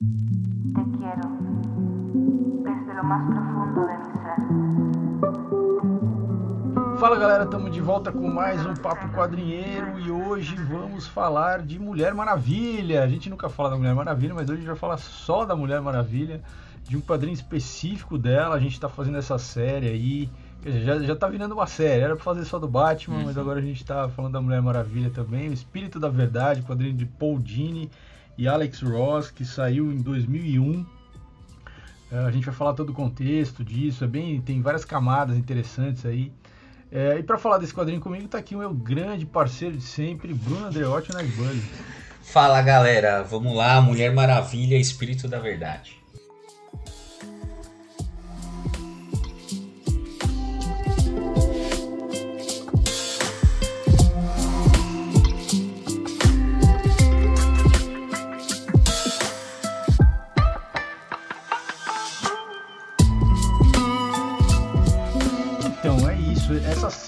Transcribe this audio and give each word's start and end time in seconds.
Te 0.00 0.04
quiero 0.96 1.28
desde 2.62 2.94
lo 2.94 3.02
más 3.02 3.20
profundo 3.28 3.84
de 3.88 3.98
mi 3.98 4.04
ser. 4.14 4.36
Fala 7.00 7.18
galera, 7.18 7.42
estamos 7.42 7.72
de 7.72 7.80
volta 7.80 8.12
com 8.12 8.28
mais 8.28 8.64
um 8.64 8.74
Papo 8.74 9.08
Quadrinheiro 9.08 9.98
e 9.98 10.08
hoje 10.08 10.54
vamos 10.54 11.08
falar 11.08 11.62
de 11.62 11.80
Mulher 11.80 12.14
Maravilha. 12.14 13.02
A 13.02 13.08
gente 13.08 13.28
nunca 13.28 13.48
fala 13.48 13.70
da 13.70 13.76
Mulher 13.76 13.92
Maravilha, 13.92 14.34
mas 14.34 14.44
hoje 14.44 14.58
a 14.58 14.60
gente 14.60 14.68
vai 14.68 14.76
falar 14.76 14.98
só 14.98 15.44
da 15.44 15.56
Mulher 15.56 15.80
Maravilha, 15.80 16.42
de 16.84 16.96
um 16.96 17.00
quadrinho 17.00 17.34
específico 17.34 18.16
dela. 18.16 18.54
A 18.54 18.60
gente 18.60 18.74
está 18.74 18.88
fazendo 18.88 19.18
essa 19.18 19.36
série 19.36 19.88
aí 19.88 20.30
Dizer, 20.62 20.80
já, 20.82 20.98
já 21.00 21.16
tá 21.16 21.28
virando 21.28 21.54
uma 21.54 21.66
série, 21.66 22.02
era 22.02 22.14
pra 22.14 22.24
fazer 22.24 22.44
só 22.44 22.58
do 22.58 22.68
Batman, 22.68 23.16
uhum. 23.16 23.24
mas 23.24 23.36
agora 23.36 23.58
a 23.58 23.62
gente 23.62 23.84
tá 23.84 24.08
falando 24.08 24.34
da 24.34 24.40
Mulher 24.40 24.62
Maravilha 24.62 25.10
também. 25.10 25.48
O 25.48 25.52
Espírito 25.52 25.98
da 25.98 26.08
Verdade, 26.08 26.62
quadrinho 26.62 26.94
de 26.94 27.04
Paul 27.04 27.40
Dini 27.40 27.90
e 28.38 28.46
Alex 28.46 28.80
Ross, 28.82 29.32
que 29.32 29.44
saiu 29.44 29.92
em 29.92 30.00
2001. 30.00 30.86
É, 32.10 32.18
a 32.20 32.30
gente 32.30 32.46
vai 32.46 32.54
falar 32.54 32.72
todo 32.72 32.90
o 32.90 32.94
contexto 32.94 33.64
disso, 33.64 34.04
é 34.04 34.06
bem, 34.06 34.40
tem 34.40 34.62
várias 34.62 34.84
camadas 34.84 35.36
interessantes 35.36 36.06
aí. 36.06 36.32
É, 36.90 37.18
e 37.18 37.22
para 37.22 37.36
falar 37.36 37.58
desse 37.58 37.74
quadrinho 37.74 38.00
comigo, 38.00 38.28
tá 38.28 38.38
aqui 38.38 38.54
o 38.54 38.60
meu 38.60 38.72
grande 38.72 39.26
parceiro 39.26 39.76
de 39.76 39.82
sempre, 39.82 40.32
Bruno 40.32 40.66
Andreotti 40.66 41.12
Nasbully. 41.12 41.62
Fala 42.22 42.62
galera, 42.62 43.22
vamos 43.22 43.54
lá, 43.54 43.80
Mulher 43.80 44.14
Maravilha, 44.14 44.76
Espírito 44.76 45.26
da 45.26 45.38
Verdade. 45.38 45.97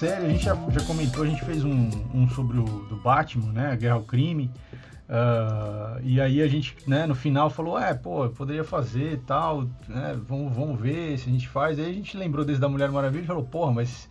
Série, 0.01 0.25
a 0.25 0.29
gente 0.29 0.43
já, 0.43 0.55
já 0.55 0.83
comentou, 0.87 1.23
a 1.23 1.27
gente 1.27 1.45
fez 1.45 1.63
um, 1.63 1.87
um 2.11 2.27
sobre 2.27 2.57
o 2.57 2.63
do 2.63 2.95
Batman, 2.95 3.51
né? 3.51 3.71
A 3.71 3.75
Guerra 3.75 3.93
ao 3.93 4.01
Crime. 4.01 4.49
Uh, 5.07 6.01
e 6.01 6.19
aí 6.19 6.41
a 6.41 6.47
gente, 6.47 6.75
né, 6.87 7.05
no 7.05 7.13
final 7.13 7.51
falou, 7.51 7.77
é, 7.77 7.93
pô, 7.93 8.27
poderia 8.29 8.63
fazer 8.63 9.19
tal, 9.27 9.61
né? 9.87 10.19
Vamos, 10.27 10.55
vamos 10.55 10.81
ver 10.81 11.19
se 11.19 11.29
a 11.29 11.31
gente 11.31 11.47
faz. 11.47 11.77
Aí 11.77 11.85
a 11.85 11.93
gente 11.93 12.17
lembrou 12.17 12.43
desse 12.43 12.59
da 12.59 12.67
Mulher 12.67 12.89
Maravilha 12.89 13.25
e 13.25 13.27
falou, 13.27 13.43
porra, 13.43 13.73
mas 13.73 14.09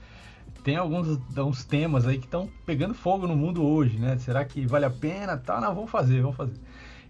tem 0.62 0.76
alguns, 0.76 1.18
alguns 1.36 1.64
temas 1.64 2.06
aí 2.06 2.18
que 2.18 2.26
estão 2.26 2.48
pegando 2.64 2.94
fogo 2.94 3.26
no 3.26 3.34
mundo 3.34 3.66
hoje, 3.66 3.98
né? 3.98 4.16
Será 4.18 4.44
que 4.44 4.64
vale 4.64 4.84
a 4.84 4.90
pena? 4.90 5.36
Tá, 5.38 5.60
não, 5.60 5.74
vamos 5.74 5.90
fazer, 5.90 6.22
vamos 6.22 6.36
fazer. 6.36 6.54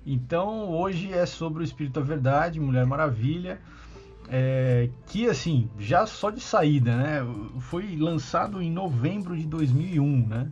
Então 0.07 0.71
hoje 0.71 1.13
é 1.13 1.27
sobre 1.27 1.63
o 1.63 1.65
Espírito 1.65 2.01
da 2.01 2.07
Verdade, 2.07 2.59
Mulher 2.59 2.87
Maravilha 2.87 3.61
é, 4.33 4.89
que 5.07 5.29
assim, 5.29 5.69
já 5.77 6.07
só 6.07 6.31
de 6.31 6.41
saída, 6.41 6.97
né? 6.97 7.21
Foi 7.59 7.97
lançado 7.97 8.63
em 8.63 8.71
novembro 8.71 9.37
de 9.37 9.45
2001, 9.45 10.29
né? 10.29 10.49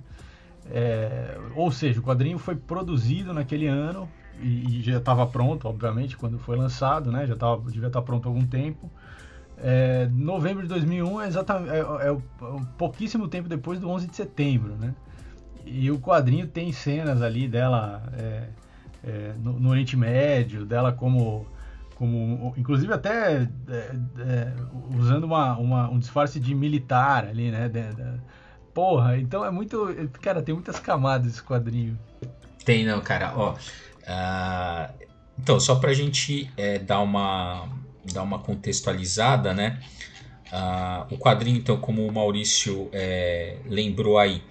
É, 0.68 1.38
ou 1.54 1.70
seja, 1.70 2.00
o 2.00 2.02
quadrinho 2.02 2.38
foi 2.38 2.56
produzido 2.56 3.32
naquele 3.32 3.68
ano 3.68 4.08
e, 4.42 4.80
e 4.80 4.82
já 4.82 4.98
estava 4.98 5.24
pronto, 5.26 5.68
obviamente, 5.68 6.16
quando 6.16 6.38
foi 6.40 6.56
lançado, 6.56 7.12
né? 7.12 7.24
Já 7.24 7.36
tava, 7.36 7.70
devia 7.70 7.86
estar 7.86 8.02
pronto 8.02 8.26
há 8.26 8.30
algum 8.30 8.44
tempo. 8.44 8.90
É, 9.56 10.08
novembro 10.12 10.62
de 10.62 10.68
2001 10.68 11.20
é, 11.20 11.26
exatamente, 11.28 11.70
é, 11.70 11.78
é, 11.78 12.10
é 12.10 12.16
pouquíssimo 12.76 13.28
tempo 13.28 13.48
depois 13.48 13.78
do 13.78 13.88
11 13.88 14.08
de 14.08 14.16
setembro, 14.16 14.74
né? 14.74 14.92
E 15.64 15.88
o 15.90 16.00
quadrinho 16.00 16.48
tem 16.48 16.72
cenas 16.72 17.22
ali 17.22 17.46
dela 17.46 18.02
é, 18.14 19.34
no, 19.40 19.52
no 19.60 19.70
Oriente 19.70 19.96
Médio, 19.96 20.66
dela 20.66 20.92
como 20.92 21.46
como 21.98 22.54
inclusive 22.56 22.92
até 22.92 23.42
é, 23.68 23.90
é, 24.20 24.52
usando 24.96 25.24
uma, 25.24 25.58
uma, 25.58 25.90
um 25.90 25.98
disfarce 25.98 26.38
de 26.38 26.54
militar 26.54 27.26
ali, 27.26 27.50
né? 27.50 27.68
Porra, 28.72 29.18
então 29.18 29.44
é 29.44 29.50
muito. 29.50 29.88
Cara, 30.22 30.40
tem 30.40 30.54
muitas 30.54 30.78
camadas 30.78 31.32
esse 31.32 31.42
quadrinho. 31.42 31.98
Tem, 32.64 32.86
não, 32.86 33.00
cara. 33.00 33.32
Ó, 33.36 33.52
uh, 33.54 35.06
então, 35.36 35.58
só 35.58 35.74
pra 35.76 35.92
gente 35.92 36.48
é, 36.56 36.78
dar, 36.78 37.00
uma, 37.00 37.68
dar 38.12 38.22
uma 38.22 38.38
contextualizada, 38.38 39.52
né? 39.52 39.80
Uh, 40.52 41.14
o 41.14 41.18
quadrinho, 41.18 41.58
então, 41.58 41.78
como 41.78 42.06
o 42.06 42.12
Maurício 42.12 42.88
é, 42.92 43.58
lembrou 43.66 44.18
aí, 44.18 44.42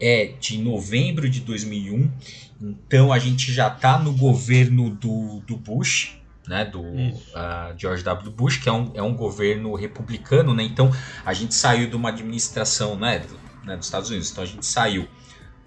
é 0.00 0.32
de 0.40 0.56
novembro 0.56 1.28
de 1.28 1.40
2001. 1.40 2.10
Então 2.60 3.12
a 3.12 3.18
gente 3.18 3.52
já 3.52 3.68
tá 3.68 3.98
no 3.98 4.14
governo 4.14 4.88
do, 4.88 5.40
do 5.40 5.56
Bush, 5.56 6.18
né, 6.48 6.64
do 6.64 6.80
uh, 6.82 7.74
George 7.76 8.02
W. 8.02 8.30
Bush, 8.30 8.58
que 8.58 8.68
é 8.68 8.72
um, 8.72 8.90
é 8.94 9.02
um 9.02 9.14
governo 9.14 9.74
republicano, 9.74 10.54
né? 10.54 10.62
Então 10.62 10.90
a 11.24 11.32
gente 11.32 11.54
saiu 11.54 11.88
de 11.88 11.96
uma 11.96 12.10
administração, 12.10 12.96
né, 12.96 13.20
do, 13.20 13.38
né 13.64 13.76
dos 13.76 13.86
Estados 13.86 14.10
Unidos. 14.10 14.30
Então 14.30 14.44
a 14.44 14.46
gente 14.46 14.66
saiu 14.66 15.08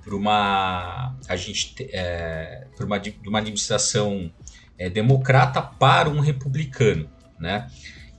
para 0.04 0.16
uma 0.16 1.16
a 1.28 1.36
gente 1.36 1.76
é, 1.92 2.68
uma, 2.80 2.98
de 2.98 3.16
uma 3.28 3.40
administração 3.40 4.32
é, 4.78 4.90
democrata 4.90 5.62
para 5.62 6.10
um 6.10 6.20
republicano, 6.20 7.10
né? 7.40 7.68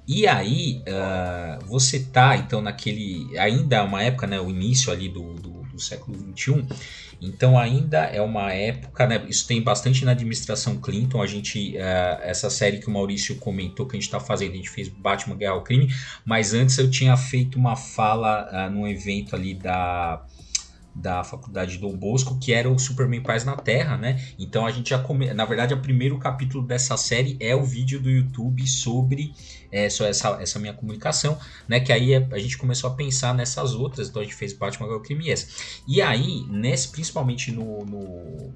E 0.07 0.27
aí 0.27 0.83
uh, 0.89 1.65
você 1.67 2.01
tá 2.01 2.35
então 2.35 2.63
naquele 2.63 3.39
ainda 3.39 3.77
é 3.77 3.83
uma 3.83 4.03
época, 4.03 4.27
né, 4.27 4.41
o 4.41 4.49
início 4.49 4.91
ali 4.91 5.07
do, 5.07 5.35
do, 5.35 5.63
do 5.65 5.79
século 5.79 6.17
21 6.17 6.67
então 7.21 7.59
ainda 7.59 8.05
é 8.05 8.23
uma 8.23 8.53
época, 8.53 9.07
né? 9.07 9.25
Isso 9.29 9.47
tem 9.47 9.61
bastante 9.61 10.05
na 10.05 10.13
administração 10.13 10.77
Clinton. 10.77 11.21
A 11.21 11.27
gente, 11.27 11.77
uh, 11.77 12.23
essa 12.23 12.49
série 12.49 12.79
que 12.79 12.87
o 12.87 12.91
Maurício 12.91 13.37
comentou 13.37 13.87
que 13.87 13.97
a 13.97 13.99
gente 13.99 14.07
está 14.07 14.21
fazendo, 14.21 14.53
a 14.53 14.57
gente 14.57 14.71
fez 14.71 14.89
Batman 14.89 15.37
Guerra 15.37 15.53
ao 15.53 15.63
Crime, 15.63 15.93
mas 16.25 16.55
antes 16.55 16.79
eu 16.79 16.91
tinha 16.91 17.17
feito 17.17 17.59
uma 17.59 17.75
fala 17.75 18.49
uh, 18.53 18.71
num 18.71 18.87
evento 18.87 19.35
ali 19.35 19.55
da 19.55 20.25
da 21.01 21.23
faculdade 21.23 21.79
do 21.79 21.89
Bosco, 21.97 22.39
que 22.39 22.53
era 22.53 22.69
o 22.69 22.79
Superman 22.79 23.23
Paz 23.23 23.45
na 23.45 23.57
Terra, 23.57 23.97
né? 23.97 24.21
Então 24.39 24.67
a 24.67 24.71
gente 24.71 24.91
já 24.91 24.99
come... 24.99 25.33
na 25.33 25.45
verdade, 25.45 25.73
o 25.73 25.81
primeiro 25.81 26.19
capítulo 26.19 26.67
dessa 26.67 26.97
série 26.97 27.37
é 27.41 27.55
o 27.55 27.63
vídeo 27.63 28.01
do 28.01 28.11
YouTube 28.11 28.67
sobre 28.67 29.33
é, 29.71 29.85
essa, 29.85 30.39
essa 30.41 30.59
minha 30.59 30.73
comunicação, 30.73 31.39
né? 31.67 31.81
Que 31.81 31.93
aí 31.93 32.15
a 32.15 32.39
gente 32.39 32.59
começou 32.59 32.91
a 32.91 32.95
pensar 32.95 33.35
nessas 33.35 33.75
outras, 33.75 34.09
então 34.09 34.21
a 34.21 34.25
gente 34.25 34.35
fez 34.35 34.53
Batman 34.53 34.93
Alquimia. 34.93 35.35
E 35.87 36.03
aí, 36.03 36.45
nesse, 36.49 36.89
principalmente 36.89 37.53
no, 37.53 37.85
no 37.85 38.53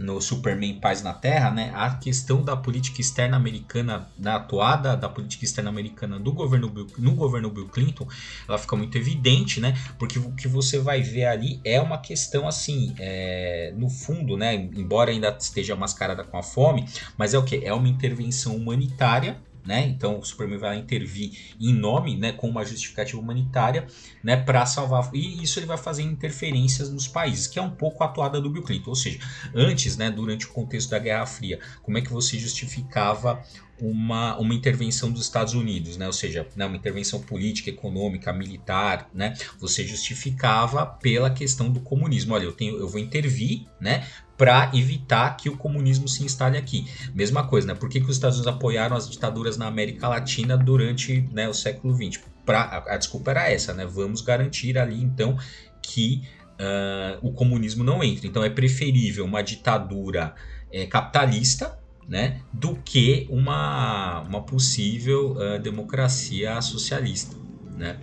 no 0.00 0.20
Superman 0.20 0.80
Paz 0.80 1.02
na 1.02 1.12
Terra, 1.12 1.50
né, 1.50 1.70
a 1.74 1.90
questão 1.94 2.42
da 2.42 2.56
política 2.56 3.00
externa 3.00 3.36
americana, 3.36 4.08
da 4.16 4.36
atuada 4.36 4.96
da 4.96 5.08
política 5.08 5.44
externa 5.44 5.68
americana 5.68 6.18
do 6.18 6.32
governo 6.32 6.68
Bill, 6.68 6.86
no 6.98 7.14
governo 7.14 7.50
Bill 7.50 7.68
Clinton, 7.68 8.08
ela 8.48 8.58
fica 8.58 8.74
muito 8.74 8.96
evidente, 8.96 9.60
né, 9.60 9.78
porque 9.98 10.18
o 10.18 10.32
que 10.32 10.48
você 10.48 10.78
vai 10.78 11.02
ver 11.02 11.26
ali 11.26 11.60
é 11.64 11.80
uma 11.80 11.98
questão 11.98 12.48
assim, 12.48 12.94
é, 12.98 13.72
no 13.76 13.90
fundo, 13.90 14.36
né, 14.36 14.54
embora 14.54 15.10
ainda 15.10 15.36
esteja 15.38 15.76
mascarada 15.76 16.24
com 16.24 16.38
a 16.38 16.42
fome, 16.42 16.88
mas 17.16 17.34
é 17.34 17.38
o 17.38 17.44
que? 17.44 17.64
É 17.64 17.72
uma 17.74 17.88
intervenção 17.88 18.56
humanitária 18.56 19.38
né? 19.70 19.86
Então 19.86 20.18
o 20.18 20.24
Superman 20.24 20.58
vai 20.58 20.78
intervir 20.78 21.54
em 21.60 21.72
nome, 21.72 22.16
né, 22.16 22.32
com 22.32 22.48
uma 22.48 22.64
justificativa 22.64 23.20
humanitária, 23.20 23.86
né, 24.20 24.36
para 24.36 24.66
salvar. 24.66 25.08
E 25.14 25.40
isso 25.44 25.60
ele 25.60 25.66
vai 25.66 25.78
fazer 25.78 26.02
interferências 26.02 26.90
nos 26.90 27.06
países, 27.06 27.46
que 27.46 27.56
é 27.56 27.62
um 27.62 27.70
pouco 27.70 28.02
a 28.02 28.06
atuada 28.06 28.40
do 28.40 28.50
Bill 28.50 28.64
Clinton. 28.64 28.90
Ou 28.90 28.96
seja, 28.96 29.20
antes, 29.54 29.96
né, 29.96 30.10
durante 30.10 30.46
o 30.46 30.48
contexto 30.48 30.90
da 30.90 30.98
Guerra 30.98 31.24
Fria, 31.24 31.60
como 31.84 31.96
é 31.96 32.00
que 32.00 32.12
você 32.12 32.36
justificava 32.36 33.40
uma, 33.80 34.38
uma 34.38 34.54
intervenção 34.54 35.10
dos 35.10 35.22
Estados 35.22 35.54
Unidos, 35.54 35.96
né? 35.96 36.06
ou 36.06 36.12
seja, 36.12 36.46
né, 36.56 36.66
uma 36.66 36.76
intervenção 36.76 37.20
política, 37.20 37.70
econômica, 37.70 38.32
militar, 38.32 39.08
né? 39.12 39.34
você 39.58 39.86
justificava 39.86 40.86
pela 40.86 41.30
questão 41.30 41.70
do 41.70 41.80
comunismo. 41.80 42.34
Olha, 42.34 42.44
eu, 42.44 42.52
tenho, 42.52 42.78
eu 42.78 42.88
vou 42.88 43.00
intervir 43.00 43.66
né, 43.80 44.06
para 44.36 44.70
evitar 44.74 45.36
que 45.36 45.48
o 45.48 45.56
comunismo 45.56 46.08
se 46.08 46.24
instale 46.24 46.56
aqui. 46.56 46.86
Mesma 47.14 47.46
coisa, 47.46 47.66
né? 47.66 47.74
Por 47.74 47.88
que, 47.90 48.00
que 48.00 48.06
os 48.06 48.16
Estados 48.16 48.38
Unidos 48.38 48.56
apoiaram 48.56 48.96
as 48.96 49.08
ditaduras 49.08 49.56
na 49.58 49.66
América 49.66 50.08
Latina 50.08 50.56
durante 50.56 51.28
né, 51.32 51.46
o 51.48 51.52
século 51.52 51.94
XX? 51.94 52.22
Pra, 52.46 52.62
a, 52.62 52.94
a 52.94 52.96
desculpa 52.96 53.32
era 53.32 53.50
essa, 53.50 53.74
né? 53.74 53.84
Vamos 53.84 54.22
garantir 54.22 54.78
ali 54.78 55.02
então 55.02 55.38
que 55.82 56.22
uh, 56.52 57.18
o 57.20 57.32
comunismo 57.32 57.84
não 57.84 58.02
entre. 58.02 58.28
Então 58.28 58.42
é 58.42 58.50
preferível 58.50 59.24
uma 59.24 59.42
ditadura 59.42 60.34
é, 60.72 60.86
capitalista 60.86 61.78
né, 62.10 62.40
do 62.52 62.74
que 62.74 63.28
uma, 63.30 64.22
uma 64.22 64.42
possível 64.42 65.36
uh, 65.36 65.60
democracia 65.60 66.60
socialista. 66.60 67.36
Né? 67.76 68.00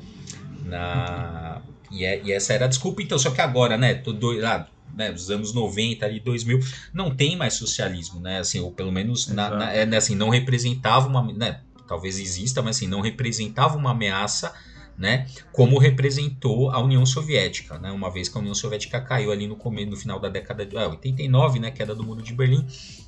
Na, 0.63 1.61
e, 1.91 2.05
é, 2.05 2.23
e, 2.23 2.31
essa 2.31 2.53
era 2.53 2.65
a 2.65 2.67
desculpa, 2.69 3.01
então, 3.01 3.19
só 3.19 3.31
que 3.31 3.41
agora, 3.41 3.77
né, 3.77 3.95
todo, 3.95 4.31
lá, 4.31 4.69
né, 4.95 5.11
dos 5.11 5.29
anos 5.29 5.53
90 5.53 6.05
ali 6.05 6.21
2000 6.21 6.59
não 6.93 7.13
tem 7.13 7.35
mais 7.35 7.53
socialismo 7.53 8.19
né 8.19 8.39
assim 8.39 8.59
ou 8.59 8.71
pelo 8.71 8.91
menos 8.91 9.27
na, 9.27 9.49
na, 9.49 9.71
é, 9.71 9.85
né, 9.85 9.97
assim 9.97 10.15
não 10.15 10.29
representava 10.29 11.07
uma 11.07 11.21
né, 11.33 11.59
talvez 11.87 12.17
exista 12.17 12.63
mas 12.63 12.77
assim 12.77 12.87
não 12.87 13.01
representava 13.01 13.77
uma 13.77 13.91
ameaça 13.91 14.55
né, 14.97 15.27
como 15.51 15.77
representou 15.77 16.71
a 16.71 16.79
União 16.79 17.05
Soviética, 17.05 17.77
né, 17.77 17.91
uma 17.91 18.09
vez 18.09 18.27
que 18.27 18.37
a 18.37 18.41
União 18.41 18.55
Soviética 18.55 18.99
caiu 18.99 19.31
ali 19.31 19.47
no 19.47 19.55
começo, 19.55 19.91
no 19.91 19.95
final 19.95 20.19
da 20.19 20.27
década 20.27 20.65
de 20.65 20.75
é, 20.75 20.87
89, 20.87 21.59
né, 21.59 21.69
queda 21.69 21.93
do 21.93 22.03
Muro 22.03 22.21
de 22.21 22.33
Berlim, 22.33 22.65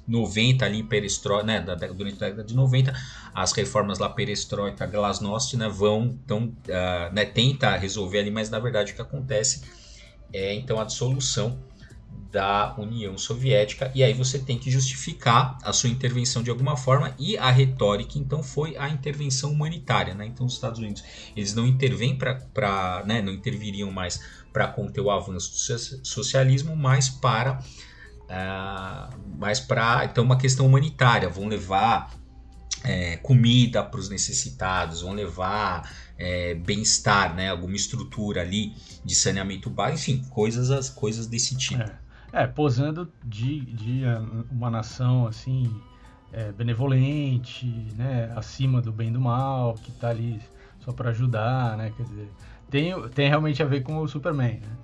90 0.07 0.65
ali 0.65 0.83
perestroika, 0.83 1.43
né, 1.43 1.61
da, 1.61 1.73
durante 1.75 2.23
a 2.23 2.27
década 2.27 2.43
de 2.43 2.55
90, 2.55 2.93
as 3.33 3.51
reformas 3.53 3.97
lá 3.97 4.07
perestroika, 4.07 4.85
glasnost, 4.85 5.57
né, 5.57 5.67
vão 5.67 6.17
então, 6.23 6.53
uh, 6.67 7.13
né, 7.13 7.25
tenta 7.25 7.75
resolver 7.75 8.19
ali, 8.19 8.29
mas 8.29 8.49
na 8.51 8.59
verdade 8.59 8.91
o 8.91 8.95
que 8.95 9.01
acontece 9.01 9.63
é 10.31 10.53
então 10.53 10.79
a 10.79 10.83
dissolução 10.83 11.57
da 12.31 12.75
União 12.77 13.17
Soviética 13.17 13.91
e 13.95 14.03
aí 14.03 14.13
você 14.13 14.37
tem 14.37 14.57
que 14.57 14.69
justificar 14.69 15.57
a 15.63 15.73
sua 15.73 15.89
intervenção 15.89 16.43
de 16.43 16.49
alguma 16.51 16.77
forma 16.77 17.15
e 17.17 17.37
a 17.37 17.49
retórica 17.49 18.19
então 18.19 18.43
foi 18.43 18.77
a 18.77 18.87
intervenção 18.87 19.51
humanitária, 19.51 20.13
né? 20.13 20.27
Então 20.27 20.45
os 20.45 20.53
Estados 20.53 20.79
Unidos 20.79 21.03
eles 21.35 21.55
não 21.55 21.65
intervêm 21.65 22.15
para, 22.15 23.03
né, 23.05 23.21
não 23.21 23.33
interviriam 23.33 23.91
mais 23.91 24.21
para 24.53 24.67
conter 24.67 25.01
o 25.01 25.09
avanço 25.09 25.51
do 25.51 26.05
socialismo, 26.05 26.75
mas 26.75 27.09
para 27.09 27.59
uh, 28.25 29.19
mas 29.37 29.59
para 29.59 30.05
então 30.05 30.23
uma 30.23 30.37
questão 30.37 30.67
humanitária, 30.67 31.29
vão 31.29 31.47
levar 31.47 32.13
é, 32.83 33.17
comida 33.17 33.83
para 33.83 33.99
os 33.99 34.09
necessitados, 34.09 35.01
vão 35.01 35.13
levar 35.13 35.89
é, 36.19 36.53
bem-estar, 36.53 37.33
né, 37.33 37.49
alguma 37.49 37.75
estrutura 37.75 38.41
ali 38.41 38.73
de 39.05 39.15
saneamento 39.15 39.69
básico, 39.69 40.11
enfim, 40.11 40.29
coisas, 40.29 40.69
as 40.69 40.89
coisas 40.89 41.25
desse 41.25 41.55
tipo. 41.57 41.81
É. 41.81 41.97
É, 42.31 42.45
posando 42.45 43.11
de, 43.23 43.61
de 43.61 44.03
é, 44.03 44.19
uma 44.51 44.69
nação 44.69 45.25
assim 45.25 45.73
é, 46.31 46.51
benevolente, 46.51 47.65
né, 47.95 48.31
acima 48.35 48.81
do 48.81 48.91
bem 48.91 49.09
e 49.09 49.11
do 49.11 49.19
mal, 49.19 49.73
que 49.75 49.89
está 49.89 50.09
ali 50.09 50.39
só 50.81 50.91
para 50.91 51.09
ajudar, 51.09 51.75
né, 51.77 51.91
quer 51.95 52.03
dizer, 52.03 52.29
tem, 52.69 53.09
tem 53.09 53.29
realmente 53.29 53.63
a 53.63 53.65
ver 53.65 53.81
com 53.81 53.97
o 53.97 54.07
Superman, 54.07 54.59
né? 54.59 54.77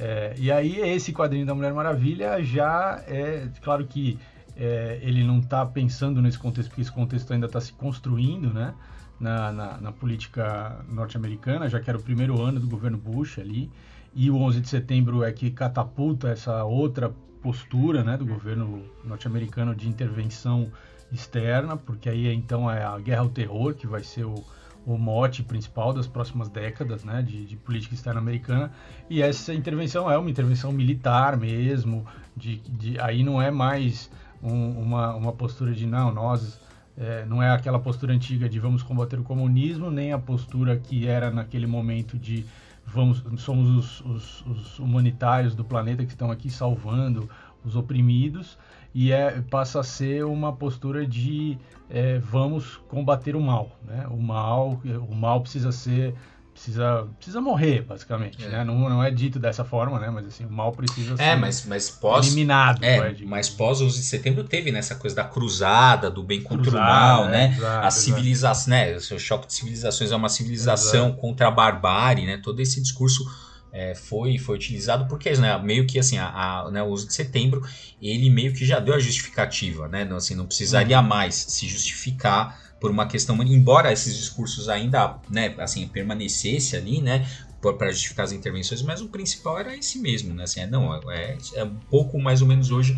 É, 0.00 0.34
e 0.38 0.52
aí 0.52 0.78
esse 0.80 1.12
quadrinho 1.12 1.44
da 1.44 1.54
Mulher 1.54 1.72
Maravilha 1.74 2.42
já 2.44 3.02
é, 3.08 3.48
claro 3.62 3.84
que 3.86 4.18
é, 4.56 4.98
ele 5.02 5.24
não 5.24 5.40
está 5.40 5.66
pensando 5.66 6.22
nesse 6.22 6.38
contexto, 6.38 6.68
porque 6.68 6.82
esse 6.82 6.92
contexto 6.92 7.32
ainda 7.32 7.46
está 7.46 7.60
se 7.60 7.72
construindo, 7.72 8.52
né, 8.52 8.74
na, 9.18 9.52
na, 9.52 9.78
na 9.78 9.92
política 9.92 10.84
norte-americana, 10.88 11.68
já 11.68 11.80
que 11.80 11.90
era 11.90 11.98
o 11.98 12.02
primeiro 12.02 12.40
ano 12.40 12.60
do 12.60 12.68
governo 12.68 12.98
Bush 12.98 13.38
ali, 13.38 13.70
e 14.14 14.30
o 14.30 14.36
11 14.36 14.60
de 14.60 14.68
setembro 14.68 15.22
é 15.22 15.32
que 15.32 15.50
catapulta 15.50 16.28
essa 16.28 16.64
outra 16.64 17.12
postura 17.42 18.02
né, 18.02 18.16
do 18.16 18.26
governo 18.26 18.82
norte-americano 19.04 19.74
de 19.74 19.88
intervenção 19.88 20.70
externa, 21.12 21.76
porque 21.76 22.08
aí 22.08 22.32
então 22.32 22.70
é 22.70 22.84
a 22.84 22.98
guerra 22.98 23.22
ao 23.22 23.28
terror 23.28 23.74
que 23.74 23.86
vai 23.86 24.02
ser 24.02 24.24
o, 24.24 24.44
o 24.86 24.98
mote 24.98 25.42
principal 25.42 25.92
das 25.92 26.06
próximas 26.06 26.48
décadas 26.48 27.04
né, 27.04 27.22
de, 27.22 27.44
de, 27.44 27.56
política 27.56 27.94
externa 27.94 28.20
americana. 28.20 28.72
E 29.08 29.22
essa 29.22 29.54
intervenção 29.54 30.10
é 30.10 30.18
uma 30.18 30.30
intervenção 30.30 30.72
militar 30.72 31.36
mesmo, 31.36 32.06
de, 32.36 32.56
de 32.58 33.00
aí 33.00 33.22
não 33.22 33.40
é 33.40 33.50
mais 33.50 34.10
um, 34.42 34.70
uma, 34.80 35.14
uma 35.14 35.32
postura 35.32 35.72
de 35.72 35.86
não, 35.86 36.12
nós. 36.12 36.60
É, 37.00 37.24
não 37.26 37.40
é 37.40 37.50
aquela 37.50 37.78
postura 37.78 38.12
antiga 38.12 38.48
de 38.48 38.58
vamos 38.58 38.82
combater 38.82 39.20
o 39.20 39.22
comunismo, 39.22 39.88
nem 39.88 40.12
a 40.12 40.18
postura 40.18 40.76
que 40.76 41.06
era 41.06 41.30
naquele 41.30 41.66
momento 41.66 42.18
de 42.18 42.44
vamos, 42.84 43.22
somos 43.36 43.68
os, 43.70 44.00
os, 44.00 44.46
os, 44.46 44.78
humanitários 44.80 45.54
do 45.54 45.64
planeta 45.64 46.04
que 46.04 46.10
estão 46.10 46.28
aqui 46.30 46.50
salvando 46.50 47.30
os 47.64 47.76
oprimidos 47.76 48.58
e 48.92 49.12
é, 49.12 49.40
passa 49.42 49.78
a 49.78 49.84
ser 49.84 50.24
uma 50.24 50.52
postura 50.52 51.06
de 51.06 51.56
é, 51.88 52.18
vamos 52.18 52.78
combater 52.88 53.36
o 53.36 53.40
mal, 53.40 53.70
né? 53.86 54.06
O 54.10 54.20
mal, 54.20 54.80
o 55.08 55.14
mal 55.14 55.40
precisa 55.40 55.70
ser 55.70 56.14
precisa, 56.58 57.06
precisa 57.16 57.40
morrer, 57.40 57.82
basicamente, 57.82 58.44
é. 58.44 58.48
né? 58.48 58.64
Não, 58.64 58.76
não 58.88 59.02
é 59.02 59.10
dito 59.10 59.38
dessa 59.38 59.64
forma, 59.64 59.98
né? 59.98 60.10
Mas 60.10 60.26
assim, 60.26 60.44
o 60.44 60.50
mal 60.50 60.72
precisa 60.72 61.14
é, 61.14 61.30
ser 61.30 61.36
mas, 61.36 61.64
mas 61.64 61.88
pós, 61.88 62.26
eliminado. 62.26 62.82
É, 62.82 63.14
mas 63.24 63.48
pós 63.48 63.80
11 63.80 63.96
de 63.96 64.04
setembro 64.04 64.44
teve 64.44 64.72
nessa 64.72 64.94
né, 64.94 65.00
coisa 65.00 65.14
da 65.14 65.24
cruzada, 65.24 66.10
do 66.10 66.22
bem 66.22 66.42
contra 66.42 66.70
cruzada, 66.70 66.84
o 66.84 66.88
mal, 66.88 67.28
né? 67.28 67.54
Exato, 67.56 67.86
a 67.86 67.90
civilização, 67.90 68.70
né? 68.70 68.96
O 68.96 69.18
choque 69.18 69.46
de 69.46 69.54
civilizações 69.54 70.10
é 70.10 70.16
uma 70.16 70.28
civilização 70.28 71.06
exato. 71.06 71.20
contra 71.20 71.48
a 71.48 71.50
barbárie, 71.50 72.26
né? 72.26 72.40
Todo 72.42 72.60
esse 72.60 72.82
discurso 72.82 73.24
é, 73.72 73.94
foi, 73.94 74.38
foi 74.38 74.56
utilizado 74.56 75.06
porque 75.06 75.30
né, 75.36 75.56
meio 75.58 75.86
que 75.86 75.98
assim, 75.98 76.18
a, 76.18 76.28
a, 76.28 76.70
né, 76.70 76.82
o 76.82 76.90
11 76.90 77.06
de 77.06 77.14
setembro 77.14 77.62
ele 78.00 78.30
meio 78.30 78.52
que 78.52 78.64
já 78.64 78.80
deu 78.80 78.94
a 78.94 78.98
justificativa, 78.98 79.86
né? 79.88 80.04
Não, 80.04 80.16
assim, 80.16 80.34
não 80.34 80.46
precisaria 80.46 80.98
uhum. 80.98 81.06
mais 81.06 81.34
se 81.34 81.68
justificar 81.68 82.67
por 82.80 82.90
uma 82.90 83.06
questão, 83.06 83.40
embora 83.42 83.92
esses 83.92 84.16
discursos 84.16 84.68
ainda, 84.68 85.18
né, 85.28 85.54
assim, 85.58 85.86
permanecesse 85.88 86.76
ali, 86.76 87.00
né, 87.00 87.26
para 87.60 87.90
justificar 87.90 88.24
as 88.24 88.32
intervenções, 88.32 88.82
mas 88.82 89.00
o 89.00 89.08
principal 89.08 89.58
era 89.58 89.76
esse 89.76 89.98
mesmo, 89.98 90.32
né, 90.34 90.44
assim, 90.44 90.60
é, 90.60 90.66
não, 90.66 90.94
é, 91.10 91.36
é 91.54 91.64
um 91.64 91.74
pouco 91.90 92.18
mais 92.20 92.40
ou 92.40 92.46
menos 92.46 92.70
hoje, 92.70 92.96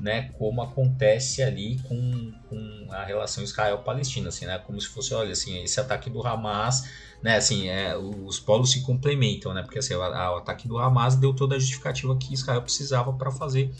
né, 0.00 0.30
como 0.38 0.62
acontece 0.62 1.42
ali 1.42 1.78
com, 1.80 2.32
com 2.48 2.86
a 2.90 3.04
relação 3.04 3.44
Israel-Palestina, 3.44 4.28
assim, 4.28 4.46
né, 4.46 4.58
como 4.58 4.80
se 4.80 4.88
fosse, 4.88 5.12
olha, 5.12 5.32
assim, 5.32 5.62
esse 5.62 5.78
ataque 5.78 6.08
do 6.08 6.26
Hamas, 6.26 6.88
né, 7.22 7.36
assim, 7.36 7.68
é, 7.68 7.94
os 7.96 8.40
polos 8.40 8.72
se 8.72 8.80
complementam, 8.80 9.52
né, 9.52 9.62
porque 9.62 9.78
assim, 9.78 9.94
o, 9.94 9.98
o 9.98 10.02
ataque 10.02 10.66
do 10.66 10.78
Hamas 10.78 11.16
deu 11.16 11.34
toda 11.34 11.56
a 11.56 11.58
justificativa 11.58 12.16
que 12.16 12.32
Israel 12.32 12.62
precisava 12.62 13.12
para 13.12 13.30
fazer 13.30 13.70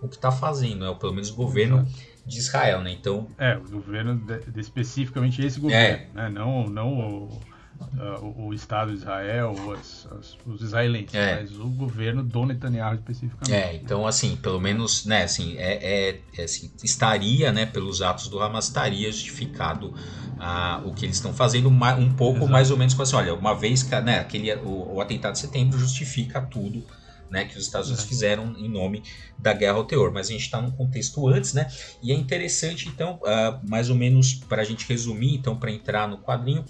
o 0.00 0.08
que 0.08 0.16
está 0.16 0.32
fazendo, 0.32 0.86
né, 0.86 0.96
pelo 0.98 1.12
menos 1.12 1.30
o 1.30 1.34
governo 1.34 1.86
de 2.26 2.38
Israel, 2.38 2.82
né? 2.82 2.90
Então. 2.90 3.28
É, 3.38 3.56
o 3.56 3.68
governo, 3.70 4.16
de, 4.16 4.50
de 4.50 4.60
especificamente 4.60 5.40
esse 5.44 5.60
governo, 5.60 5.80
é. 5.80 6.08
né? 6.12 6.28
Não, 6.28 6.66
não 6.66 6.92
o, 6.98 7.40
o, 8.20 8.46
o, 8.48 8.54
Estado 8.54 8.90
de 8.90 8.98
Israel, 8.98 9.54
as, 9.72 10.08
as, 10.10 10.36
os 10.44 10.60
israelenses, 10.60 11.14
é. 11.14 11.36
mas 11.40 11.56
o 11.58 11.68
governo 11.68 12.22
do 12.22 12.44
Netanyahu 12.44 12.94
especificamente. 12.94 13.54
É, 13.54 13.76
então 13.76 14.06
assim, 14.06 14.36
pelo 14.36 14.60
menos, 14.60 15.04
né, 15.06 15.22
assim, 15.22 15.56
é, 15.56 16.08
é, 16.08 16.20
é 16.36 16.44
assim, 16.44 16.70
estaria, 16.82 17.52
né, 17.52 17.66
pelos 17.66 18.02
atos 18.02 18.28
do 18.28 18.40
Hamas, 18.40 18.66
estaria 18.66 19.10
justificado 19.12 19.94
ah, 20.38 20.82
o 20.84 20.92
que 20.92 21.04
eles 21.04 21.16
estão 21.16 21.32
fazendo 21.32 21.68
um 21.68 22.12
pouco 22.12 22.38
Exato. 22.38 22.52
mais 22.52 22.70
ou 22.70 22.76
menos 22.76 22.94
com 22.94 23.02
assim, 23.02 23.16
olha, 23.16 23.34
uma 23.34 23.54
vez 23.54 23.82
que, 23.82 24.00
né, 24.00 24.18
aquele, 24.18 24.52
o, 24.56 24.94
o 24.94 25.00
atentado 25.00 25.34
de 25.34 25.38
setembro 25.38 25.78
justifica 25.78 26.40
tudo 26.40 26.84
né, 27.30 27.44
que 27.44 27.56
os 27.56 27.64
Estados 27.64 27.88
Unidos 27.88 28.04
é. 28.04 28.08
fizeram 28.08 28.54
em 28.56 28.68
nome 28.68 29.02
da 29.38 29.52
guerra 29.52 29.76
ao 29.76 29.84
terror. 29.84 30.12
Mas 30.12 30.28
a 30.28 30.32
gente 30.32 30.42
está 30.42 30.60
num 30.60 30.70
contexto 30.70 31.26
antes, 31.28 31.52
né? 31.52 31.68
E 32.02 32.12
é 32.12 32.14
interessante, 32.14 32.88
então, 32.88 33.20
uh, 33.22 33.68
mais 33.68 33.90
ou 33.90 33.96
menos 33.96 34.34
para 34.34 34.62
a 34.62 34.64
gente 34.64 34.86
resumir, 34.88 35.34
então, 35.34 35.56
para 35.56 35.70
entrar 35.70 36.08
no 36.08 36.18
quadrinho. 36.18 36.64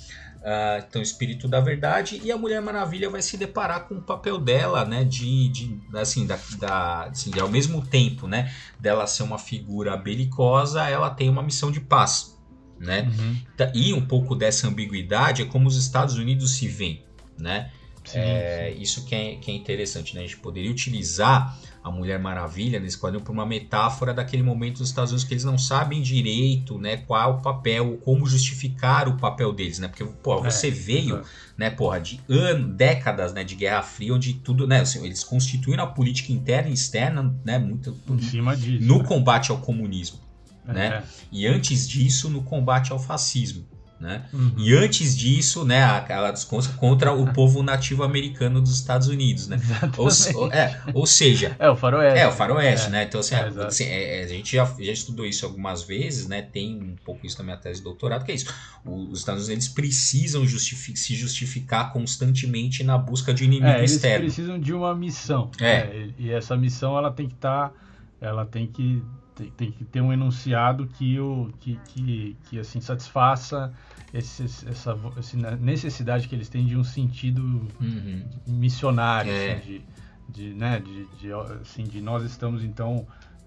Uh, 0.46 0.78
então, 0.88 1.02
espírito 1.02 1.48
da 1.48 1.58
verdade 1.58 2.20
e 2.22 2.30
a 2.30 2.38
Mulher 2.38 2.62
Maravilha 2.62 3.10
vai 3.10 3.20
se 3.20 3.36
deparar 3.36 3.88
com 3.88 3.96
o 3.96 4.00
papel 4.00 4.38
dela, 4.38 4.84
né, 4.84 5.02
de, 5.02 5.48
de 5.48 5.80
assim, 5.92 6.24
da, 6.24 6.38
da 6.56 7.04
assim, 7.06 7.32
de, 7.32 7.40
ao 7.40 7.48
mesmo 7.48 7.84
tempo, 7.84 8.28
né, 8.28 8.54
dela 8.78 9.08
ser 9.08 9.24
uma 9.24 9.38
figura 9.38 9.96
belicosa, 9.96 10.88
ela 10.88 11.10
tem 11.10 11.28
uma 11.28 11.42
missão 11.42 11.72
de 11.72 11.80
paz, 11.80 12.38
né, 12.78 13.10
uhum. 13.18 13.36
e 13.74 13.92
um 13.92 14.06
pouco 14.06 14.36
dessa 14.36 14.68
ambiguidade 14.68 15.42
é 15.42 15.46
como 15.46 15.66
os 15.66 15.76
Estados 15.76 16.14
Unidos 16.14 16.54
se 16.54 16.68
veem, 16.68 17.04
né, 17.36 17.72
Sim, 18.06 18.18
é, 18.18 18.72
sim. 18.74 18.82
Isso 18.82 19.04
que 19.04 19.14
é, 19.14 19.36
que 19.36 19.50
é 19.50 19.54
interessante, 19.54 20.14
né? 20.14 20.20
A 20.20 20.24
gente 20.24 20.38
poderia 20.38 20.70
utilizar 20.70 21.58
a 21.86 21.90
Mulher 21.90 22.18
Maravilha 22.18 22.80
nesse 22.80 22.98
quadrinho 22.98 23.22
para 23.22 23.32
uma 23.32 23.46
metáfora 23.46 24.12
daquele 24.12 24.42
momento 24.42 24.78
dos 24.78 24.88
Estados 24.88 25.12
Unidos 25.12 25.24
que 25.24 25.34
eles 25.34 25.44
não 25.44 25.56
sabem 25.56 26.02
direito, 26.02 26.78
né, 26.78 26.96
qual 26.96 27.34
o 27.34 27.42
papel, 27.42 27.96
como 27.98 28.26
justificar 28.26 29.08
o 29.08 29.16
papel 29.16 29.52
deles, 29.52 29.78
né? 29.78 29.86
Porque, 29.86 30.04
pô, 30.04 30.44
é, 30.44 30.50
você 30.50 30.66
é, 30.66 30.70
veio, 30.72 31.18
é. 31.18 31.22
né, 31.56 31.70
porra, 31.70 32.00
de 32.00 32.20
anos, 32.28 32.74
décadas, 32.74 33.32
né, 33.32 33.44
de 33.44 33.54
Guerra 33.54 33.82
Fria, 33.84 34.12
onde 34.12 34.34
tudo, 34.34 34.66
né, 34.66 34.80
assim, 34.80 35.04
eles 35.04 35.22
constituíram 35.22 35.84
a 35.84 35.86
política 35.86 36.32
interna 36.32 36.70
e 36.70 36.72
externa, 36.72 37.32
né, 37.44 37.56
muito 37.56 37.96
em 38.08 38.18
cima 38.18 38.56
disso, 38.56 38.84
no 38.84 38.98
né? 38.98 39.04
combate 39.04 39.52
ao 39.52 39.58
comunismo, 39.58 40.18
né? 40.64 40.86
É. 40.86 41.02
E 41.30 41.46
antes 41.46 41.88
disso, 41.88 42.28
no 42.28 42.42
combate 42.42 42.90
ao 42.90 42.98
fascismo. 42.98 43.64
Né? 43.98 44.26
Uhum. 44.30 44.52
E 44.58 44.74
antes 44.74 45.16
disso, 45.16 45.64
né, 45.64 45.82
aquela 45.82 46.30
discurso 46.30 46.76
contra 46.76 47.14
o 47.14 47.32
povo 47.32 47.62
nativo 47.62 48.02
americano 48.02 48.60
dos 48.60 48.74
Estados 48.74 49.08
Unidos, 49.08 49.48
né? 49.48 49.58
Ou, 49.96 50.52
é, 50.52 50.82
ou 50.92 51.06
seja, 51.06 51.56
é 51.58 51.70
o 51.70 51.74
faroeste. 51.74 52.18
É 52.18 52.28
o 52.28 52.32
faroeste, 52.32 52.88
é. 52.88 52.90
né? 52.90 53.04
Então 53.04 53.20
assim, 53.20 53.34
é, 53.34 53.48
assim 53.64 53.84
é, 53.84 54.22
a 54.22 54.26
gente 54.26 54.54
já, 54.54 54.66
já 54.78 54.92
estudou 54.92 55.24
isso 55.24 55.46
algumas 55.46 55.82
vezes, 55.82 56.28
né? 56.28 56.42
Tem 56.42 56.76
um 56.76 56.96
pouco 57.06 57.26
isso 57.26 57.38
na 57.38 57.44
minha 57.44 57.56
tese 57.56 57.78
de 57.80 57.84
doutorado, 57.84 58.22
que 58.22 58.32
é 58.32 58.34
isso. 58.34 58.52
Os 58.84 59.18
Estados 59.18 59.46
Unidos 59.46 59.68
precisam 59.68 60.46
justific 60.46 60.98
se 60.98 61.14
justificar 61.14 61.90
constantemente 61.90 62.84
na 62.84 62.98
busca 62.98 63.32
de 63.32 63.44
inimigo 63.44 63.66
é, 63.66 63.84
externo. 63.84 64.24
Eles 64.26 64.34
precisam 64.34 64.60
de 64.60 64.74
uma 64.74 64.94
missão. 64.94 65.50
É. 65.58 66.10
E 66.18 66.30
essa 66.30 66.54
missão 66.54 66.98
ela 66.98 67.10
tem 67.10 67.26
que 67.26 67.34
estar, 67.34 67.70
tá, 67.70 67.74
ela 68.20 68.44
tem 68.44 68.66
que 68.66 69.02
tem, 69.36 69.50
tem, 69.50 69.70
que 69.70 69.84
ter 69.84 70.00
um 70.00 70.12
enunciado 70.12 70.86
que, 70.86 71.20
o, 71.20 71.52
que, 71.60 71.78
que, 71.88 72.36
que 72.44 72.58
assim 72.58 72.80
satisfaça 72.80 73.72
esse, 74.12 74.44
essa, 74.44 74.98
essa, 75.16 75.56
necessidade 75.60 76.26
que 76.26 76.34
eles 76.34 76.48
têm 76.48 76.64
de 76.64 76.76
um 76.76 76.82
sentido 76.82 77.42
uhum. 77.80 78.24
missionário, 78.46 79.30
é. 79.30 79.52
assim, 79.52 79.62
de, 79.66 79.84
de, 80.28 80.54
né, 80.54 80.80
de, 80.80 81.06
de, 81.18 81.32
assim, 81.60 81.84
de 81.84 82.00
nós 82.00 82.24
estamos 82.24 82.64
então 82.64 83.06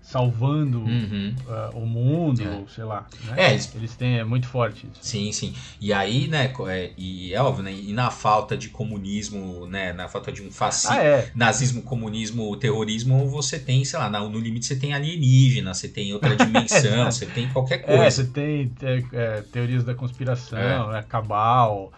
salvando 0.09 0.79
Uhum. 0.79 1.35
uh, 1.45 1.77
o 1.77 1.85
mundo, 1.85 2.41
É. 2.43 2.49
ou 2.49 2.67
sei 2.67 2.83
lá. 2.83 3.05
Né? 3.25 3.33
É, 3.37 3.51
eles- 3.51 3.71
eles 3.75 3.95
têm, 3.95 4.17
é 4.17 4.23
muito 4.23 4.47
forte 4.47 4.87
isso. 4.91 4.99
Sim, 5.01 5.31
sim. 5.31 5.53
E 5.79 5.93
aí, 5.93 6.27
né, 6.27 6.51
é, 6.67 6.91
e 6.97 7.31
é 7.31 7.39
óbvio, 7.41 7.63
né, 7.63 7.71
e 7.71 7.93
na 7.93 8.09
falta 8.09 8.57
de 8.57 8.69
comunismo, 8.69 9.67
né, 9.67 9.93
na 9.93 10.07
falta 10.07 10.31
de 10.31 10.41
um 10.41 10.49
fascismo, 10.51 10.95
Ah, 10.97 11.03
é. 11.03 11.31
nazismo, 11.35 11.83
comunismo, 11.83 12.55
terrorismo, 12.57 13.29
você 13.29 13.59
tem, 13.59 13.85
sei 13.85 13.99
lá, 13.99 14.09
no 14.09 14.39
limite 14.39 14.65
você 14.65 14.75
tem 14.75 14.93
alienígena, 14.93 15.73
você 15.75 15.87
tem 15.87 16.11
outra 16.11 16.35
dimensão, 16.35 17.11
você 17.11 17.27
tem 17.27 17.47
qualquer 17.49 17.83
É, 17.87 17.97
coisa. 17.97 18.09
você 18.09 18.23
tem 18.25 18.71
é, 18.81 19.03
é, 19.13 19.41
teorias 19.51 19.83
da 19.83 19.93
conspiração, 19.93 20.57
É. 20.57 20.93
né, 20.93 21.05
cabal, 21.07 21.93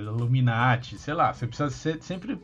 Illuminati, 0.00 0.98
sei 0.98 1.14
lá. 1.14 1.32
Você 1.34 1.46
precisa 1.46 1.68
ser 1.70 1.98
sempre. 2.02 2.38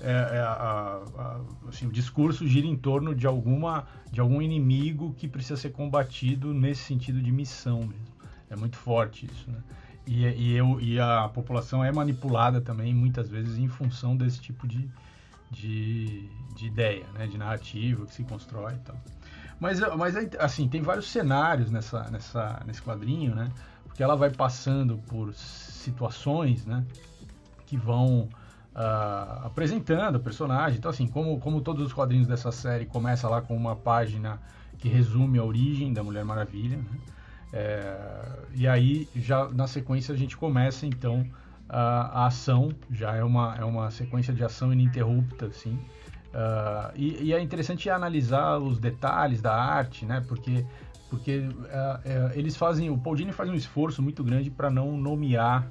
É, 0.00 0.10
é, 0.10 0.40
a- 0.40 1.02
a- 1.16 1.40
assim, 1.68 1.86
o 1.86 1.92
discurso 1.92 2.46
gira 2.46 2.66
em 2.66 2.76
torno 2.76 3.14
de 3.14 3.26
alguma 3.26 3.86
de 4.10 4.20
algum 4.20 4.40
inimigo 4.40 5.14
que 5.14 5.28
precisa 5.28 5.56
ser 5.56 5.70
combatido 5.70 6.52
nesse 6.54 6.82
sentido 6.82 7.20
de 7.20 7.32
missão 7.32 7.80
mesmo. 7.80 8.16
É 8.48 8.56
muito 8.56 8.76
forte 8.76 9.26
isso, 9.26 9.50
né? 9.50 9.58
E, 10.06 10.24
e, 10.24 10.52
eu, 10.52 10.80
e 10.80 11.00
a 11.00 11.28
população 11.28 11.84
é 11.84 11.90
manipulada 11.90 12.60
também 12.60 12.94
muitas 12.94 13.28
vezes 13.28 13.58
em 13.58 13.66
função 13.68 14.16
desse 14.16 14.40
tipo 14.40 14.66
de, 14.66 14.88
de, 15.50 16.28
de 16.54 16.66
ideia, 16.66 17.06
né? 17.14 17.26
De 17.26 17.36
narrativa 17.36 18.06
que 18.06 18.14
se 18.14 18.22
constrói 18.24 18.74
e 18.74 18.78
tal. 18.78 18.96
Mas, 19.58 19.80
mas 19.96 20.14
assim, 20.38 20.68
tem 20.68 20.82
vários 20.82 21.08
cenários 21.08 21.70
nessa, 21.70 22.08
nessa, 22.10 22.62
nesse 22.66 22.82
quadrinho, 22.82 23.34
né? 23.34 23.50
Porque 23.84 24.02
ela 24.02 24.14
vai 24.14 24.30
passando 24.30 24.98
por 25.08 25.34
situações, 25.34 26.64
né? 26.66 26.84
Que 27.66 27.76
vão 27.76 28.28
ah, 28.78 29.40
apresentando 29.44 30.16
o 30.16 30.20
personagem. 30.20 30.78
Então, 30.78 30.90
assim, 30.90 31.06
como, 31.06 31.40
como 31.40 31.62
todos 31.62 31.86
os 31.86 31.94
quadrinhos 31.94 32.28
dessa 32.28 32.52
série, 32.52 32.84
começa 32.84 33.26
lá 33.26 33.40
com 33.40 33.56
uma 33.56 33.74
página 33.74 34.38
que 34.76 34.86
resume 34.86 35.38
a 35.38 35.44
origem 35.44 35.94
da 35.94 36.02
Mulher 36.02 36.24
Maravilha, 36.24 36.76
né? 36.76 36.84
É, 37.52 37.96
e 38.54 38.68
aí, 38.68 39.08
já 39.16 39.48
na 39.48 39.66
sequência, 39.66 40.14
a 40.14 40.18
gente 40.18 40.36
começa, 40.36 40.84
então, 40.84 41.26
a, 41.66 42.22
a 42.22 42.26
ação. 42.26 42.70
Já 42.90 43.14
é 43.16 43.24
uma, 43.24 43.56
é 43.56 43.64
uma 43.64 43.90
sequência 43.90 44.34
de 44.34 44.44
ação 44.44 44.70
ininterrupta, 44.70 45.46
assim. 45.46 45.78
Ah, 46.34 46.92
e, 46.94 47.28
e 47.28 47.32
é 47.32 47.40
interessante 47.40 47.88
analisar 47.88 48.58
os 48.58 48.78
detalhes 48.78 49.40
da 49.40 49.54
arte, 49.54 50.04
né? 50.04 50.22
Porque, 50.28 50.66
porque 51.08 51.48
ah, 51.70 52.00
é, 52.04 52.32
eles 52.34 52.54
fazem, 52.56 52.90
o 52.90 52.98
Paul 52.98 53.16
Dini 53.16 53.32
faz 53.32 53.48
um 53.48 53.54
esforço 53.54 54.02
muito 54.02 54.22
grande 54.22 54.50
para 54.50 54.68
não 54.68 54.98
nomear 54.98 55.66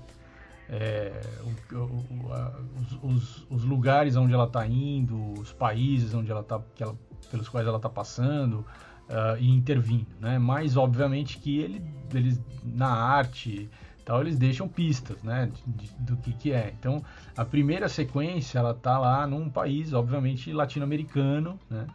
é, 0.70 1.22
o- 1.44 1.76
o- 1.76 2.34
a- 2.34 2.60
os, 3.04 3.46
os- 3.50 3.64
lugares 3.64 4.16
onde 4.16 4.34
ela 4.34 4.46
está 4.46 4.66
indo, 4.68 5.34
os 5.40 5.52
países 5.54 6.14
onde 6.14 6.32
ela 6.32 6.44
tá, 6.44 6.60
que 6.76 6.82
ela- 6.84 6.96
pelos 7.30 7.48
quais 7.50 7.68
ela 7.68 7.78
está 7.78 7.90
passando 7.90 8.66
ah, 9.10 9.36
e 9.40 9.50
intervindo, 9.50 10.08
né? 10.20 10.40
Mas 10.40 10.76
obviamente 10.78 11.38
que 11.38 11.60
ele, 11.60 11.82
eles 12.14 12.42
na 12.64 12.90
arte 12.90 13.70
tal 14.04 14.22
eles 14.22 14.38
deixam 14.38 14.68
pistas, 14.68 15.22
né? 15.24 15.52
de- 15.66 15.86
de- 15.88 15.96
do 16.00 16.18
que 16.18 16.34
que 16.34 16.52
é. 16.52 16.74
Então 16.80 17.04
a 17.38 17.44
primeira 17.46 17.88
sequência 17.90 18.58
ela 18.60 18.74
tá 18.74 18.98
lá 19.00 19.26
num 19.28 19.50
país, 19.50 19.94
obviamente 19.94 20.52
latino-americano, 20.54 21.60
né? 21.70 21.86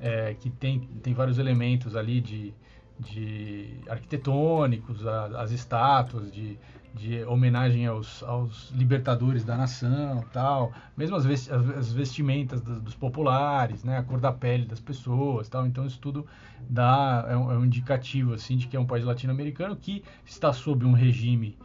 É, 0.00 0.34
que 0.34 0.50
tem, 0.50 0.80
tem 0.80 1.14
vários 1.14 1.38
elementos 1.38 1.94
ali 1.94 2.20
de, 2.20 2.52
de 2.98 3.78
arquitetônicos, 3.88 5.06
a- 5.06 5.40
as 5.42 5.50
estátuas 5.52 6.30
de, 6.32 6.58
de 6.94 7.24
homenagem 7.24 7.86
aos, 7.86 8.22
aos 8.22 8.70
libertadores 8.70 9.44
da 9.44 9.56
nação, 9.56 10.22
tal, 10.32 10.72
mesmo 10.96 11.16
as, 11.16 11.24
ves- 11.24 11.50
as- 11.50 11.70
as 11.70 11.92
vestimentas 11.92 12.60
dos, 12.60 12.94
populares, 12.94 13.82
né, 13.82 13.98
a 13.98 14.02
cor 14.02 14.20
da 14.20 14.30
pele 14.32 14.66
das 14.66 14.80
pessoas, 14.80 15.48
tal. 15.48 15.66
Então 15.66 15.86
isso 15.86 15.98
tudo 15.98 16.26
dá 16.68 17.26
é 17.28 17.36
um, 17.36 17.52
é 17.52 17.58
um 17.58 17.64
indicativo 17.64 18.34
assim 18.34 18.56
de 18.56 18.66
que 18.66 18.76
é 18.76 18.80
um 18.80 18.86
país 18.86 19.04
latino-americano 19.04 19.74
que 19.74 20.04
está 20.24 20.52
sob 20.52 20.84
um 20.84 20.92
regime 20.92 21.56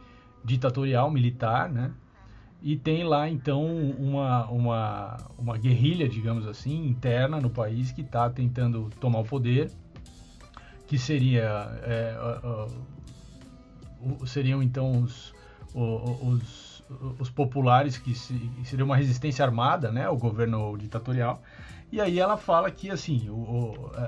ditatorial 0.44 1.10
militar, 1.10 1.68
né? 1.70 1.92
E 2.60 2.76
tem 2.76 3.04
lá 3.04 3.28
então 3.28 3.64
uma, 3.64 4.46
uma, 4.50 5.16
uma 5.38 5.56
guerrilha, 5.56 6.08
digamos 6.08 6.46
assim, 6.46 6.88
interna 6.88 7.40
no 7.40 7.50
país 7.50 7.92
que 7.92 8.00
está 8.00 8.28
tentando 8.28 8.90
tomar 8.98 9.20
o 9.20 9.24
poder, 9.24 9.70
que 10.88 10.98
seria 10.98 11.44
é, 11.84 12.16
seriam 14.26 14.62
então 14.62 15.02
os, 15.02 15.34
o- 15.74 16.28
os, 16.28 16.82
os 17.18 17.30
populares 17.30 17.98
que, 17.98 18.14
se, 18.14 18.32
que 18.34 18.64
seria 18.66 18.84
uma 18.84 18.96
resistência 18.96 19.44
armada, 19.44 19.90
né, 19.92 20.04
ao 20.06 20.16
governo 20.16 20.76
ditatorial. 20.78 21.42
E 21.90 22.00
aí 22.00 22.18
ela 22.18 22.36
fala 22.36 22.70
que 22.70 22.90
assim 22.90 23.28
o, 23.30 23.34
o, 23.34 23.90
a- 23.94 24.00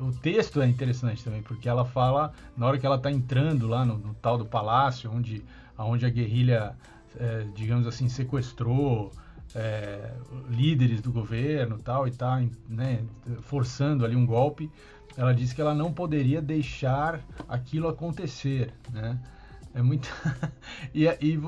a- 0.00 0.02
o 0.04 0.12
texto 0.12 0.60
é 0.60 0.66
interessante 0.68 1.24
também 1.24 1.42
porque 1.42 1.68
ela 1.68 1.84
fala 1.84 2.32
na 2.56 2.66
hora 2.66 2.78
que 2.78 2.84
ela 2.86 2.96
está 2.96 3.10
entrando 3.10 3.66
lá 3.66 3.84
no, 3.84 3.96
no 3.98 4.14
tal 4.14 4.36
do 4.36 4.44
palácio 4.44 5.10
onde 5.10 5.42
aonde 5.76 6.04
a 6.04 6.10
guerrilha 6.10 6.74
é, 7.18 7.46
digamos 7.54 7.86
assim 7.86 8.08
sequestrou 8.08 9.10
é, 9.54 10.12
líderes 10.50 11.00
do 11.00 11.10
governo 11.10 11.78
tal 11.78 12.06
e 12.06 12.10
tá 12.10 12.42
né, 12.68 13.02
forçando 13.42 14.04
ali 14.04 14.14
um 14.16 14.26
golpe 14.26 14.70
ela 15.16 15.34
disse 15.34 15.54
que 15.54 15.60
ela 15.60 15.74
não 15.74 15.92
poderia 15.92 16.40
deixar 16.42 17.20
aquilo 17.48 17.88
acontecer 17.88 18.72
né 18.92 19.18
é 19.74 19.82
muito 19.82 20.08
e, 20.94 21.06
é- 21.06 21.18
e, 21.20 21.38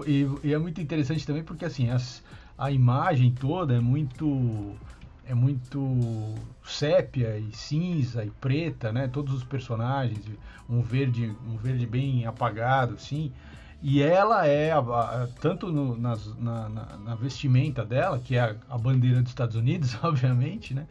e- 0.42 0.52
é 0.52 0.58
muito 0.58 0.80
interessante 0.80 1.26
também 1.26 1.42
porque 1.44 1.64
assim 1.64 1.90
as- 1.90 2.22
a 2.56 2.70
imagem 2.70 3.32
toda 3.32 3.74
é 3.74 3.80
muito 3.80 4.78
é 5.26 5.34
muito 5.34 6.46
sépia 6.62 7.38
e 7.38 7.50
cinza 7.52 8.24
e 8.24 8.30
preta, 8.30 8.92
né? 8.92 9.08
Todos 9.08 9.32
os 9.32 9.42
personagens, 9.42 10.22
um 10.68 10.82
verde, 10.82 11.34
um 11.46 11.56
verde 11.56 11.86
bem 11.86 12.26
apagado, 12.26 12.94
assim. 12.94 13.32
E 13.82 14.02
ela 14.02 14.46
é, 14.46 14.70
tanto 15.40 15.72
no- 15.72 15.96
nas- 15.96 16.34
na, 16.38 16.68
na- 16.68 16.96
na 16.98 17.14
vestimenta 17.14 17.84
dela, 17.84 18.18
que 18.18 18.36
é 18.36 18.40
a, 18.40 18.56
a 18.68 18.78
bandeira 18.78 19.20
dos 19.22 19.30
Estados 19.30 19.56
Unidos, 19.56 19.96
obviamente, 20.04 20.74
né? 20.74 20.86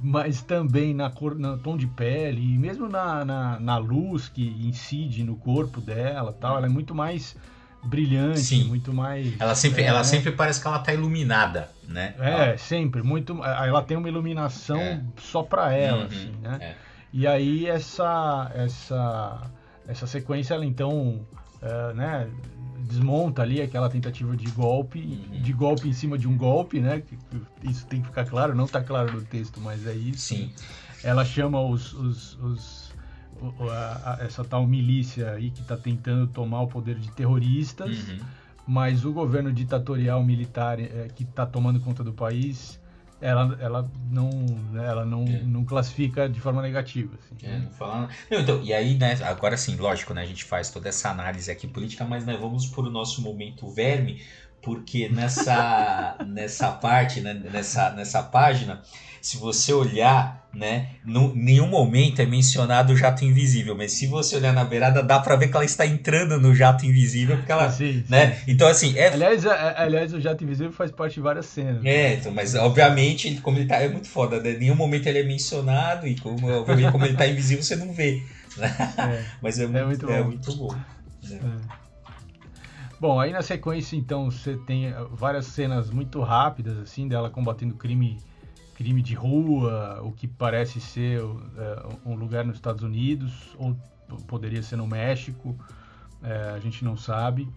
Mas 0.00 0.42
também 0.42 0.94
na 0.94 1.10
cor, 1.10 1.34
no 1.34 1.58
tom 1.58 1.76
de 1.76 1.86
pele 1.86 2.40
e 2.40 2.58
mesmo 2.58 2.88
na, 2.88 3.24
na, 3.24 3.60
na 3.60 3.76
luz 3.78 4.28
que 4.28 4.46
incide 4.66 5.24
no 5.24 5.36
corpo 5.36 5.80
dela, 5.80 6.32
tal. 6.32 6.56
Ela 6.56 6.66
é 6.66 6.70
muito 6.70 6.94
mais 6.94 7.36
brilhante, 7.84 8.40
Sim. 8.40 8.64
muito 8.64 8.92
mais. 8.92 9.40
Ela 9.40 9.54
sempre, 9.54 9.82
é, 9.82 9.86
ela 9.86 9.98
né? 9.98 10.04
sempre 10.04 10.32
parece 10.32 10.60
que 10.60 10.66
ela 10.66 10.78
tá 10.78 10.92
iluminada, 10.92 11.70
né? 11.86 12.14
É, 12.18 12.56
sempre, 12.56 13.02
muito. 13.02 13.42
Ela 13.44 13.82
tem 13.82 13.96
uma 13.96 14.08
iluminação 14.08 14.78
É. 14.78 15.00
só 15.18 15.42
pra 15.42 15.72
ela, 15.72 16.00
Uhum, 16.02 16.06
assim, 16.06 16.32
né? 16.42 16.58
é. 16.60 16.74
E 17.12 17.26
aí 17.26 17.66
essa 17.66 18.50
essa 18.54 19.50
essa 19.86 20.06
sequência, 20.06 20.54
ela 20.54 20.66
então, 20.66 21.26
é, 21.62 21.94
né, 21.94 22.28
desmonta 22.88 23.42
ali 23.42 23.60
aquela 23.60 23.88
tentativa 23.90 24.34
de 24.36 24.50
golpe, 24.50 24.98
Uhum. 25.00 25.42
de 25.42 25.52
golpe 25.52 25.88
em 25.88 25.92
cima 25.92 26.16
de 26.18 26.26
um 26.26 26.36
golpe, 26.36 26.80
né? 26.80 27.02
Isso 27.62 27.86
tem 27.86 28.00
que 28.00 28.06
ficar 28.08 28.24
claro, 28.24 28.54
não 28.54 28.66
tá 28.66 28.82
claro 28.82 29.12
no 29.12 29.22
texto, 29.22 29.60
mas 29.60 29.86
é 29.86 29.94
isso. 29.94 30.34
Sim. 30.34 30.50
Ela 31.04 31.24
chama 31.24 31.60
os, 31.60 31.92
os- 31.92 32.38
os- 32.40 32.94
a- 33.70 34.16
a- 34.20 34.24
essa 34.24 34.42
tal 34.44 34.66
milícia 34.66 35.30
aí 35.32 35.50
que 35.50 35.60
está 35.60 35.76
tentando 35.76 36.26
tomar 36.26 36.62
o 36.62 36.66
poder 36.66 36.96
de 36.98 37.08
terroristas 37.12 38.08
Uhum. 38.08 38.18
mas 38.66 39.04
o 39.04 39.12
governo 39.12 39.52
ditatorial 39.52 40.22
militar 40.24 40.78
eh, 40.80 41.08
que 41.14 41.22
está 41.22 41.46
tomando 41.46 41.78
conta 41.80 42.02
do 42.04 42.12
país, 42.12 42.78
ela, 43.20 43.56
ela 43.60 43.90
não, 44.10 44.30
né, 44.72 44.86
ela 44.86 45.04
não, 45.04 45.24
É. 45.24 45.42
não 45.42 45.64
classifica 45.64 46.28
de 46.28 46.40
forma 46.40 46.62
negativa. 46.62 47.16
assim, 47.16 47.46
É, 47.46 47.58
não 47.58 47.70
fala. 47.70 48.08
Não, 48.30 48.40
então, 48.40 48.62
e 48.62 48.72
aí, 48.72 48.96
né, 48.96 49.14
agora 49.24 49.56
sim, 49.56 49.76
lógico, 49.76 50.14
né, 50.14 50.22
a 50.22 50.26
gente 50.26 50.44
faz 50.44 50.70
toda 50.70 50.88
essa 50.88 51.10
análise 51.10 51.50
aqui 51.50 51.66
política, 51.66 52.04
mas 52.04 52.24
né, 52.24 52.36
vamos 52.36 52.66
por 52.66 52.86
o 52.86 52.90
nosso 52.90 53.22
momento 53.22 53.68
verme, 53.70 54.22
porque 54.68 55.08
nessa, 55.08 56.18
nessa 56.26 56.70
parte, 56.72 57.22
né, 57.22 57.32
nessa, 57.50 57.90
nessa 57.92 58.22
página, 58.22 58.82
se 59.22 59.38
você 59.38 59.72
olhar, 59.72 60.46
né, 60.52 60.90
em 61.06 61.32
nenhum 61.34 61.66
momento 61.68 62.20
é 62.20 62.26
mencionado 62.26 62.92
o 62.92 62.96
jato 62.96 63.24
invisível, 63.24 63.74
mas 63.74 63.92
se 63.92 64.06
você 64.06 64.36
olhar 64.36 64.52
na 64.52 64.64
beirada, 64.64 65.02
dá 65.02 65.18
pra 65.20 65.36
ver 65.36 65.48
que 65.48 65.56
ela 65.56 65.64
está 65.64 65.86
entrando 65.86 66.38
no 66.38 66.54
jato 66.54 66.84
invisível, 66.84 67.38
porque 67.38 67.50
ela, 67.50 67.70
Sim, 67.70 67.92
sim. 67.94 68.04
né, 68.10 68.38
então 68.46 68.68
assim, 68.68 68.94
é 68.98 69.08
Aliás, 69.08 69.46
a- 69.46 69.54
a- 69.54 69.82
aliás, 69.84 70.12
o 70.12 70.20
Jato 70.20 70.44
Invisível 70.44 70.70
faz 70.72 70.90
parte 70.90 71.14
de 71.14 71.20
várias 71.20 71.46
cenas. 71.46 71.82
é, 71.84 72.14
então, 72.14 72.30
mas 72.30 72.54
obviamente, 72.54 73.26
ele, 73.28 73.40
como 73.40 73.56
ele 73.58 73.66
tá, 73.66 73.76
é 73.76 73.88
muito 73.88 74.08
foda, 74.08 74.38
né? 74.40 74.52
Nenhum 74.52 74.74
momento 74.76 75.06
ele 75.06 75.20
é 75.20 75.22
mencionado 75.22 76.06
e 76.06 76.14
como, 76.16 76.46
obviamente, 76.50 76.92
como 76.92 77.06
ele 77.06 77.16
tá 77.16 77.26
invisível, 77.26 77.62
você 77.64 77.76
não 77.76 77.90
vê. 77.94 78.22
É. 78.58 79.22
Mas 79.40 79.58
é 79.60 79.66
muito, 79.66 79.86
muito 79.86 80.10
é 80.10 80.18
bom. 80.20 80.24
muito 80.26 80.52
bom. 80.56 80.74
né? 81.22 81.38
Bom, 83.00 83.20
aí 83.20 83.32
na 83.32 83.42
sequência, 83.42 83.94
então, 83.94 84.28
você 84.28 84.56
tem 84.56 84.86
eh, 84.86 85.06
várias 85.12 85.46
cenas 85.46 85.88
muito 85.88 86.20
rápidas, 86.20 86.76
assim, 86.78 87.06
dela 87.06 87.30
combatendo 87.30 87.74
crime, 87.74 88.18
crime 88.74 89.00
de 89.00 89.14
rua, 89.14 90.00
o 90.02 90.10
que 90.10 90.26
parece 90.26 90.80
ser 90.80 91.20
eh, 91.20 91.82
um 92.04 92.16
lugar 92.16 92.44
nos 92.44 92.56
Estados 92.56 92.82
Unidos, 92.82 93.54
ou 93.56 93.76
poderia 94.26 94.64
ser 94.64 94.74
no 94.74 94.86
México, 94.86 95.56
eh, 96.24 96.52
a 96.56 96.58
gente 96.58 96.84
não 96.84 96.96
sabe. 96.96 97.48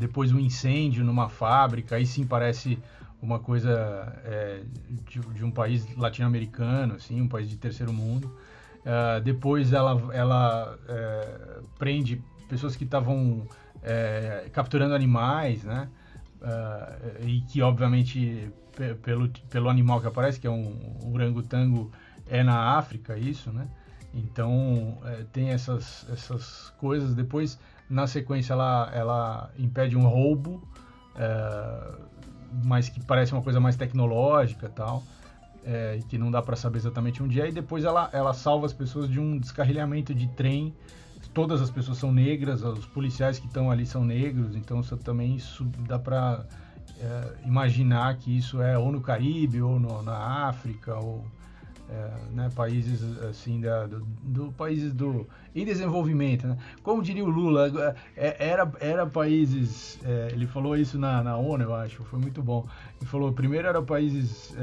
Depois 0.00 0.32
um 0.32 0.40
incêndio 0.40 1.04
numa 1.04 1.28
fábrica, 1.28 1.94
aí 1.94 2.04
sim 2.04 2.26
parece 2.26 2.76
uma 3.22 3.38
coisa 3.38 4.12
de, 5.08 5.20
de, 5.20 5.44
um 5.44 5.50
país 5.52 5.86
latino-americano, 5.96 6.94
assim, 6.94 7.20
um 7.20 7.28
país 7.28 7.48
de 7.48 7.56
terceiro 7.56 7.92
mundo. 7.92 8.28
Depois 9.22 9.72
ela, 9.72 10.12
ela 10.12 10.76
prende 11.78 12.20
pessoas 12.48 12.74
que 12.74 12.82
estavam 12.82 13.46
é, 13.82 14.48
capturando 14.52 14.94
animais, 14.94 15.64
né? 15.64 15.88
Uh, 16.40 17.26
e 17.26 17.40
que 17.42 17.60
obviamente 17.60 18.50
pelo, 19.02 19.28
pelo 19.28 19.68
animal 19.68 20.00
que 20.00 20.06
aparece, 20.06 20.40
que 20.40 20.46
é 20.46 20.50
um, 20.50 20.96
orangotango, 21.12 21.90
é 22.26 22.42
na 22.42 22.76
África 22.78 23.16
isso, 23.18 23.52
né? 23.52 23.68
Então 24.14 24.98
é, 25.04 25.24
tem 25.32 25.50
essas, 25.50 26.06
essas 26.10 26.72
coisas. 26.78 27.14
Depois, 27.14 27.58
na 27.88 28.06
sequência, 28.06 28.52
ela, 28.52 28.90
ela 28.92 29.50
impede 29.58 29.96
um 29.96 30.06
roubo, 30.06 30.62
é, 31.14 31.92
mas 32.64 32.88
que 32.88 33.04
parece 33.04 33.32
uma 33.32 33.42
coisa 33.42 33.60
mais 33.60 33.76
tecnológica 33.76 34.68
tal, 34.68 35.02
é, 35.64 36.00
que 36.08 36.18
não 36.18 36.30
dá 36.30 36.42
para 36.42 36.56
saber 36.56 36.78
exatamente 36.78 37.22
onde 37.22 37.40
é. 37.40 37.48
E 37.48 37.52
depois 37.52 37.84
ela, 37.84 38.08
ela 38.12 38.32
salva 38.32 38.66
as 38.66 38.72
pessoas 38.72 39.08
de 39.08 39.20
um 39.20 39.38
descarrilhamento 39.38 40.14
de 40.14 40.28
trem. 40.28 40.74
Todas 41.32 41.62
as 41.62 41.70
pessoas 41.70 41.98
são 41.98 42.12
negras, 42.12 42.62
os 42.62 42.86
policiais 42.86 43.38
que 43.38 43.46
estão 43.46 43.70
ali 43.70 43.86
são 43.86 44.04
negros, 44.04 44.56
então 44.56 44.82
também 44.82 45.36
isso 45.36 45.64
dá 45.86 45.98
para 45.98 46.44
é, 47.00 47.46
imaginar 47.46 48.16
que 48.16 48.36
isso 48.36 48.60
é 48.60 48.76
ou 48.76 48.92
no 48.92 49.00
Caribe 49.00 49.62
ou 49.62 49.80
no, 49.80 50.02
na 50.02 50.48
África 50.48 50.96
ou 50.96 51.24
é, 51.88 52.10
né, 52.32 52.50
países 52.54 53.02
assim 53.22 53.60
da, 53.60 53.86
do, 53.86 54.06
do, 54.22 54.52
países 54.52 54.92
do 54.92 55.26
em 55.54 55.64
desenvolvimento 55.64 56.46
né? 56.46 56.56
como 56.82 57.02
diria 57.02 57.24
o 57.24 57.28
Lula 57.28 57.96
é, 58.16 58.36
era 58.38 58.70
era 58.78 59.06
países 59.06 59.98
é, 60.04 60.28
ele 60.32 60.46
falou 60.46 60.76
isso 60.76 60.98
na, 60.98 61.22
na 61.22 61.36
ONU 61.36 61.64
eu 61.64 61.74
acho 61.74 62.04
foi 62.04 62.20
muito 62.20 62.42
bom 62.42 62.66
ele 63.00 63.10
falou 63.10 63.32
primeiro 63.32 63.66
eram 63.66 63.84
países 63.84 64.54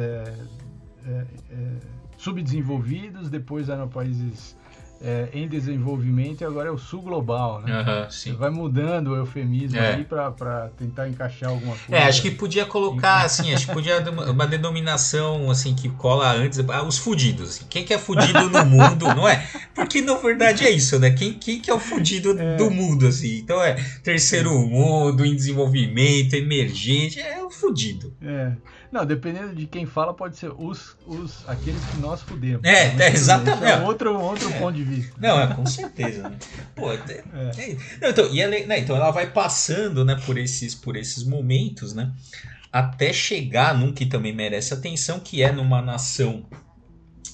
subdesenvolvidos 2.18 3.30
depois 3.30 3.68
eram 3.68 3.90
países 3.90 4.56
é, 5.02 5.30
em 5.34 5.48
desenvolvimento 5.48 6.42
e 6.42 6.46
agora 6.46 6.70
é 6.70 6.72
o 6.72 6.78
sul 6.78 7.02
global, 7.02 7.62
né? 7.62 7.82
Uhum, 7.82 8.12
sim. 8.12 8.34
Vai 8.34 8.50
mudando 8.50 9.12
o 9.12 9.16
eufemismo 9.16 9.78
é. 9.78 9.96
aí 9.96 10.04
para 10.04 10.70
tentar 10.78 11.08
encaixar 11.08 11.50
alguma 11.50 11.76
coisa. 11.76 11.96
É, 11.96 12.08
acho 12.08 12.22
que 12.22 12.32
podia 12.32 12.66
colocar, 12.66 13.24
assim, 13.24 13.54
acho 13.54 13.68
que 13.68 13.74
podia 13.74 14.00
uma 14.10 14.48
denominação, 14.48 15.50
assim, 15.52 15.76
que 15.76 15.90
cola 15.90 16.32
antes, 16.34 16.60
ah, 16.60 16.84
os 16.84 16.98
fudidos. 16.98 17.50
Assim. 17.50 17.66
Quem 17.70 17.84
que 17.84 17.94
é 17.94 17.98
fudido 17.98 18.50
no 18.50 18.66
mundo, 18.66 19.06
não 19.16 19.28
é? 19.28 19.48
Porque, 19.74 20.02
na 20.02 20.16
verdade, 20.16 20.66
é 20.66 20.70
isso, 20.70 21.00
né? 21.00 21.12
Quem, 21.12 21.34
quem 21.34 21.60
que 21.60 21.70
é 21.70 21.74
o 21.74 21.80
fudido 21.80 22.40
é. 22.40 22.56
do 22.56 22.70
mundo, 22.70 23.08
assim? 23.08 23.38
Então, 23.38 23.62
é 23.62 23.76
terceiro 24.04 24.52
mundo, 24.60 25.26
em 25.26 25.36
desenvolvimento, 25.36 26.34
emergente, 26.34 27.20
é 27.20 27.44
o 27.44 27.50
fudido. 27.50 28.14
É. 28.22 28.52
Não, 28.92 29.06
dependendo 29.06 29.54
de 29.54 29.66
quem 29.66 29.86
fala, 29.86 30.14
pode 30.14 30.38
ser 30.38 30.52
os, 30.58 30.96
os 31.06 31.48
aqueles 31.48 31.84
que 31.86 31.98
nós 31.98 32.22
fudemos. 32.22 32.64
É, 32.64 32.96
é 32.98 33.10
exatamente. 33.10 33.66
É 33.66 33.80
outro, 33.82 34.18
outro 34.18 34.50
é. 34.50 34.60
ponto 34.60 34.76
de 34.76 34.84
vista. 34.84 35.14
Não, 35.20 35.40
é, 35.40 35.54
com 35.54 35.66
certeza. 35.66 36.30
Né? 36.30 36.38
Pô, 36.76 36.92
é, 36.92 36.96
é. 36.96 37.72
é 37.72 37.78
não, 38.02 38.10
então, 38.10 38.34
e 38.34 38.42
ela, 38.42 38.52
né, 38.66 38.80
então 38.80 38.96
ela 38.96 39.12
vai 39.12 39.28
passando 39.32 40.06
né, 40.06 40.16
por, 40.26 40.38
esses, 40.38 40.74
por 40.74 40.96
esses 40.96 41.24
momentos, 41.24 41.94
né? 41.94 42.12
Até 42.72 43.12
chegar 43.14 43.74
num 43.74 43.94
que 43.94 44.06
também 44.06 44.34
merece 44.34 44.74
atenção, 44.74 45.20
que 45.20 45.42
é 45.42 45.52
numa 45.52 45.82
nação 45.82 46.46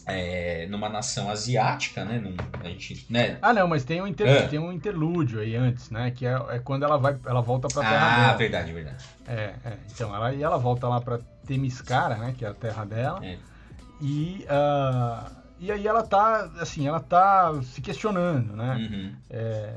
é, 0.06 0.68
numa 0.68 0.90
nação 0.90 1.30
asiática, 1.30 2.04
né? 2.04 2.20
Num, 2.20 2.36
a 2.60 2.70
gente, 2.70 3.06
né? 3.10 3.38
Ah, 3.42 3.54
não, 3.54 3.68
mas 3.68 3.84
tem 3.84 4.02
um, 4.02 4.08
inter, 4.08 4.28
é. 4.28 4.48
tem 4.48 4.60
um 4.60 4.72
interlúdio 4.72 5.40
aí 5.40 5.56
antes, 5.56 5.90
né? 5.90 6.12
Que 6.12 6.26
é, 6.26 6.40
é 6.50 6.60
quando 6.60 6.84
ela 6.84 6.98
vai, 6.98 7.18
ela 7.26 7.42
volta 7.42 7.68
para 7.68 7.82
terra 7.84 7.96
ah, 7.96 8.16
dela. 8.16 8.32
Ah, 8.32 8.36
verdade, 8.36 8.72
verdade. 8.72 9.06
É, 9.28 9.54
é, 9.66 9.78
então 9.94 10.14
ela 10.16 10.34
e 10.34 10.44
ela 10.44 10.58
volta 10.58 10.88
lá 10.88 11.00
para 11.00 11.20
Temiscara, 11.46 12.16
né? 12.16 12.34
Que 12.38 12.46
é 12.46 12.50
a 12.50 12.54
terra 12.54 12.86
dela. 12.86 13.26
É. 13.26 13.38
E 14.02 14.46
uh, 14.50 15.44
e 15.64 15.72
aí 15.72 15.88
ela 15.88 16.04
tá, 16.04 16.52
assim, 16.60 16.88
ela 16.88 17.00
tá 17.00 17.54
se 17.64 17.80
questionando, 17.80 18.54
né? 18.54 18.76
Uhum. 18.76 19.16
É, 19.30 19.74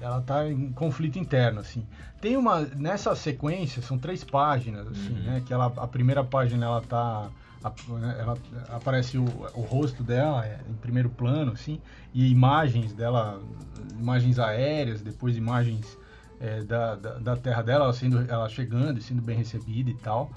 ela 0.00 0.22
tá 0.22 0.48
em 0.48 0.72
conflito 0.72 1.18
interno, 1.18 1.60
assim. 1.60 1.86
Tem 2.22 2.38
uma 2.38 2.60
nessa 2.60 3.14
sequência 3.14 3.82
são 3.82 3.98
três 3.98 4.24
páginas, 4.24 4.86
assim, 4.88 5.12
uhum. 5.12 5.24
né? 5.24 5.42
Que 5.44 5.52
ela, 5.52 5.66
a 5.66 5.86
primeira 5.86 6.24
página 6.24 6.64
ela 6.64 6.80
tá 6.80 7.28
ela, 7.62 8.38
aparece 8.68 9.18
o, 9.18 9.24
o 9.54 9.60
rosto 9.60 10.02
dela 10.02 10.44
é, 10.46 10.60
em 10.68 10.74
primeiro 10.74 11.10
plano, 11.10 11.52
assim, 11.52 11.80
e 12.14 12.30
imagens 12.30 12.92
dela, 12.92 13.40
imagens 13.98 14.38
aéreas, 14.38 15.02
depois 15.02 15.36
imagens 15.36 15.98
é, 16.40 16.62
da, 16.62 16.94
da, 16.94 17.18
da, 17.18 17.36
terra 17.36 17.62
dela, 17.62 17.84
ela, 17.84 17.92
sendo, 17.92 18.30
ela 18.30 18.48
chegando 18.48 18.98
e 18.98 19.02
sendo 19.02 19.20
bem 19.20 19.36
recebida 19.36 19.90
e 19.90 19.94
tal. 19.94 20.30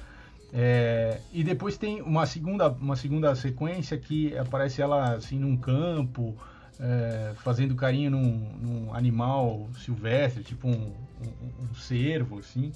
É, 0.52 1.19
e 1.32 1.43
depois 1.43 1.78
tem 1.78 2.02
uma 2.02 2.26
segunda, 2.26 2.69
uma 2.69 2.95
segunda 2.95 3.34
sequência 3.36 3.97
que 3.97 4.38
aparece 4.38 4.82
ela 4.82 5.15
assim 5.15 5.39
num 5.39 5.58
campo, 5.58 6.36
é, 6.80 7.34
fazendo 7.38 7.74
carinho 7.74 8.12
num, 8.12 8.52
num, 8.62 8.93
animal 8.93 9.67
silvestre, 9.80 10.43
tipo 10.43 10.67
um, 10.67 10.93
um, 11.21 11.71
um 11.71 11.76
cervo, 11.76 12.39
assim. 12.39 12.71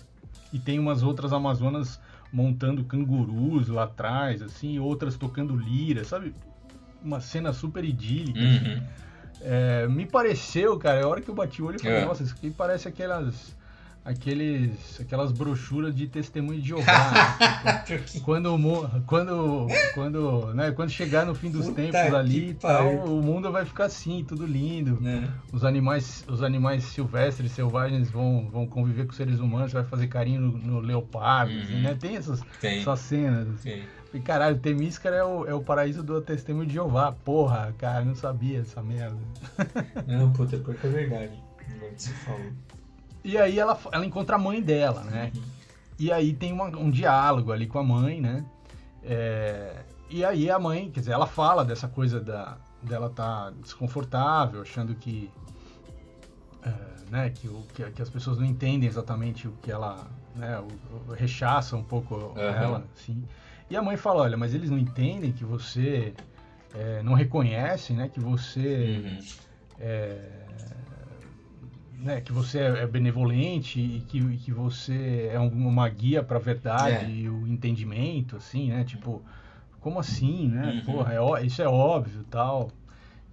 E 0.52 0.58
tem 0.58 0.80
umas 0.80 1.04
outras 1.04 1.34
amazonas 1.34 2.00
montando 2.32 2.84
cangurus 2.84 3.68
lá 3.68 3.84
atrás, 3.84 4.42
assim, 4.42 4.80
outras 4.80 5.18
tocando 5.18 5.56
lira, 5.56 6.04
sabe? 6.04 6.36
Uma 7.02 7.20
cena 7.20 7.54
super 7.54 7.84
idílica. 7.84 8.40
Assim. 8.40 8.66
Uhum. 8.66 8.74
Assim. 8.74 9.08
É, 9.40 9.88
me 9.88 10.06
pareceu, 10.06 10.78
cara, 10.80 11.04
a 11.04 11.08
hora 11.08 11.22
que 11.22 11.30
eu 11.30 11.36
bati 11.36 11.62
o 11.62 11.66
olho, 11.66 11.76
eu 11.76 11.80
falei, 11.80 11.98
é. 11.98 12.06
nossa, 12.06 12.24
isso 12.24 12.34
aqui 12.34 12.50
parece 12.50 12.88
aquelas 12.88 13.56
aqueles, 14.08 15.02
aquelas 15.02 15.34
brochuras 15.34 15.94
de 15.94 16.08
testemunho 16.08 16.62
de 16.62 16.70
Jeová. 16.70 17.12
né? 17.66 17.84
Quando, 18.24 18.58
quando, 19.06 19.68
quando, 19.94 20.54
né, 20.54 20.72
quando 20.72 20.90
chegar 20.90 21.26
no 21.26 21.36
fim 21.36 21.50
dos 21.50 21.68
Puta 21.68 21.82
tempos 21.82 22.14
ali, 22.14 22.54
tal, 22.54 23.06
o 23.06 23.22
mundo 23.22 23.52
vai 23.52 23.66
ficar 23.66 23.86
assim, 23.86 24.24
tudo 24.26 24.46
lindo. 24.46 25.00
É. 25.06 25.28
Os 25.52 25.66
animais, 25.66 26.24
os 26.28 26.42
animais 26.42 26.84
silvestres, 26.84 27.52
selvagens 27.52 28.10
vão, 28.10 28.50
vão 28.50 28.66
conviver 28.66 29.06
com 29.06 29.14
seres 29.14 29.40
humanos, 29.40 29.74
vai 29.74 29.84
fazer 29.84 30.08
carinho 30.08 30.42
no, 30.42 30.58
no 30.58 30.80
leopardo, 30.80 31.52
assim, 31.52 31.60
uhum. 31.60 31.66
assim, 31.66 31.82
né? 31.82 31.98
Tem 32.00 32.16
essas, 32.16 32.42
Tem. 32.62 32.80
essas 32.80 33.00
cenas. 33.00 33.48
Assim. 33.56 33.84
E 34.14 34.20
caralho, 34.20 34.58
Temíscara 34.58 35.18
é 35.18 35.24
o, 35.24 35.46
é 35.46 35.54
o 35.54 35.62
paraíso 35.62 36.02
do 36.02 36.22
testemunho 36.22 36.68
de 36.68 36.74
Jeová. 36.74 37.12
Porra, 37.12 37.74
cara, 37.78 38.06
não 38.06 38.16
sabia 38.16 38.60
essa 38.60 38.82
merda. 38.82 39.18
Não, 40.08 40.32
puta, 40.32 40.58
porque 40.58 40.88
é 40.88 40.90
verdade. 40.90 41.34
Não 41.82 41.98
se 41.98 42.12
falou. 42.14 42.52
E 43.28 43.38
aí 43.38 43.60
ela, 43.60 43.78
ela 43.92 44.06
encontra 44.06 44.38
a 44.38 44.40
mãe 44.40 44.62
dela, 44.62 45.04
né? 45.04 45.34
Uhum. 45.36 45.42
E 46.00 46.14
aí 46.14 46.34
tem 46.34 46.54
uma, 46.54 46.68
um 46.68 46.90
diálogo 46.90 47.52
ali 47.52 47.68
com 47.68 47.78
a 47.78 47.84
mãe, 47.84 48.22
né? 48.22 48.46
É, 49.04 49.84
e 50.10 50.24
aí 50.24 50.50
a 50.50 50.58
mãe, 50.58 50.90
quer 50.90 51.02
dizer, 51.02 51.12
ela 51.12 51.28
fala 51.28 51.66
dessa 51.66 51.90
coisa 51.90 52.22
da, 52.22 52.58
dela 52.82 53.08
estar 53.08 53.52
tá 53.52 53.54
desconfortável, 53.62 54.62
achando 54.62 54.96
que, 54.96 55.30
é, 56.64 56.74
né, 57.12 57.30
que, 57.32 57.50
o, 57.50 57.64
que, 57.74 57.84
que, 57.92 58.02
as 58.02 58.10
pessoas 58.10 58.38
não 58.38 58.46
entendem 58.46 58.88
exatamente 58.88 59.46
o 59.46 59.52
que 59.62 59.74
ela, 59.74 60.08
né, 60.34 60.58
o, 60.60 61.12
o, 61.12 61.14
rechaça 61.14 61.76
um 61.76 61.84
pouco 61.84 62.16
uhum. 62.16 62.40
ela, 62.40 62.86
assim. 62.96 63.22
E 63.70 63.76
a 63.76 63.82
mãe 63.82 63.98
fala, 63.98 64.22
olha, 64.22 64.38
mas 64.38 64.54
eles 64.54 64.70
não 64.70 64.78
entendem 64.78 65.34
que 65.34 65.44
você 65.44 66.14
é, 66.74 67.04
não 67.04 67.14
reconhece, 67.14 67.92
né, 67.92 68.08
que 68.08 68.22
você 68.22 69.04
uhum. 69.04 69.20
é, 69.82 70.47
né, 72.00 72.22
que 72.22 72.32
você 72.32 72.60
é, 72.60 72.84
é 72.84 72.88
benevolente 72.88 73.80
e 73.80 74.04
que, 74.08 74.20
e 74.20 74.38
que 74.38 74.52
você 74.52 75.30
é 75.32 75.40
uma 75.40 75.88
guia 75.90 76.24
para 76.24 76.38
a 76.38 76.42
verdade 76.42 77.06
é. 77.06 77.10
e 77.10 77.30
o 77.30 77.48
entendimento, 77.48 78.38
assim, 78.38 78.70
né? 78.70 78.84
Tipo, 78.84 79.22
como 79.80 80.00
assim, 80.00 80.48
né? 80.48 80.84
Uhum. 80.86 80.94
Porra, 80.94 81.14
é, 81.14 81.46
isso 81.46 81.62
é 81.62 81.68
óbvio 81.68 82.24
tal. 82.30 82.72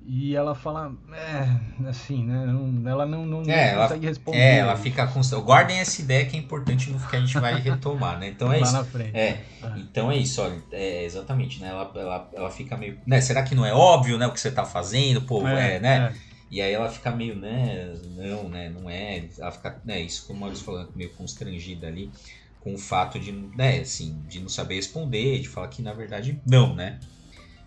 E 0.06 0.36
ela 0.36 0.54
fala, 0.54 0.92
é, 1.14 1.88
assim, 1.88 2.24
né? 2.24 2.44
Não, 2.44 2.90
ela 2.90 3.06
não, 3.06 3.24
não, 3.24 3.42
é, 3.50 3.74
não 3.74 3.82
consegue 3.82 4.06
responder. 4.06 4.38
É, 4.38 4.58
ela 4.58 4.76
fica 4.76 5.06
com. 5.06 5.20
Guardem 5.40 5.78
essa 5.78 6.02
ideia 6.02 6.26
que 6.26 6.36
é 6.36 6.40
importante 6.40 6.90
no 6.90 7.00
que 7.00 7.16
a 7.16 7.20
gente 7.20 7.38
vai 7.38 7.58
retomar, 7.58 8.18
né? 8.18 8.28
Então 8.28 8.52
é 8.52 8.58
Lá 8.58 8.62
isso. 8.62 8.72
Na 8.74 8.84
frente. 8.84 9.16
É, 9.16 9.42
ah. 9.62 9.74
Então 9.78 10.12
é 10.12 10.16
isso, 10.18 10.42
olha, 10.42 10.62
é, 10.72 11.04
exatamente, 11.04 11.58
né? 11.58 11.68
Ela, 11.68 11.90
ela, 11.94 12.30
ela 12.34 12.50
fica 12.50 12.76
meio. 12.76 12.98
Né? 13.06 13.18
Será 13.22 13.42
que 13.42 13.54
não 13.54 13.64
é 13.64 13.72
óbvio, 13.72 14.18
né? 14.18 14.26
O 14.26 14.32
que 14.32 14.40
você 14.40 14.50
tá 14.50 14.66
fazendo? 14.66 15.22
Pô, 15.22 15.48
é, 15.48 15.76
é 15.76 15.80
né? 15.80 16.14
É. 16.54 16.56
E 16.56 16.62
aí 16.62 16.72
ela 16.72 16.88
fica 16.88 17.10
meio, 17.10 17.34
né? 17.36 17.92
Não, 18.16 18.48
né? 18.48 18.68
Não 18.68 18.88
é. 18.88 19.28
Ela 19.38 19.50
fica, 19.50 19.80
né? 19.84 20.00
Isso 20.00 20.26
como 20.26 20.38
o 20.38 20.40
Maurício 20.40 20.64
falando, 20.64 20.90
meio 20.94 21.10
constrangida 21.10 21.86
ali 21.86 22.10
com 22.60 22.74
o 22.74 22.78
fato 22.78 23.18
de, 23.18 23.32
né? 23.32 23.80
Assim, 23.80 24.22
de 24.28 24.40
não 24.40 24.48
saber 24.48 24.76
responder, 24.76 25.40
de 25.40 25.48
falar 25.48 25.68
que 25.68 25.82
na 25.82 25.92
verdade 25.92 26.40
não, 26.46 26.74
né? 26.74 26.98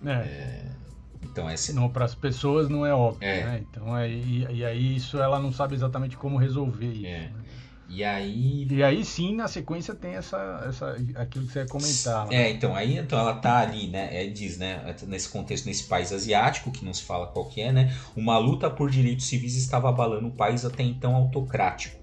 É. 0.05 0.11
é 0.11 0.65
então 1.23 1.49
essa. 1.49 1.73
Não, 1.73 1.89
para 1.89 2.05
as 2.05 2.15
pessoas 2.15 2.69
não 2.69 2.85
é 2.85 2.93
óbvio, 2.93 3.27
é. 3.27 3.43
né? 3.43 3.65
Então 3.69 3.93
aí, 3.93 4.47
e 4.49 4.65
aí 4.65 4.95
isso 4.95 5.17
ela 5.19 5.39
não 5.39 5.51
sabe 5.51 5.75
exatamente 5.75 6.17
como 6.17 6.37
resolver 6.37 6.91
isso. 6.91 7.05
É. 7.05 7.19
Né? 7.19 7.33
E 7.89 8.03
aí. 8.03 8.67
E 8.69 8.83
aí 8.83 9.03
sim, 9.03 9.35
na 9.35 9.47
sequência 9.47 9.95
tem 9.95 10.15
essa, 10.15 10.65
essa 10.67 10.91
aquilo 11.15 11.45
que 11.45 11.53
você 11.53 11.59
ia 11.59 11.67
comentar. 11.67 12.27
Né? 12.27 12.35
É, 12.35 12.49
então, 12.49 12.75
aí 12.75 12.97
então 12.97 13.17
ela 13.17 13.35
tá 13.35 13.59
ali, 13.59 13.87
né? 13.87 14.09
É, 14.11 14.27
diz, 14.27 14.57
né? 14.57 14.95
Nesse 15.07 15.29
contexto, 15.29 15.65
nesse 15.65 15.85
país 15.85 16.11
asiático, 16.11 16.71
que 16.71 16.83
não 16.83 16.93
se 16.93 17.03
fala 17.03 17.27
qual 17.27 17.45
que 17.45 17.61
é, 17.61 17.71
né? 17.71 17.95
Uma 18.15 18.37
luta 18.37 18.69
por 18.69 18.89
direitos 18.89 19.27
civis 19.27 19.55
estava 19.55 19.89
abalando 19.89 20.27
um 20.27 20.31
país 20.31 20.65
até 20.65 20.83
então 20.83 21.15
autocrático. 21.15 21.96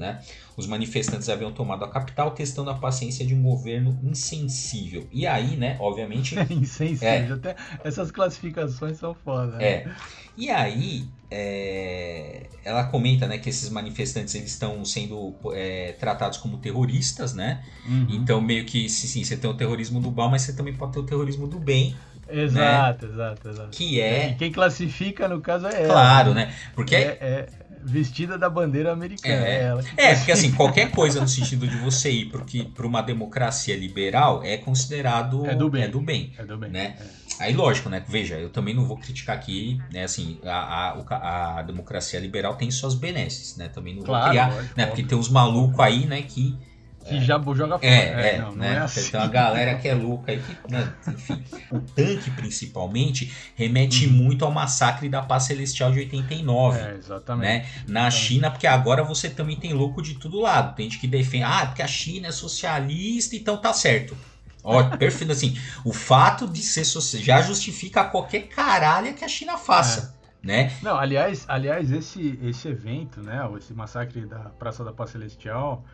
Né? 0.00 0.18
Os 0.56 0.66
manifestantes 0.66 1.28
haviam 1.28 1.52
tomado 1.52 1.84
a 1.84 1.88
capital, 1.88 2.30
testando 2.30 2.70
a 2.70 2.74
paciência 2.74 3.24
de 3.24 3.34
um 3.34 3.42
governo 3.42 3.98
insensível. 4.02 5.06
E 5.12 5.26
aí, 5.26 5.56
né, 5.56 5.76
obviamente. 5.78 6.34
insensível, 6.50 7.08
é, 7.08 7.30
até 7.30 7.54
essas 7.84 8.10
classificações 8.10 8.96
são 8.96 9.14
foda. 9.14 9.58
Né? 9.58 9.64
É. 9.64 9.88
E 10.36 10.48
aí, 10.48 11.06
é, 11.30 12.46
ela 12.64 12.84
comenta 12.84 13.28
né, 13.28 13.36
que 13.36 13.50
esses 13.50 13.68
manifestantes 13.68 14.34
eles 14.34 14.52
estão 14.52 14.82
sendo 14.84 15.34
é, 15.52 15.92
tratados 16.00 16.38
como 16.38 16.56
terroristas, 16.56 17.34
né? 17.34 17.62
Uhum. 17.86 18.06
Então, 18.10 18.40
meio 18.40 18.64
que, 18.64 18.88
sim, 18.88 19.22
você 19.22 19.36
tem 19.36 19.50
o 19.50 19.54
terrorismo 19.54 20.00
do 20.00 20.10
mal, 20.10 20.30
mas 20.30 20.42
você 20.42 20.54
também 20.54 20.74
pode 20.74 20.94
ter 20.94 21.00
o 21.00 21.04
terrorismo 21.04 21.46
do 21.46 21.58
bem. 21.58 21.94
Exato, 22.26 23.06
né? 23.06 23.12
exato, 23.12 23.48
exato. 23.48 23.70
Que 23.70 24.00
é. 24.00 24.30
E 24.30 24.34
quem 24.36 24.50
classifica, 24.50 25.28
no 25.28 25.40
caso, 25.40 25.66
é 25.66 25.82
ela. 25.82 25.92
Claro, 25.92 26.32
né? 26.32 26.54
Porque. 26.74 26.94
É, 26.94 27.18
é 27.20 27.59
vestida 27.82 28.38
da 28.38 28.48
bandeira 28.48 28.92
americana. 28.92 29.46
É, 29.46 29.54
é, 29.54 29.62
ela 29.62 29.82
é 29.96 30.14
porque 30.14 30.32
assim, 30.32 30.52
qualquer 30.52 30.90
coisa 30.90 31.20
no 31.20 31.28
sentido 31.28 31.66
de 31.66 31.76
você 31.76 32.10
ir 32.10 32.32
para 32.74 32.86
uma 32.86 33.00
democracia 33.00 33.76
liberal 33.76 34.42
é 34.44 34.56
considerado. 34.56 35.46
É 35.46 35.54
do 35.54 35.70
bem. 35.70 35.82
É 35.82 35.88
do 35.88 36.00
bem. 36.00 36.32
É 36.38 36.44
do 36.44 36.58
bem. 36.58 36.70
Né? 36.70 36.96
É. 37.00 37.20
Aí, 37.40 37.54
lógico, 37.54 37.88
né? 37.88 38.04
Veja, 38.06 38.34
eu 38.38 38.50
também 38.50 38.74
não 38.74 38.84
vou 38.84 38.98
criticar 38.98 39.34
aqui, 39.34 39.80
né? 39.90 40.04
Assim, 40.04 40.38
a, 40.44 40.94
a, 41.08 41.58
a 41.58 41.62
democracia 41.62 42.20
liberal 42.20 42.54
tem 42.54 42.70
suas 42.70 42.94
benesses, 42.94 43.56
né? 43.56 43.68
Também 43.68 43.94
não 43.94 44.02
claro, 44.02 44.24
vou 44.24 44.30
criar, 44.30 44.54
lógico, 44.54 44.74
né? 44.76 44.86
Porque 44.86 45.02
tem 45.02 45.16
uns 45.16 45.30
malucos 45.30 45.80
aí, 45.80 46.04
né? 46.04 46.20
Que 46.20 46.54
que 47.04 47.16
é. 47.16 47.20
já 47.20 47.40
joga 47.54 47.78
fora. 47.78 47.90
É, 47.90 48.34
é, 48.34 48.38
não, 48.38 48.54
né? 48.54 48.70
Não 48.70 48.76
é 48.76 48.78
assim. 48.78 49.10
Tem 49.10 49.20
uma 49.20 49.26
galera 49.26 49.74
que 49.76 49.88
é 49.88 49.94
louca 49.94 50.32
aí, 50.32 50.40
que, 50.40 50.72
né? 50.72 50.92
enfim. 51.08 51.42
O 51.70 51.80
tanque, 51.80 52.30
principalmente, 52.32 53.32
remete 53.54 54.06
uhum. 54.06 54.12
muito 54.12 54.44
ao 54.44 54.50
massacre 54.50 55.08
da 55.08 55.22
Paz 55.22 55.44
Celestial 55.44 55.90
de 55.92 56.00
89. 56.00 56.78
É, 56.78 56.94
exatamente. 56.94 57.48
Né? 57.48 57.58
Na 57.86 58.00
exatamente. 58.00 58.14
China, 58.14 58.50
porque 58.50 58.66
agora 58.66 59.02
você 59.02 59.30
também 59.30 59.56
tem 59.56 59.72
louco 59.72 60.02
de 60.02 60.14
todo 60.14 60.40
lado. 60.40 60.74
Tem 60.76 60.88
gente 60.88 61.00
que 61.00 61.06
defende, 61.06 61.44
ah, 61.44 61.66
porque 61.66 61.82
a 61.82 61.88
China 61.88 62.28
é 62.28 62.32
socialista, 62.32 63.34
então 63.34 63.56
tá 63.56 63.72
certo. 63.72 64.16
Ó, 64.62 64.82
perfeito, 64.96 65.32
assim, 65.32 65.58
o 65.84 65.92
fato 65.92 66.46
de 66.46 66.62
ser 66.62 66.84
social 66.84 67.22
já 67.22 67.42
justifica 67.42 68.04
qualquer 68.04 68.48
caralho 68.48 69.14
que 69.14 69.24
a 69.24 69.28
China 69.28 69.56
faça. 69.56 70.14
É. 70.16 70.20
Né? 70.42 70.72
Não, 70.82 70.96
aliás, 70.96 71.44
aliás 71.48 71.90
esse, 71.90 72.38
esse 72.42 72.66
evento, 72.66 73.20
né, 73.20 73.46
esse 73.58 73.74
massacre 73.74 74.24
da 74.24 74.38
Praça 74.38 74.82
da 74.82 74.90
Paz 74.90 75.10
Celestial, 75.10 75.84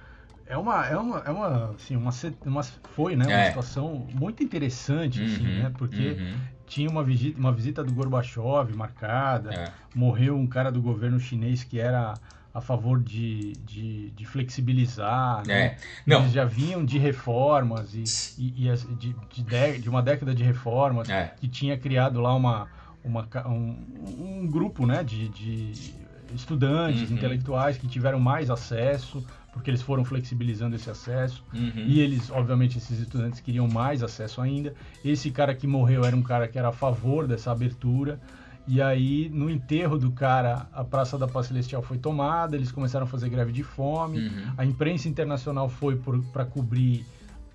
é 0.47 0.57
uma, 0.57 0.87
é 0.87 0.97
uma, 0.97 1.19
é 1.19 1.31
uma, 1.31 1.71
assim, 1.71 1.97
uma, 1.97 2.11
uma 2.45 2.63
foi, 2.63 3.17
né, 3.17 3.25
uma 3.25 3.33
é. 3.33 3.49
situação 3.49 4.07
muito 4.15 4.43
interessante, 4.43 5.23
assim, 5.23 5.47
uhum, 5.47 5.63
né, 5.63 5.73
porque 5.77 6.11
uhum. 6.11 6.35
tinha 6.67 6.89
uma 6.89 7.03
visita, 7.03 7.39
uma 7.39 7.53
visita 7.53 7.85
do 7.85 7.93
Gorbachev 7.93 8.75
marcada, 8.75 9.53
é. 9.53 9.73
morreu 9.95 10.37
um 10.37 10.47
cara 10.47 10.71
do 10.71 10.81
governo 10.81 11.19
chinês 11.19 11.65
que 11.65 11.81
era 11.81 12.15
a 12.55 12.61
favor 12.63 13.03
de, 13.03 13.53
de, 13.67 14.11
de 14.13 14.25
flexibilizar, 14.25 15.47
né? 15.47 15.63
É. 15.63 15.77
Não. 16.07 16.21
Eles 16.21 16.33
já 16.33 16.47
vinham 16.47 16.83
de 16.87 16.97
reformas 16.97 17.93
e, 17.93 18.05
e, 18.39 18.67
e 18.67 18.95
de, 18.95 19.15
de, 19.31 19.79
de, 19.79 19.91
uma 19.91 20.03
década 20.03 20.35
de 20.35 20.43
reformas 20.43 21.07
é. 21.11 21.35
que 21.37 21.49
tinha 21.49 21.77
criado 21.77 22.19
lá 22.19 22.35
uma, 22.35 22.67
uma, 23.05 23.29
um, 23.47 23.77
um 24.19 24.47
grupo 24.47 24.87
né, 24.87 25.05
de, 25.05 25.29
de 25.29 25.95
estudantes, 26.35 27.11
uhum. 27.11 27.17
intelectuais 27.17 27.77
que 27.77 27.87
tiveram 27.87 28.19
mais 28.19 28.49
acesso, 28.49 29.23
porque 29.57 29.71
eles 29.71 29.81
foram 29.81 30.05
flexibilizando 30.05 30.77
esse 30.77 30.91
acesso. 30.91 31.43
Uhum. 31.55 31.85
E 31.87 31.99
eles, 32.01 32.31
obviamente, 32.31 32.77
esses 32.77 33.01
estudantes 33.01 33.41
queriam 33.41 33.67
mais 33.67 34.03
acesso 34.03 34.43
ainda. 34.43 34.75
Esse 35.03 35.31
cara 35.31 35.55
que 35.55 35.67
morreu 35.67 36.05
era 36.05 36.15
um 36.15 36.23
cara 36.23 36.47
que 36.47 36.59
era 36.59 36.69
a 36.69 36.73
favor 36.73 37.27
dessa 37.27 37.51
abertura. 37.51 38.21
E 38.69 38.83
aí, 38.83 39.31
no 39.33 39.49
enterro 39.49 39.99
do 39.99 40.13
cara, 40.13 40.69
a 40.75 40.85
Praça 40.85 41.17
da 41.17 41.27
Paz 41.27 41.47
Celestial 41.47 41.81
foi 41.81 41.97
tomada, 41.97 42.55
eles 42.55 42.71
começaram 42.71 43.07
a 43.07 43.09
fazer 43.09 43.31
greve 43.31 43.51
de 43.51 43.63
fome. 43.63 44.29
Uhum. 44.29 44.53
A 44.59 44.65
imprensa 44.67 45.09
internacional 45.09 45.71
foi 45.71 45.99
para 46.33 46.45
cobrir 46.45 47.07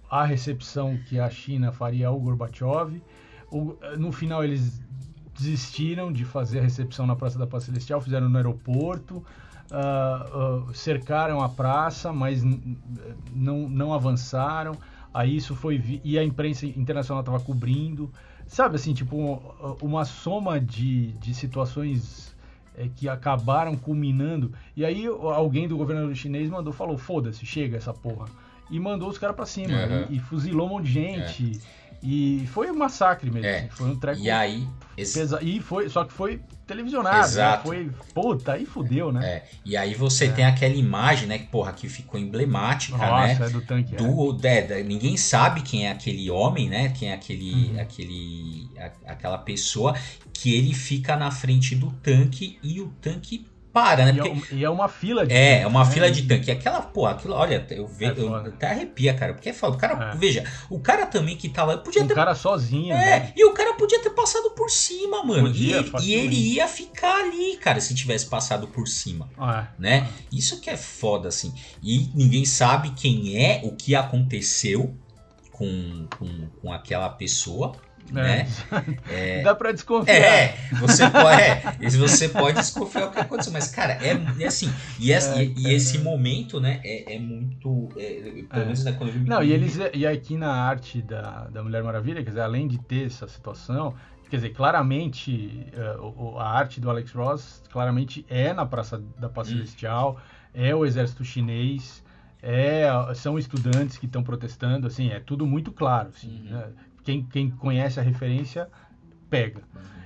a 0.10 0.26
recepção 0.26 0.98
que 1.08 1.20
a 1.20 1.30
China 1.30 1.72
faria 1.72 2.08
ao 2.08 2.20
Gorbachev. 2.20 3.00
O, 3.52 3.78
no 3.96 4.12
final, 4.12 4.44
eles 4.44 4.82
desistiram 5.38 6.12
de 6.12 6.26
fazer 6.26 6.60
a 6.60 6.64
recepção 6.64 7.06
na 7.06 7.16
Praça 7.16 7.38
da 7.38 7.46
Paz 7.46 7.66
Celestial, 7.66 8.02
fizeram 8.02 8.28
no 8.28 8.38
aeroporto, 8.38 9.24
uh, 9.72 10.70
uh, 10.70 10.74
cercaram 10.76 11.42
a 11.42 11.50
praça, 11.50 12.14
mas 12.14 12.44
não, 13.34 13.70
não 13.70 13.94
avançaram. 13.94 14.78
Aí 15.14 15.36
isso 15.36 15.56
foi. 15.56 16.02
E 16.04 16.18
a 16.20 16.24
imprensa 16.24 16.66
internacional 16.66 17.22
estava 17.22 17.40
cobrindo 17.40 18.12
sabe 18.52 18.76
assim, 18.76 18.94
tipo, 18.94 19.42
uma 19.82 20.04
soma 20.04 20.60
de, 20.60 21.14
de 21.14 21.34
situações 21.34 22.36
é, 22.76 22.90
que 22.94 23.08
acabaram 23.08 23.78
culminando. 23.78 24.52
E 24.76 24.84
aí 24.84 25.08
alguém 25.08 25.70
do 25.70 25.78
governo 25.78 26.14
chinês 26.14 26.50
mandou, 26.50 26.74
falou, 26.74 26.98
foda-se, 26.98 27.46
chega 27.46 27.78
essa 27.78 27.94
porra. 27.94 28.26
E 28.70 28.78
mandou 28.78 29.08
os 29.08 29.18
caras 29.18 29.38
pra 29.38 29.46
cima. 29.46 29.74
Uhum. 29.74 30.06
E, 30.10 30.18
e, 30.18 30.20
fuzilou 30.20 30.68
um 30.68 30.72
monte 30.72 30.86
de 30.86 30.92
gente. 30.92 31.58
É. 31.58 31.81
E 32.04 32.48
foi 32.48 32.72
um 32.72 32.76
massacre 32.76 33.30
mesmo. 33.30 33.48
É. 33.48 33.60
Assim, 33.60 33.70
foi 33.70 33.90
um 33.90 33.96
treco. 33.96 34.22
E 34.22 34.30
aí. 34.30 34.68
Esse... 34.98 35.20
Pesa... 35.20 35.40
E 35.42 35.60
foi, 35.60 35.90
só 35.90 36.04
que 36.04 36.12
foi 36.12 36.42
televisionado. 36.66 37.18
Né? 37.18 37.24
Exato. 37.24 37.70
Né? 37.70 37.90
Foi. 38.14 38.14
Puta, 38.14 38.54
aí 38.54 38.66
fudeu, 38.66 39.12
né? 39.12 39.26
É. 39.26 39.44
E 39.64 39.78
aí 39.78 39.94
você 39.94 40.26
é. 40.26 40.32
tem 40.32 40.46
aquela 40.46 40.74
imagem, 40.74 41.28
né? 41.28 41.38
Que, 41.38 41.48
porra, 41.48 41.74
que 41.74 41.88
ficou 41.88 42.20
emblemática, 42.20 42.98
Nossa, 42.98 43.40
né? 43.40 43.48
É 43.48 43.50
do 43.50 43.62
tanque. 43.62 43.96
Do, 43.96 44.38
é. 44.44 44.84
ninguém 44.84 45.16
sabe 45.16 45.62
quem 45.62 45.88
é 45.88 45.92
aquele 45.92 46.30
homem, 46.32 46.70
né? 46.70 46.90
Quem 46.90 47.12
é 47.12 47.14
aquele. 47.14 47.72
Uhum. 47.72 47.82
aquele 47.82 48.70
a, 48.78 49.12
aquela 49.12 49.38
pessoa 49.38 49.96
que 50.34 50.56
ele 50.56 50.74
fica 50.74 51.16
na 51.16 51.30
frente 51.30 51.76
do 51.76 51.92
tanque 51.92 52.58
e 52.64 52.82
o 52.82 52.88
tanque 53.02 53.46
para, 53.72 54.06
né? 54.06 54.12
É 54.12 54.14
porque... 54.14 54.56
E 54.56 54.64
é 54.64 54.70
uma 54.70 54.88
fila 54.88 55.26
de 55.26 55.34
É, 55.34 55.62
é 55.62 55.68
uma 55.68 55.86
né? 55.86 55.92
fila 55.92 56.12
de 56.12 56.24
tanque. 56.24 56.52
Aquela, 56.52 56.82
pô, 56.82 57.06
aquilo, 57.06 57.34
olha, 57.34 57.66
eu 57.70 57.88
vejo, 57.88 58.14
é 58.14 58.20
eu 58.20 58.36
até 58.36 58.68
arrepia, 58.68 59.14
cara, 59.14 59.34
porque 59.34 59.50
é 59.50 59.54
foda. 59.54 59.76
O 59.76 59.80
cara, 59.80 60.12
é. 60.12 60.18
veja, 60.18 60.44
o 60.70 60.80
cara 60.80 61.06
também 61.06 61.38
que 61.38 61.50
tava, 61.50 61.78
podia 61.78 62.04
um 62.04 62.08
ter 62.08 62.14
cara 62.14 62.36
sozinho, 62.36 62.94
É, 62.94 63.20
né? 63.20 63.34
e 63.36 63.46
o 63.46 63.54
cara 63.54 63.74
podia 63.74 64.02
ter 64.02 64.10
passado 64.12 64.52
por 64.52 64.70
cima, 64.70 65.24
mano. 65.24 65.48
Podia, 65.48 65.78
e, 65.78 65.80
ele, 65.80 65.92
e 66.02 66.14
ele 66.14 66.36
ia 66.56 66.68
ficar 66.68 67.22
ali, 67.22 67.58
cara, 67.58 67.80
se 67.80 67.94
tivesse 67.96 68.26
passado 68.26 68.68
por 68.68 68.88
cima, 68.88 69.30
ah, 69.38 69.68
né? 69.80 70.08
Isso 70.32 70.60
que 70.60 70.70
é 70.70 70.78
foda 70.78 71.30
assim. 71.30 71.54
E 71.82 72.10
ninguém 72.14 72.46
sabe 72.46 72.92
quem 72.92 73.38
é, 73.38 73.62
o 73.64 73.76
que 73.76 73.96
aconteceu 73.96 74.96
com, 75.52 76.08
com, 76.18 76.48
com 76.62 76.74
aquela 76.74 77.10
pessoa. 77.10 77.74
É. 78.10 78.14
Né? 78.14 78.48
É, 79.10 79.42
Dá 79.44 79.54
pra 79.54 79.72
desconfiar. 79.72 80.16
É, 80.16 80.58
você 80.80 81.10
pode, 81.10 81.42
é, 81.42 81.90
você 81.90 82.30
pode 82.30 82.58
desconfiar 82.58 83.08
o 83.08 83.12
que 83.12 83.20
aconteceu, 83.20 83.54
mas, 83.54 83.68
cara, 83.68 83.94
é, 83.94 84.18
é 84.40 84.48
assim. 84.48 84.72
E, 85.00 85.12
esse, 85.12 85.30
é, 85.30 85.44
e, 85.44 85.54
e 85.58 85.74
esse 85.74 86.00
momento, 86.00 86.60
né, 86.60 86.80
é, 86.84 87.16
é 87.16 87.20
muito. 87.20 87.90
É, 87.98 88.44
pelo 88.50 88.66
menos 88.66 88.84
né, 88.84 88.92
quando 88.94 89.10
eu 89.10 89.20
Não, 89.22 89.44
e, 89.44 89.52
eles, 89.52 89.78
e 89.94 90.06
aqui 90.06 90.38
na 90.38 90.52
arte 90.52 91.02
da, 91.02 91.48
da 91.48 91.64
Mulher 91.64 91.84
Maravilha, 91.84 92.24
quer 92.24 92.30
dizer, 92.30 92.42
além 92.42 92.68
de 92.68 92.78
ter 92.80 93.08
essa 93.08 93.28
situação, 93.28 93.94
quer 94.30 94.38
dizer, 94.38 94.50
claramente 94.50 95.68
uh, 96.00 96.38
a 96.38 96.50
arte 96.50 96.80
do 96.80 96.90
Alex 96.90 97.12
Ross 97.12 97.62
claramente 97.70 98.26
é 98.30 98.54
na 98.54 98.66
Praça 98.66 99.02
da 99.20 99.28
Paz 99.28 99.50
hum. 99.50 99.52
Celestial, 99.52 100.22
é 100.54 100.74
o 100.74 100.86
exército 100.86 101.24
chinês. 101.24 102.02
É, 102.44 102.88
são 103.14 103.38
estudantes 103.38 104.00
que 104.00 104.08
estão 104.08 104.24
protestando, 104.24 104.88
assim, 104.88 105.10
é 105.10 105.20
tudo 105.20 105.46
muito 105.46 105.72
claro. 105.72 106.10
Assim, 106.10 106.48
uhum. 106.48 106.58
né? 106.58 106.68
Quem, 107.04 107.24
quem 107.24 107.50
conhece 107.50 108.00
a 108.00 108.04
referência 108.04 108.68
pega. 109.30 109.62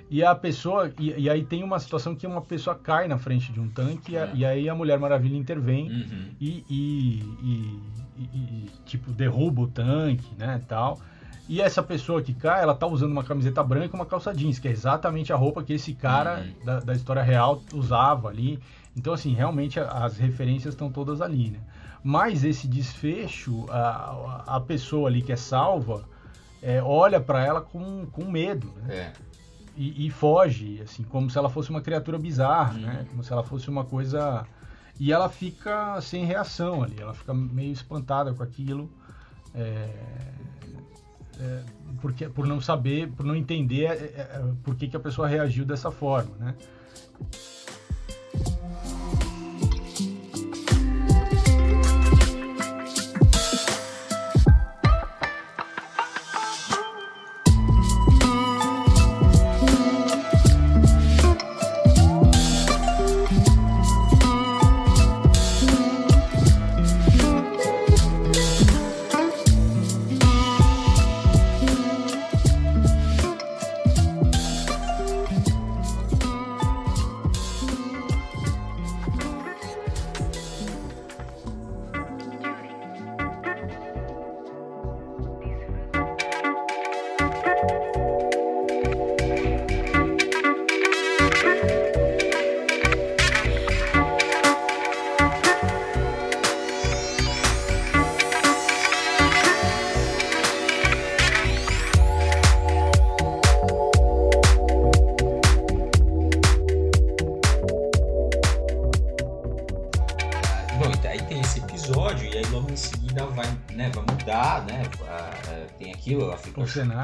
E 0.10 0.24
a 0.24 0.36
pessoa, 0.36 0.92
e, 1.00 1.24
e, 1.24 1.30
aí 1.30 1.44
tem 1.44 1.64
uma 1.64 1.80
situação 1.80 2.16
que 2.16 2.28
uma 2.28 2.42
pessoa 2.42 2.76
cai 2.76 3.08
na 3.08 3.18
frente 3.18 3.52
de 3.52 3.60
um 3.60 3.68
tanque 3.68 4.14
e, 4.14 4.18
a, 4.18 4.26
e 4.34 4.46
aí 4.46 4.70
a 4.70 4.76
Mulher 4.76 5.00
Maravilha 5.00 5.36
intervém 5.36 5.90
uhum. 5.90 6.30
e, 6.40 6.64
e, 6.70 7.90
tipo, 8.86 9.12
derruba 9.12 9.64
o 9.64 9.68
tanque, 9.68 10.28
né, 10.38 10.62
tal. 10.68 11.00
E 11.50 11.62
essa 11.62 11.84
pessoa 11.84 12.22
que 12.22 12.34
cai, 12.34 12.62
ela 12.62 12.74
tá 12.74 12.88
usando 12.88 13.12
uma 13.12 13.24
camiseta 13.24 13.64
branca 13.64 13.96
e 13.96 14.00
uma 14.00 14.06
calça 14.06 14.34
jeans, 14.34 14.60
que 14.60 14.68
é 14.68 14.72
exatamente 14.72 15.34
a 15.34 15.36
roupa 15.36 15.64
que 15.64 15.74
esse 15.74 15.94
cara 15.94 16.40
uhum. 16.40 16.66
da, 16.66 16.80
da, 16.80 16.94
história 16.94 17.22
real 17.22 17.62
usava 17.74 18.30
ali. 18.30 18.60
Então, 18.96 19.14
assim, 19.14 19.34
realmente 19.34 19.80
as 19.80 20.18
referências 20.18 20.74
estão 20.74 20.92
todas 20.92 21.22
ali, 21.22 21.52
né? 21.52 21.60
Mas 22.04 22.44
esse 22.44 22.68
desfecho, 22.68 23.66
a, 23.70 24.44
a 24.48 24.62
pessoa 24.62 25.10
ali 25.10 25.22
que 25.22 25.32
é 25.32 25.36
salva, 25.36 26.04
é, 26.66 26.82
olha 26.82 27.22
para 27.22 27.46
ela 27.46 27.62
com, 27.62 28.08
com 28.08 28.26
medo, 28.26 28.74
né? 28.78 28.96
É. 28.96 29.14
E, 29.78 30.08
e, 30.08 30.10
foge, 30.10 30.82
assim, 30.82 31.04
como 31.04 31.30
se 31.30 31.38
ela 31.38 31.50
fosse 31.50 31.70
uma 31.70 31.82
criatura 31.82 32.18
bizarra, 32.18 32.74
uhum. 32.74 32.82
né? 32.82 33.06
Como 33.10 33.24
se 33.24 33.32
ela 33.32 33.44
fosse 33.44 33.70
uma 33.70 33.86
coisa... 33.86 34.48
E 35.00 35.12
ela 35.12 35.30
fica 35.30 36.00
sem 36.02 36.26
reação 36.26 36.82
ali, 36.82 36.96
ela 37.00 37.14
fica 37.14 37.34
meio 37.34 37.72
espantada 37.72 38.34
com 38.34 38.42
aquilo, 38.42 38.90
é, 39.54 39.90
é, 41.38 41.64
porque, 42.02 42.30
por 42.30 42.48
não 42.48 42.62
saber, 42.62 43.12
por 43.12 43.26
não 43.26 43.36
entender 43.36 43.84
é, 43.84 43.92
é, 43.92 44.54
por 44.64 44.74
que, 44.76 44.88
que 44.88 44.96
a 44.96 45.00
pessoa 45.00 45.28
reagiu 45.28 45.66
dessa 45.66 45.92
forma, 45.92 46.36
né? 46.38 46.56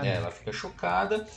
É, 0.05 0.15
ela 0.15 0.31
fica 0.31 0.51
chocada. 0.51 1.27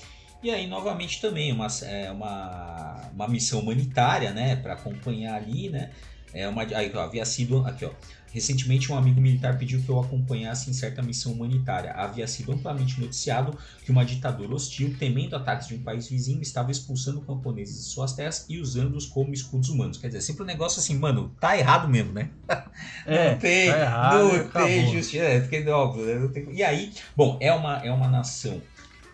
E 0.43 0.51
aí, 0.51 0.67
novamente, 0.67 1.21
também 1.23 1.51
uma, 1.53 1.69
é, 1.83 2.11
uma, 2.11 3.11
uma 3.15 3.29
missão 3.29 3.61
humanitária, 3.61 4.31
né? 4.33 4.57
para 4.57 4.75
acompanhar 4.75 5.37
ali, 5.37 5.71
né? 5.71 5.91
É 6.35 6.49
uma, 6.49 6.63
aí, 6.63 6.91
ó, 6.95 7.01
havia 7.01 7.25
sido. 7.25 7.65
Aqui, 7.65 7.85
ó. 7.85 7.91
Recentemente, 8.33 8.91
um 8.91 8.97
amigo 8.97 9.21
militar 9.21 9.57
pediu 9.57 9.81
que 9.81 9.89
eu 9.89 10.01
acompanhasse 10.01 10.69
em 10.69 10.73
certa 10.73 11.01
missão 11.01 11.31
humanitária. 11.31 11.93
Havia 11.93 12.27
sido 12.27 12.51
amplamente 12.51 13.01
noticiado 13.01 13.57
que 13.85 13.93
uma 13.93 14.05
ditadura 14.05 14.53
hostil, 14.53 14.97
temendo 14.99 15.37
ataques 15.37 15.69
de 15.69 15.77
um 15.77 15.83
país 15.85 16.09
vizinho, 16.09 16.43
estava 16.43 16.73
expulsando 16.73 17.21
camponeses 17.21 17.77
de 17.77 17.85
suas 17.85 18.13
terras 18.13 18.45
e 18.49 18.59
usando-os 18.59 19.07
como 19.07 19.33
escudos 19.33 19.69
humanos. 19.69 19.99
Quer 19.99 20.09
dizer, 20.09 20.21
sempre 20.21 20.43
um 20.43 20.47
negócio 20.47 20.81
assim, 20.81 20.99
mano, 20.99 21.33
tá 21.39 21.57
errado 21.57 21.89
mesmo, 21.89 22.13
né? 22.13 22.29
É, 23.07 23.33
não 23.33 23.39
tem, 23.39 23.71
tá 23.71 23.79
errado, 23.79 24.33
não 24.33 24.49
tem 24.49 24.93
justiça. 24.93 25.25
É, 25.25 25.41
porque, 25.41 25.69
óbvio, 25.69 26.05
né? 26.05 26.29
tem... 26.33 26.53
E 26.53 26.63
aí, 26.65 26.93
bom, 27.15 27.39
é 27.41 27.53
uma, 27.53 27.77
é 27.85 27.93
uma 27.93 28.09
nação. 28.09 28.61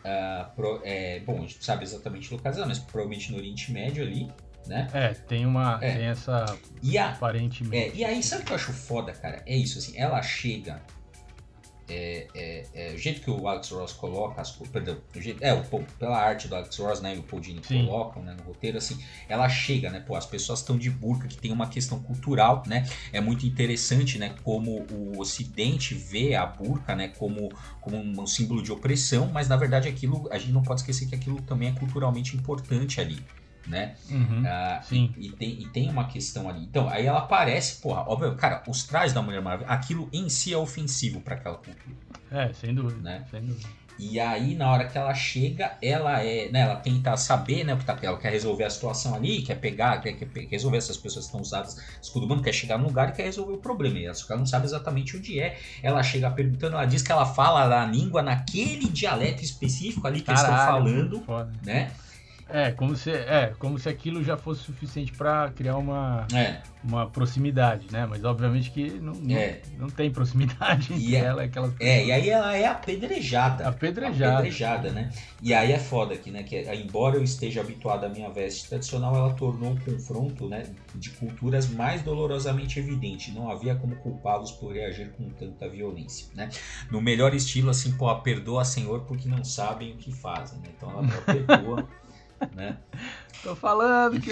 Uh, 0.01 0.57
pro, 0.57 0.81
é, 0.83 1.21
bom, 1.21 1.39
a 1.39 1.41
gente 1.41 1.63
sabe 1.63 1.85
exatamente 1.85 2.33
localizar, 2.33 2.67
mas 2.67 2.79
provavelmente 2.79 3.31
no 3.31 3.37
Oriente 3.37 3.71
Médio 3.71 4.03
ali, 4.03 4.31
né? 4.66 4.88
É, 4.92 5.09
tem 5.09 5.46
uma. 5.46 5.79
É. 5.83 5.96
Tem 5.96 6.07
essa. 6.07 6.59
E 6.83 6.96
a, 6.99 7.11
aparentemente. 7.11 7.77
É, 7.77 7.96
e 7.96 8.05
aí, 8.05 8.23
sabe 8.23 8.42
o 8.42 8.46
que 8.46 8.53
eu 8.53 8.57
acho 8.57 8.73
foda, 8.73 9.12
cara? 9.12 9.42
É 9.46 9.57
isso, 9.57 9.79
assim, 9.79 9.99
ela 9.99 10.23
chega. 10.23 10.81
É, 11.92 12.29
é, 12.37 12.66
é, 12.73 12.94
o 12.94 12.99
jeito 12.99 13.20
que 13.20 13.29
o 13.29 13.49
Alex 13.49 13.68
Ross 13.70 13.92
coloca 13.92 14.40
as 14.40 14.53
perdão, 14.53 14.99
o 15.14 15.20
jeito, 15.20 15.42
é, 15.42 15.53
o, 15.53 15.64
pela 15.99 16.16
arte 16.16 16.46
do 16.46 16.55
Alex 16.55 16.77
Ross, 16.77 17.01
né, 17.01 17.16
e 17.16 17.18
o 17.18 17.23
Paul 17.25 17.42
Dini 17.42 17.61
colocam, 17.61 18.23
né, 18.23 18.33
no 18.38 18.44
roteiro, 18.44 18.79
assim, 18.79 18.96
ela 19.29 19.49
chega, 19.49 19.90
né, 19.90 19.99
pô, 19.99 20.14
as 20.14 20.25
pessoas 20.25 20.61
estão 20.61 20.79
de 20.79 20.88
burca, 20.88 21.27
que 21.27 21.37
tem 21.37 21.51
uma 21.51 21.66
questão 21.66 22.01
cultural, 22.01 22.62
né, 22.64 22.88
é 23.12 23.20
muito 23.20 23.44
interessante, 23.44 24.20
né, 24.20 24.37
como 24.44 24.87
o 24.88 25.18
Ocidente 25.18 25.92
vê 25.92 26.37
a 26.37 26.46
burca, 26.46 26.94
né, 26.94 27.09
como, 27.09 27.49
como 27.81 27.96
um 27.96 28.25
símbolo 28.25 28.62
de 28.62 28.70
opressão, 28.70 29.27
mas 29.27 29.49
na 29.49 29.57
verdade 29.57 29.88
aquilo, 29.88 30.29
a 30.31 30.38
gente 30.38 30.53
não 30.53 30.62
pode 30.62 30.83
esquecer 30.83 31.09
que 31.09 31.16
aquilo 31.16 31.42
também 31.42 31.70
é 31.70 31.73
culturalmente 31.73 32.37
importante 32.37 33.01
ali, 33.01 33.18
né? 33.66 33.94
Uhum, 34.11 34.42
ah, 34.46 34.81
sim. 34.83 35.14
E, 35.16 35.29
e, 35.29 35.33
tem, 35.33 35.51
e 35.62 35.68
tem 35.68 35.90
uma 35.90 36.07
questão 36.07 36.49
ali. 36.49 36.62
Então, 36.64 36.88
aí 36.88 37.07
ela 37.07 37.18
aparece, 37.18 37.81
porra, 37.81 38.03
óbvio, 38.07 38.35
cara, 38.37 38.62
os 38.66 38.85
trajes 38.85 39.12
da 39.12 39.23
Mulher 39.23 39.40
Maravilha, 39.40 39.70
aquilo 39.70 40.09
em 40.12 40.29
si 40.29 40.53
é 40.53 40.57
ofensivo 40.57 41.20
para 41.20 41.35
aquela 41.35 41.57
cultura. 41.57 41.77
É, 42.31 42.53
sem 42.53 42.75
dúvida, 42.75 43.01
né? 43.01 43.25
Sem 43.31 43.44
dúvida. 43.44 43.68
E 44.03 44.18
aí, 44.18 44.55
na 44.55 44.70
hora 44.70 44.87
que 44.87 44.96
ela 44.96 45.12
chega, 45.12 45.73
ela 45.83 46.25
é, 46.25 46.49
né, 46.51 46.61
ela 46.61 46.77
tenta 46.77 47.14
saber, 47.18 47.64
né, 47.64 47.77
porque 47.77 48.07
ela 48.07 48.16
quer 48.16 48.31
resolver 48.31 48.64
a 48.64 48.70
situação 48.70 49.14
ali, 49.14 49.42
quer 49.42 49.57
pegar, 49.57 50.01
quer, 50.01 50.14
quer 50.14 50.46
resolver 50.46 50.79
essas 50.79 50.96
pessoas 50.96 51.27
que 51.27 51.29
estão 51.29 51.42
usadas 51.42 51.77
escudo 52.01 52.25
humano, 52.25 52.42
quer 52.42 52.55
chegar 52.55 52.79
no 52.79 52.87
lugar 52.87 53.11
e 53.11 53.12
quer 53.12 53.25
resolver 53.25 53.53
o 53.53 53.59
problema. 53.59 53.99
E 53.99 54.07
ela, 54.07 54.16
ela 54.31 54.38
não 54.38 54.46
sabe 54.46 54.64
exatamente 54.64 55.18
onde 55.18 55.38
é. 55.38 55.59
Ela 55.83 56.03
chega 56.03 56.31
perguntando, 56.31 56.77
ela 56.77 56.87
diz 56.87 57.03
que 57.03 57.12
ela 57.12 57.27
fala 57.27 57.83
a 57.83 57.85
língua 57.85 58.23
naquele 58.23 58.88
dialeto 58.88 59.44
específico 59.44 60.07
ali 60.07 60.20
que 60.20 60.27
Caralho, 60.27 60.49
eles 60.49 60.61
estão 60.61 60.73
falando, 60.73 61.27
foda. 61.27 61.53
né? 61.62 61.90
É, 62.53 62.73
como 62.73 62.97
se, 62.97 63.11
é, 63.11 63.55
como 63.59 63.79
se 63.79 63.89
aquilo 63.89 64.23
já 64.23 64.37
fosse 64.37 64.63
suficiente 64.63 65.13
para 65.13 65.51
criar 65.51 65.77
uma, 65.77 66.27
é. 66.35 66.61
uma 66.83 67.07
proximidade, 67.07 67.87
né? 67.91 68.07
Mas 68.07 68.25
obviamente 68.25 68.71
que 68.71 68.91
não, 68.91 69.13
é. 69.37 69.61
não, 69.73 69.87
não, 69.87 69.91
tem 69.91 70.11
proximidade 70.11 70.93
entre 70.93 71.17
é, 71.17 71.19
ela 71.19 71.43
e 71.43 71.47
aquelas. 71.47 71.73
É, 71.81 72.07
e 72.07 72.13
aí 72.13 72.29
ela 72.29 72.57
é 72.57 72.67
apedrejada. 72.67 73.69
Apedrejada. 73.69 74.35
Apedrejada, 74.35 74.91
né? 74.91 75.11
E 75.43 75.55
aí 75.55 75.73
é 75.73 75.79
foda 75.79 76.15
aqui, 76.15 76.31
né? 76.31 76.43
Que 76.43 76.63
embora 76.75 77.17
eu 77.17 77.23
esteja 77.23 77.61
habituado 77.61 78.05
à 78.05 78.09
minha 78.09 78.31
veste 78.31 78.69
tradicional, 78.69 79.15
ela 79.15 79.33
tornou 79.35 79.73
o 79.73 79.81
confronto 79.81 80.49
né, 80.49 80.67
de 80.95 81.11
culturas 81.11 81.69
mais 81.69 82.03
dolorosamente 82.03 82.79
evidente. 82.79 83.31
Não 83.31 83.51
havia 83.51 83.75
como 83.75 83.97
culpá-los 83.97 84.51
por 84.53 84.73
reagir 84.73 85.11
com 85.13 85.29
tanta 85.31 85.69
violência, 85.69 86.27
né? 86.35 86.49
No 86.91 87.01
melhor 87.01 87.35
estilo, 87.35 87.71
assim, 87.71 87.93
pô, 87.93 88.15
perdoa, 88.17 88.65
Senhor, 88.65 89.01
porque 89.03 89.29
não 89.29 89.45
sabem 89.45 89.93
o 89.93 89.97
que 89.97 90.13
fazem, 90.13 90.59
né? 90.59 90.69
Então 90.77 90.91
ela 90.91 91.07
perdoa 91.23 91.89
né? 92.55 92.76
Tô 93.42 93.57
falando 93.57 94.20
que, 94.20 94.31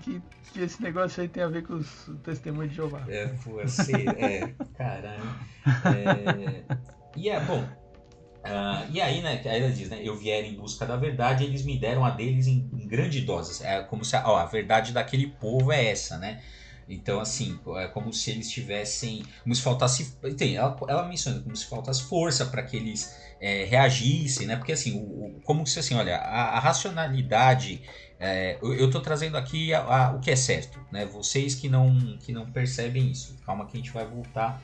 que, 0.00 0.22
que, 0.52 0.60
esse 0.60 0.82
negócio 0.82 1.22
aí 1.22 1.28
tem 1.28 1.42
a 1.42 1.48
ver 1.48 1.62
com 1.62 1.74
os, 1.74 2.08
o 2.08 2.14
testemunho 2.16 2.68
de 2.68 2.74
Jeová. 2.74 3.04
É, 3.08 3.32
sei, 3.68 4.08
é, 4.08 4.48
caralho. 4.76 5.22
É, 5.64 6.76
e 7.16 7.28
é, 7.28 7.38
bom, 7.40 7.60
uh, 7.62 8.90
e 8.90 9.00
aí, 9.00 9.22
né, 9.22 9.40
aí 9.44 9.62
ela 9.62 9.70
diz, 9.70 9.88
né, 9.88 10.00
eu 10.02 10.16
vier 10.16 10.44
em 10.44 10.56
busca 10.56 10.84
da 10.84 10.96
verdade, 10.96 11.44
eles 11.44 11.64
me 11.64 11.78
deram 11.78 12.04
a 12.04 12.10
deles 12.10 12.46
em, 12.46 12.68
em 12.72 12.86
grandes 12.88 13.24
doses. 13.24 13.60
É 13.60 13.82
como 13.82 14.04
se, 14.04 14.16
ó, 14.16 14.36
a 14.36 14.46
verdade 14.46 14.92
daquele 14.92 15.28
povo 15.28 15.70
é 15.70 15.86
essa, 15.86 16.18
né? 16.18 16.42
Então, 16.88 17.20
assim, 17.20 17.60
é 17.76 17.86
como 17.86 18.12
se 18.12 18.30
eles 18.30 18.50
tivessem. 18.50 19.22
Como 19.42 19.54
se 19.54 19.60
faltasse. 19.60 20.16
Tem, 20.36 20.56
ela, 20.56 20.74
ela 20.88 21.06
menciona 21.06 21.40
como 21.40 21.54
se 21.54 21.66
faltasse 21.66 22.02
força 22.04 22.46
para 22.46 22.62
que 22.62 22.76
eles 22.76 23.14
é, 23.40 23.64
reagissem, 23.64 24.46
né? 24.46 24.56
Porque, 24.56 24.72
assim, 24.72 24.96
o, 24.98 25.40
como 25.44 25.66
se, 25.66 25.78
assim, 25.78 25.94
olha, 25.94 26.16
a, 26.16 26.56
a 26.56 26.58
racionalidade. 26.58 27.82
É, 28.20 28.58
eu 28.60 28.86
estou 28.86 29.00
trazendo 29.00 29.36
aqui 29.36 29.72
a, 29.72 29.80
a, 29.80 30.10
o 30.10 30.18
que 30.18 30.28
é 30.28 30.34
certo, 30.34 30.80
né? 30.90 31.06
Vocês 31.06 31.54
que 31.54 31.68
não, 31.68 32.18
que 32.18 32.32
não 32.32 32.50
percebem 32.50 33.10
isso. 33.10 33.36
Calma 33.46 33.64
que 33.66 33.76
a 33.76 33.80
gente 33.80 33.92
vai 33.92 34.04
voltar 34.04 34.60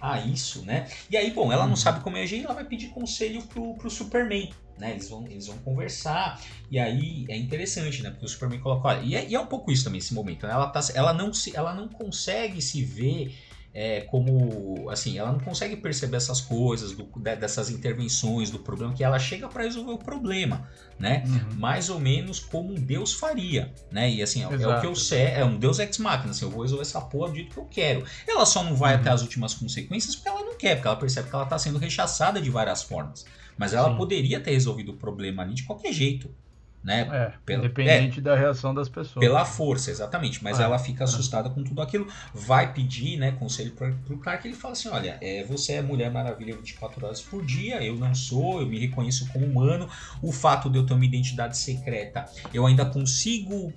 a 0.00 0.18
isso, 0.20 0.64
né? 0.64 0.88
E 1.10 1.16
aí, 1.16 1.30
bom, 1.30 1.52
ela 1.52 1.64
não 1.64 1.70
uhum. 1.70 1.76
sabe 1.76 2.00
como 2.00 2.16
agir, 2.16 2.44
ela 2.44 2.54
vai 2.54 2.64
pedir 2.64 2.88
conselho 2.88 3.42
pro, 3.42 3.74
pro 3.74 3.90
Superman, 3.90 4.50
né? 4.78 4.92
Eles 4.92 5.08
vão, 5.08 5.26
eles 5.26 5.46
vão 5.46 5.58
conversar, 5.58 6.40
e 6.70 6.78
aí 6.78 7.26
é 7.28 7.36
interessante, 7.36 8.02
né? 8.02 8.10
Porque 8.10 8.24
o 8.24 8.28
Superman 8.28 8.60
coloca, 8.60 8.88
olha, 8.88 9.00
e 9.02 9.14
é, 9.14 9.28
e 9.28 9.34
é 9.34 9.40
um 9.40 9.46
pouco 9.46 9.70
isso 9.70 9.84
também, 9.84 9.98
esse 9.98 10.14
momento, 10.14 10.46
né? 10.46 10.52
Ela, 10.52 10.68
tá, 10.68 10.80
ela, 10.94 11.12
não 11.12 11.34
se, 11.34 11.54
ela 11.54 11.74
não 11.74 11.88
consegue 11.88 12.62
se 12.62 12.82
ver 12.82 13.36
é, 13.72 14.00
como 14.02 14.90
assim, 14.90 15.16
ela 15.18 15.30
não 15.30 15.38
consegue 15.38 15.76
perceber 15.76 16.16
essas 16.16 16.40
coisas, 16.40 16.92
do, 16.92 17.04
dessas 17.20 17.70
intervenções, 17.70 18.50
do 18.50 18.58
problema, 18.58 18.92
que 18.92 19.04
ela 19.04 19.18
chega 19.18 19.48
para 19.48 19.62
resolver 19.62 19.92
o 19.92 19.98
problema, 19.98 20.68
né? 20.98 21.22
Uhum. 21.26 21.56
Mais 21.56 21.88
ou 21.88 22.00
menos 22.00 22.40
como 22.40 22.72
um 22.72 22.74
Deus 22.74 23.12
faria, 23.12 23.72
né? 23.90 24.10
E 24.10 24.22
assim, 24.22 24.40
Exato. 24.40 24.62
é 24.62 24.78
o 24.78 24.80
que 24.80 24.86
eu 24.86 24.94
sei, 24.96 25.22
é 25.22 25.44
um 25.44 25.56
Deus 25.56 25.78
ex 25.78 25.98
machina, 25.98 26.30
assim, 26.30 26.44
eu 26.44 26.50
vou 26.50 26.62
resolver 26.62 26.82
essa 26.82 27.00
porra 27.00 27.28
do 27.30 27.36
jeito 27.36 27.54
que 27.54 27.58
eu 27.58 27.66
quero. 27.66 28.04
Ela 28.26 28.44
só 28.44 28.64
não 28.64 28.74
vai 28.74 28.94
uhum. 28.94 29.00
até 29.00 29.10
as 29.10 29.22
últimas 29.22 29.54
consequências 29.54 30.16
porque 30.16 30.28
ela 30.28 30.42
não 30.42 30.56
quer, 30.56 30.74
porque 30.74 30.88
ela 30.88 30.96
percebe 30.96 31.28
que 31.28 31.34
ela 31.34 31.44
está 31.44 31.58
sendo 31.58 31.78
rechaçada 31.78 32.40
de 32.40 32.50
várias 32.50 32.82
formas. 32.82 33.24
Mas 33.56 33.72
ela 33.72 33.90
Sim. 33.90 33.96
poderia 33.96 34.40
ter 34.40 34.52
resolvido 34.52 34.92
o 34.92 34.96
problema 34.96 35.42
ali 35.42 35.54
de 35.54 35.62
qualquer 35.62 35.92
jeito 35.92 36.34
né? 36.82 37.08
É, 37.12 37.32
pela, 37.44 37.64
independente 37.64 38.20
é, 38.20 38.22
da 38.22 38.34
reação 38.34 38.74
das 38.74 38.88
pessoas. 38.88 39.24
Pela 39.24 39.44
força, 39.44 39.90
exatamente. 39.90 40.42
Mas 40.42 40.58
é, 40.58 40.62
ela 40.62 40.78
fica 40.78 41.04
assustada 41.04 41.50
com 41.50 41.62
tudo 41.62 41.82
aquilo, 41.82 42.06
vai 42.34 42.72
pedir, 42.72 43.18
né, 43.18 43.32
conselho 43.32 43.72
para 43.72 43.90
o 44.08 44.18
Clark, 44.18 44.46
ele 44.46 44.56
fala 44.56 44.72
assim, 44.72 44.88
olha, 44.88 45.18
é, 45.20 45.44
você 45.44 45.74
é 45.74 45.82
Mulher 45.82 46.10
Maravilha 46.10 46.56
24 46.56 47.04
horas 47.04 47.20
por 47.20 47.44
dia, 47.44 47.82
eu 47.82 47.96
não 47.96 48.14
sou, 48.14 48.60
eu 48.60 48.66
me 48.66 48.78
reconheço 48.78 49.28
como 49.32 49.44
humano, 49.44 49.88
o 50.22 50.32
fato 50.32 50.70
de 50.70 50.78
eu 50.78 50.86
ter 50.86 50.94
uma 50.94 51.04
identidade 51.04 51.56
secreta, 51.56 52.24
eu 52.52 52.66
ainda 52.66 52.84
consigo, 52.86 53.72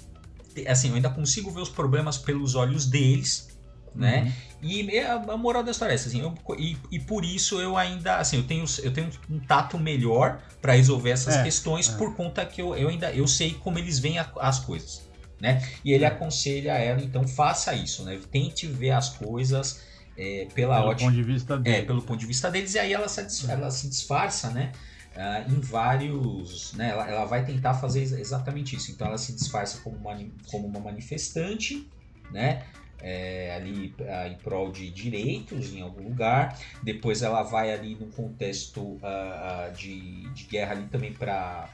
assim, 0.67 0.89
eu 0.89 0.95
ainda 0.95 1.09
consigo 1.09 1.51
ver 1.51 1.61
os 1.61 1.69
problemas 1.69 2.17
pelos 2.17 2.55
olhos 2.55 2.85
deles, 2.85 3.52
né? 3.95 4.33
Uhum. 4.61 4.69
E 4.69 4.99
a, 4.99 5.37
moral 5.37 5.63
da 5.63 5.71
história 5.71 5.91
é 5.91 5.95
essa, 5.95 6.07
assim, 6.07 6.21
eu, 6.21 6.33
e, 6.57 6.77
e, 6.89 6.99
por 6.99 7.25
isso 7.25 7.59
eu 7.59 7.77
ainda, 7.77 8.17
assim, 8.17 8.37
eu 8.37 8.43
tenho, 8.43 8.65
eu 8.81 8.93
tenho 8.93 9.09
um 9.29 9.39
tato 9.39 9.77
melhor 9.77 10.41
para 10.61 10.73
resolver 10.73 11.11
essas 11.11 11.35
é, 11.35 11.43
questões 11.43 11.89
é. 11.89 11.97
por 11.97 12.15
conta 12.15 12.45
que 12.45 12.61
eu, 12.61 12.75
eu 12.75 12.87
ainda 12.87 13.11
eu 13.11 13.27
sei 13.27 13.53
como 13.53 13.77
eles 13.77 13.99
veem 13.99 14.19
a, 14.19 14.31
as 14.39 14.59
coisas, 14.59 15.07
né? 15.39 15.61
E 15.83 15.91
ele 15.91 16.05
é. 16.05 16.07
aconselha 16.07 16.73
ela, 16.73 17.01
então 17.01 17.27
faça 17.27 17.73
isso, 17.73 18.03
né? 18.03 18.19
Tente 18.31 18.65
ver 18.67 18.91
as 18.91 19.09
coisas 19.09 19.81
é, 20.17 20.47
pela 20.53 20.77
pelo 20.77 20.87
ótica, 20.89 21.09
ponto 21.09 21.15
de 21.15 21.23
vista 21.23 21.57
deles. 21.57 21.79
É, 21.79 21.81
pelo 21.83 22.01
ponto 22.01 22.19
de 22.19 22.25
vista 22.25 22.49
deles 22.49 22.73
e 22.73 22.79
aí 22.79 22.93
ela 22.93 23.09
se, 23.09 23.51
ela 23.51 23.69
se 23.69 23.89
disfarça, 23.89 24.49
né? 24.49 24.71
Uh, 25.15 25.53
em 25.53 25.59
vários. 25.59 26.73
Né, 26.73 26.89
ela, 26.89 27.07
ela 27.07 27.25
vai 27.25 27.45
tentar 27.45 27.75
fazer 27.75 28.01
exatamente 28.01 28.75
isso. 28.75 28.91
Então 28.91 29.07
ela 29.07 29.17
se 29.17 29.33
disfarça 29.33 29.79
como 29.83 29.95
uma, 29.97 30.17
como 30.49 30.67
uma 30.67 30.79
manifestante, 30.79 31.87
né? 32.31 32.63
É, 33.03 33.53
ali 33.55 33.93
uh, 33.99 34.31
em 34.31 34.35
prol 34.35 34.71
de 34.71 34.89
direitos 34.89 35.73
em 35.73 35.81
algum 35.81 36.03
lugar. 36.03 36.57
Depois 36.81 37.21
ela 37.21 37.43
vai 37.43 37.71
ali 37.71 37.95
num 37.99 38.09
contexto 38.09 38.81
uh, 38.81 38.97
uh, 38.97 39.73
de, 39.75 40.27
de 40.29 40.45
guerra 40.45 40.71
ali 40.71 40.85
também 40.85 41.13
para 41.13 41.69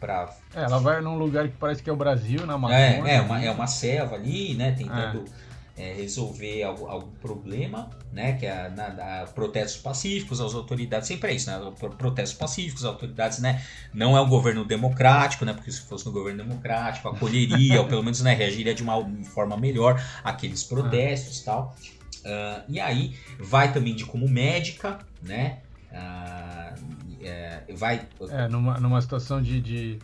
Pra... 0.00 0.34
É, 0.54 0.62
ela 0.62 0.78
vai 0.78 1.02
num 1.02 1.18
lugar 1.18 1.46
que 1.46 1.56
parece 1.58 1.82
que 1.82 1.90
é 1.90 1.92
o 1.92 1.96
Brasil, 1.96 2.46
na 2.46 2.54
Amazônia. 2.54 3.06
É, 3.06 3.16
é, 3.16 3.20
uma, 3.20 3.44
é 3.44 3.50
uma 3.50 3.66
selva 3.66 4.16
ali, 4.16 4.54
né? 4.54 4.72
Tentando 4.72 5.26
é 5.26 5.49
é, 5.76 5.94
resolver 5.94 6.62
algum, 6.62 6.86
algum, 6.88 7.10
problema, 7.12 7.90
né? 8.12 8.34
Que 8.34 8.46
é 8.46 8.68
na, 8.70 8.90
na, 8.90 9.26
protestos 9.26 9.80
pacíficos, 9.80 10.40
as 10.40 10.54
autoridades, 10.54 11.08
sempre 11.08 11.30
é 11.30 11.34
isso, 11.34 11.50
né? 11.50 11.72
Protestos 11.96 12.38
pacíficos, 12.38 12.84
as 12.84 12.90
autoridades, 12.90 13.38
né? 13.38 13.62
Não 13.92 14.16
é 14.16 14.20
um 14.20 14.28
governo 14.28 14.64
democrático, 14.64 15.44
né? 15.44 15.52
Porque 15.52 15.70
se 15.70 15.80
fosse 15.82 16.08
um 16.08 16.12
governo 16.12 16.44
democrático, 16.44 17.08
acolheria, 17.08 17.80
ou 17.80 17.86
pelo 17.86 18.02
menos 18.02 18.20
né, 18.20 18.34
reagiria 18.34 18.74
de 18.74 18.82
uma 18.82 19.02
forma 19.24 19.56
melhor 19.56 20.02
àqueles 20.22 20.62
protestos 20.62 21.40
e 21.40 21.44
tal. 21.44 21.76
Uh, 22.24 22.62
e 22.68 22.78
aí 22.78 23.16
vai 23.38 23.72
também 23.72 23.94
de 23.94 24.04
como 24.04 24.28
médica, 24.28 24.98
né? 25.22 25.60
Uh, 25.90 27.00
é, 27.22 27.62
vai. 27.74 28.06
É, 28.28 28.48
numa, 28.48 28.78
numa 28.78 29.00
situação 29.00 29.42
de, 29.42 29.60
de 29.60 29.98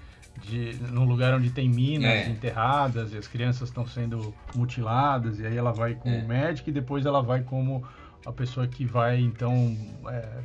de 0.46 0.78
num 0.92 1.04
lugar 1.04 1.34
onde 1.34 1.50
tem 1.50 1.68
minas 1.68 2.26
É. 2.26 2.30
enterradas 2.30 3.12
e 3.12 3.18
as 3.18 3.26
crianças 3.26 3.68
estão 3.68 3.86
sendo 3.86 4.32
mutiladas 4.54 5.40
e 5.40 5.46
aí 5.46 5.56
ela 5.56 5.72
vai 5.72 5.94
como 5.94 6.14
É. 6.16 6.22
médica 6.22 6.70
e 6.70 6.72
depois 6.72 7.04
ela 7.04 7.20
vai 7.22 7.42
como 7.42 7.84
a 8.24 8.32
pessoa 8.32 8.66
que 8.66 8.84
vai 8.84 9.20
então 9.20 9.76
é, 10.08 10.42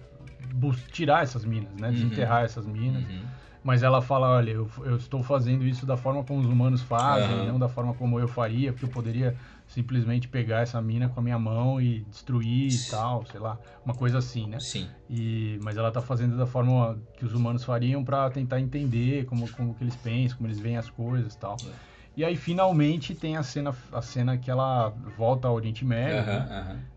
tirar 0.91 1.23
essas 1.23 1.45
minas, 1.45 1.71
né? 1.79 1.87
Uhum. 1.87 1.93
Desenterrar 1.93 2.43
essas 2.43 2.65
minas. 2.65 3.03
Uhum. 3.03 3.21
Mas 3.63 3.83
ela 3.83 4.01
fala, 4.01 4.27
olha, 4.27 4.51
eu, 4.51 4.67
eu 4.83 4.95
estou 4.95 5.21
fazendo 5.21 5.63
isso 5.63 5.85
da 5.85 5.95
forma 5.95 6.23
como 6.23 6.39
os 6.39 6.47
humanos 6.47 6.81
fazem, 6.81 7.35
Aham. 7.35 7.45
não 7.51 7.59
da 7.59 7.69
forma 7.69 7.93
como 7.93 8.19
eu 8.19 8.27
faria, 8.27 8.71
porque 8.71 8.85
eu 8.85 8.89
poderia 8.89 9.37
simplesmente 9.73 10.27
pegar 10.27 10.59
essa 10.61 10.81
mina 10.81 11.07
com 11.09 11.19
a 11.19 11.23
minha 11.23 11.39
mão 11.39 11.79
e 11.81 12.01
destruir 12.09 12.73
e 12.73 12.89
tal, 12.89 13.25
sei 13.25 13.39
lá, 13.39 13.57
uma 13.85 13.93
coisa 13.95 14.17
assim, 14.17 14.45
né? 14.47 14.59
Sim. 14.59 14.87
E, 15.09 15.57
mas 15.63 15.77
ela 15.77 15.89
tá 15.91 16.01
fazendo 16.01 16.35
da 16.37 16.45
forma 16.45 16.99
que 17.17 17.23
os 17.25 17.33
humanos 17.33 17.63
fariam 17.63 18.03
para 18.03 18.29
tentar 18.29 18.59
entender 18.59 19.25
como, 19.25 19.49
como 19.51 19.73
que 19.73 19.83
eles 19.83 19.95
pensam, 19.95 20.37
como 20.37 20.47
eles 20.47 20.59
veem 20.59 20.77
as 20.77 20.89
coisas 20.89 21.33
e 21.33 21.37
tal. 21.37 21.55
É. 21.65 21.91
E 22.17 22.25
aí 22.25 22.35
finalmente 22.35 23.15
tem 23.15 23.37
a 23.37 23.43
cena, 23.43 23.73
a 23.93 24.01
cena 24.01 24.37
que 24.37 24.51
ela 24.51 24.89
volta 25.17 25.47
ao 25.47 25.55
Oriente 25.55 25.85
Médio, 25.85 26.25
né? 26.25 26.45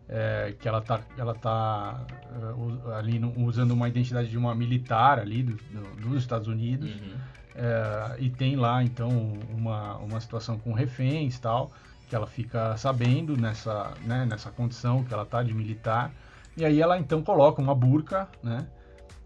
É, 0.08 0.54
que 0.60 0.68
ela 0.68 0.80
tá, 0.82 1.00
ela 1.16 1.34
tá 1.34 2.04
é, 2.30 2.52
u- 2.54 2.92
ali 2.92 3.18
no- 3.20 3.32
usando 3.46 3.70
uma 3.70 3.88
identidade 3.88 4.28
de 4.28 4.36
uma 4.36 4.54
militar 4.54 5.18
ali 5.20 5.42
do- 5.44 5.54
do- 5.54 6.08
dos 6.08 6.18
Estados 6.18 6.48
Unidos. 6.48 6.90
Uhum. 6.90 7.14
É, 7.54 8.16
e 8.18 8.28
tem 8.30 8.56
lá 8.56 8.82
então 8.82 9.08
uma, 9.48 9.96
uma 9.98 10.20
situação 10.20 10.58
com 10.58 10.72
reféns 10.72 11.38
tal, 11.38 11.70
que 12.08 12.14
ela 12.14 12.26
fica 12.26 12.76
sabendo 12.76 13.36
nessa, 13.36 13.96
né, 14.04 14.24
nessa 14.26 14.50
condição 14.50 15.04
que 15.04 15.12
ela 15.12 15.24
tá 15.24 15.42
de 15.42 15.54
militar. 15.54 16.12
E 16.56 16.64
aí 16.64 16.80
ela 16.80 16.98
então 16.98 17.22
coloca 17.22 17.60
uma 17.60 17.74
burca, 17.74 18.28
né? 18.42 18.66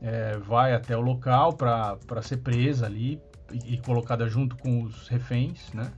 é, 0.00 0.36
vai 0.38 0.74
até 0.74 0.96
o 0.96 1.00
local 1.00 1.54
para 1.54 2.22
ser 2.22 2.38
presa 2.38 2.86
ali 2.86 3.20
e, 3.52 3.74
e 3.74 3.78
colocada 3.78 4.28
junto 4.28 4.56
com 4.56 4.82
os 4.82 5.08
reféns, 5.08 5.72
né? 5.72 5.90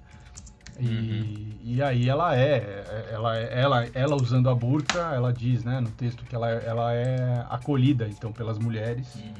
E, 0.78 1.58
e 1.62 1.82
aí 1.82 2.08
ela 2.08 2.34
é, 2.36 3.08
ela, 3.12 3.36
ela, 3.36 3.86
ela 3.92 4.16
usando 4.16 4.48
a 4.48 4.54
burca, 4.54 4.98
ela 5.14 5.32
diz, 5.32 5.62
né, 5.64 5.80
no 5.80 5.90
texto 5.90 6.24
que 6.24 6.34
ela, 6.34 6.50
é- 6.50 6.66
ela 6.66 6.92
é 6.94 7.44
acolhida 7.50 8.08
então 8.08 8.32
pelas 8.32 8.58
mulheres 8.58 9.14
Uhum. 9.16 9.32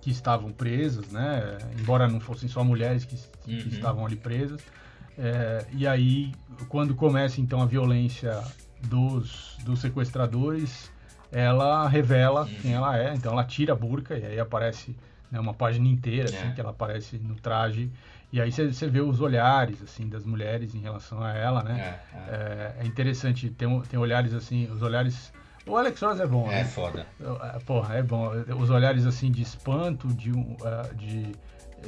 que 0.00 0.10
estavam 0.10 0.52
presas, 0.52 1.10
né? 1.10 1.58
Embora 1.76 2.06
não 2.06 2.20
fossem 2.20 2.48
só 2.48 2.62
mulheres 2.62 3.04
que, 3.04 3.16
que 3.44 3.50
Uhum. 3.52 3.68
estavam 3.68 4.06
ali 4.06 4.16
presas. 4.16 4.64
É, 5.18 5.64
e 5.72 5.86
aí, 5.86 6.32
quando 6.68 6.94
começa 6.94 7.40
então 7.40 7.60
a 7.60 7.66
violência 7.66 8.40
dos, 8.84 9.56
dos 9.64 9.80
sequestradores, 9.80 10.90
ela 11.32 11.88
revela 11.88 12.42
Uhum. 12.42 12.54
quem 12.62 12.72
ela 12.74 12.96
é. 12.96 13.14
Então 13.14 13.32
ela 13.32 13.44
tira 13.44 13.72
a 13.72 13.76
burca 13.76 14.16
e 14.16 14.24
aí 14.24 14.38
aparece 14.40 14.96
né, 15.30 15.38
uma 15.40 15.52
página 15.52 15.86
inteira, 15.88 16.28
assim, 16.28 16.48
É. 16.48 16.52
que 16.52 16.60
ela 16.60 16.70
aparece 16.70 17.18
no 17.18 17.34
traje. 17.34 17.90
E 18.32 18.40
aí 18.40 18.52
você 18.52 18.86
vê 18.88 19.00
os 19.00 19.20
olhares 19.20 19.82
assim 19.82 20.06
das 20.08 20.24
mulheres 20.24 20.74
em 20.74 20.80
relação 20.80 21.22
a 21.22 21.32
ela, 21.32 21.62
né? 21.62 21.98
É, 22.14 22.16
é. 22.18 22.74
É, 22.80 22.84
é 22.84 22.86
interessante, 22.86 23.48
tem, 23.50 23.80
tem 23.82 23.98
olhares 23.98 24.32
assim, 24.34 24.70
os 24.70 24.82
olhares... 24.82 25.32
O 25.66 25.76
Alex 25.76 26.00
Ross 26.00 26.20
é 26.20 26.26
bom, 26.26 26.50
É 26.50 26.58
né? 26.58 26.64
foda. 26.64 27.06
É, 27.20 27.58
Porra, 27.60 27.96
é 27.96 28.02
bom. 28.02 28.30
Os 28.58 28.70
olhares 28.70 29.04
assim 29.06 29.30
de 29.30 29.42
espanto, 29.42 30.08
de, 30.08 30.30
ah, 30.64 30.88
de, 30.94 31.32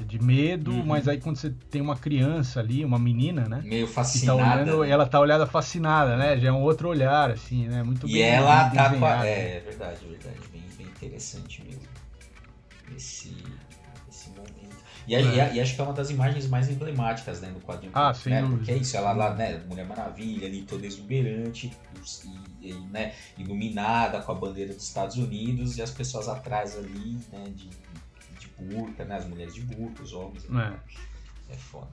de 0.07 0.23
medo, 0.23 0.71
Uhum. 0.73 0.87
mas 0.87 1.07
aí 1.09 1.19
quando 1.19 1.37
você 1.37 1.51
tem 1.71 1.81
uma 1.81 1.97
criança 1.97 2.61
ali, 2.61 2.85
uma 2.85 2.99
menina, 2.99 3.49
né? 3.49 3.61
Meio 3.65 3.87
Que 3.87 3.93
tá 3.95 4.03
fascinada. 4.05 4.63
olhando, 4.63 4.81
né? 4.83 4.91
ela 4.91 5.07
tá 5.07 5.21
olhada 5.21 5.47
fascinada, 5.47 6.17
né? 6.17 6.39
Já 6.39 6.49
é 6.49 6.53
um 6.53 6.63
outro 6.63 6.89
olhar, 6.89 7.31
assim, 7.31 7.67
né? 7.69 7.83
Muito 7.83 8.09
E 8.09 8.13
bem 8.13 8.23
ela 8.23 8.65
bem 8.65 8.77
tá 8.79 8.95
com 8.95 9.05
a... 9.05 9.27
É, 9.27 9.57
é 9.57 9.61
verdade, 9.61 9.99
é 10.05 10.09
verdade. 10.09 10.37
Bem, 10.53 10.63
bem 10.79 10.87
interessante 10.87 11.63
mesmo. 11.65 11.83
Esse, 12.97 13.37
esse 14.09 14.31
momento. 14.31 14.77
E, 15.07 15.15
É. 15.15 15.21
e 15.53 15.57
e 15.57 15.61
acho 15.61 15.75
que 15.75 15.81
é 15.81 15.85
uma 15.85 15.93
das 15.93 16.11
imagens 16.11 16.47
mais 16.49 16.69
emblemáticas, 16.69 17.41
né, 17.41 17.51
do 17.51 17.61
quadrinho. 17.61 17.93
Ah, 17.95 18.13
né? 18.27 18.41
dúvida. 18.43 18.57
Porque 18.59 18.71
é 18.73 18.77
isso, 18.77 18.97
ela 18.97 19.13
lá, 19.13 19.35
né, 19.35 19.61
Mulher 19.69 19.87
Maravilha, 19.87 20.47
ali 20.47 20.63
toda 20.63 20.87
exuberante, 20.87 21.73
e, 22.63 22.71
e, 22.71 22.75
né, 22.91 23.13
iluminada 23.37 24.21
com 24.21 24.33
a 24.33 24.35
bandeira 24.35 24.73
dos 24.75 24.85
Estados 24.85 25.17
Unidos, 25.17 25.79
e 25.79 25.83
as 25.83 25.91
pessoas 25.91 26.29
atrás 26.29 26.77
ali, 26.77 27.19
né, 27.33 27.45
de 27.55 27.69
burca, 28.61 29.05
né, 29.05 29.17
as 29.17 29.27
mulheres 29.27 29.55
de 29.55 29.63
burca, 29.63 30.03
os 30.03 30.13
homens. 30.13 30.47
É. 30.51 31.53
É 31.53 31.57
foda. 31.57 31.89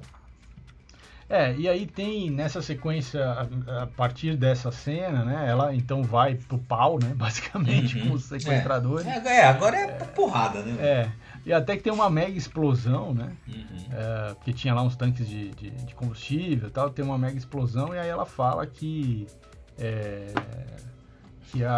É, 1.30 1.53
e 1.58 1.67
aí 1.67 1.86
tem 1.86 2.30
nessa 2.32 2.62
sequência, 2.62 3.21
a, 3.21 3.84
a 3.84 3.88
partir 3.88 4.38
dessa 4.38 4.71
cena, 4.71 5.25
né? 5.25 5.45
Ela 5.49 5.75
então 5.75 6.01
vai 6.01 6.36
pro 6.36 6.58
pau, 6.58 6.97
né? 7.01 7.12
Basicamente, 7.17 7.99
Uhum. 7.99 8.10
com 8.10 8.13
os 8.13 8.23
sequestradores. 8.25 9.06
É, 9.06 9.39
é, 9.39 9.43
agora 9.45 9.77
é, 9.77 9.88
porrada, 10.06 10.62
né? 10.62 10.77
É, 10.82 11.12
e 11.45 11.51
até 11.51 11.75
que 11.75 11.84
tem 11.84 11.91
uma 11.91 12.10
mega 12.10 12.38
explosão, 12.38 13.13
né? 13.13 13.34
Uhum. 13.45 13.65
É, 13.91 14.34
porque 14.36 14.53
tinha 14.53 14.73
lá 14.73 14.82
uns 14.82 14.95
tanques 14.95 15.27
de, 15.27 15.49
de, 15.49 15.69
de 15.71 15.93
combustível 15.95 16.69
e 16.69 16.71
tal, 16.71 16.89
tem 16.89 17.03
uma 17.03 17.17
mega 17.17 17.38
explosão 17.38 17.93
e 17.93 17.99
aí 17.99 18.08
ela 18.08 18.25
fala 18.25 18.65
que 18.65 19.27
é, 19.77 20.27
que 21.51 21.63
a, 21.63 21.71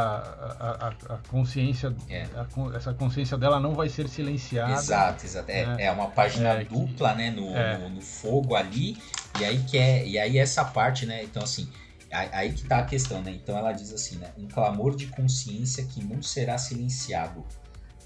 a, 0.59 0.87
a- 1.13 1.17
consciência, 1.29 1.95
É. 2.09 2.23
a 2.35 2.75
essa 2.75 2.93
consciência 2.93 3.37
dela 3.37 3.59
não 3.59 3.73
vai 3.75 3.87
ser 3.89 4.07
silenciada. 4.09 4.73
Exato, 4.73 5.25
exato. 5.25 5.49
É, 5.51 5.65
né? 5.65 5.83
é 5.85 5.91
uma 5.91 6.07
página 6.09 6.49
É, 6.49 6.65
que- 6.65 6.73
dupla, 6.73 7.13
né? 7.13 7.29
No, 7.31 7.55
é. 7.55 7.77
no, 7.77 7.89
no 7.89 8.01
fogo 8.01 8.55
ali. 8.55 8.97
E 9.39 9.45
aí 9.45 9.59
que 9.63 9.77
é, 9.77 10.05
e 10.07 10.17
aí 10.17 10.37
essa 10.37 10.65
parte, 10.65 11.05
né? 11.05 11.23
Então, 11.23 11.43
assim, 11.43 11.69
aí, 12.11 12.29
aí 12.33 12.53
que 12.53 12.63
tá 12.63 12.79
a 12.79 12.83
questão, 12.85 13.21
né? 13.21 13.31
Então 13.31 13.57
ela 13.57 13.71
diz 13.71 13.93
assim, 13.93 14.17
né? 14.17 14.31
Um 14.37 14.47
clamor 14.47 14.95
de 14.95 15.07
consciência 15.07 15.85
que 15.85 16.03
não 16.03 16.21
será 16.21 16.57
silenciado 16.57 17.45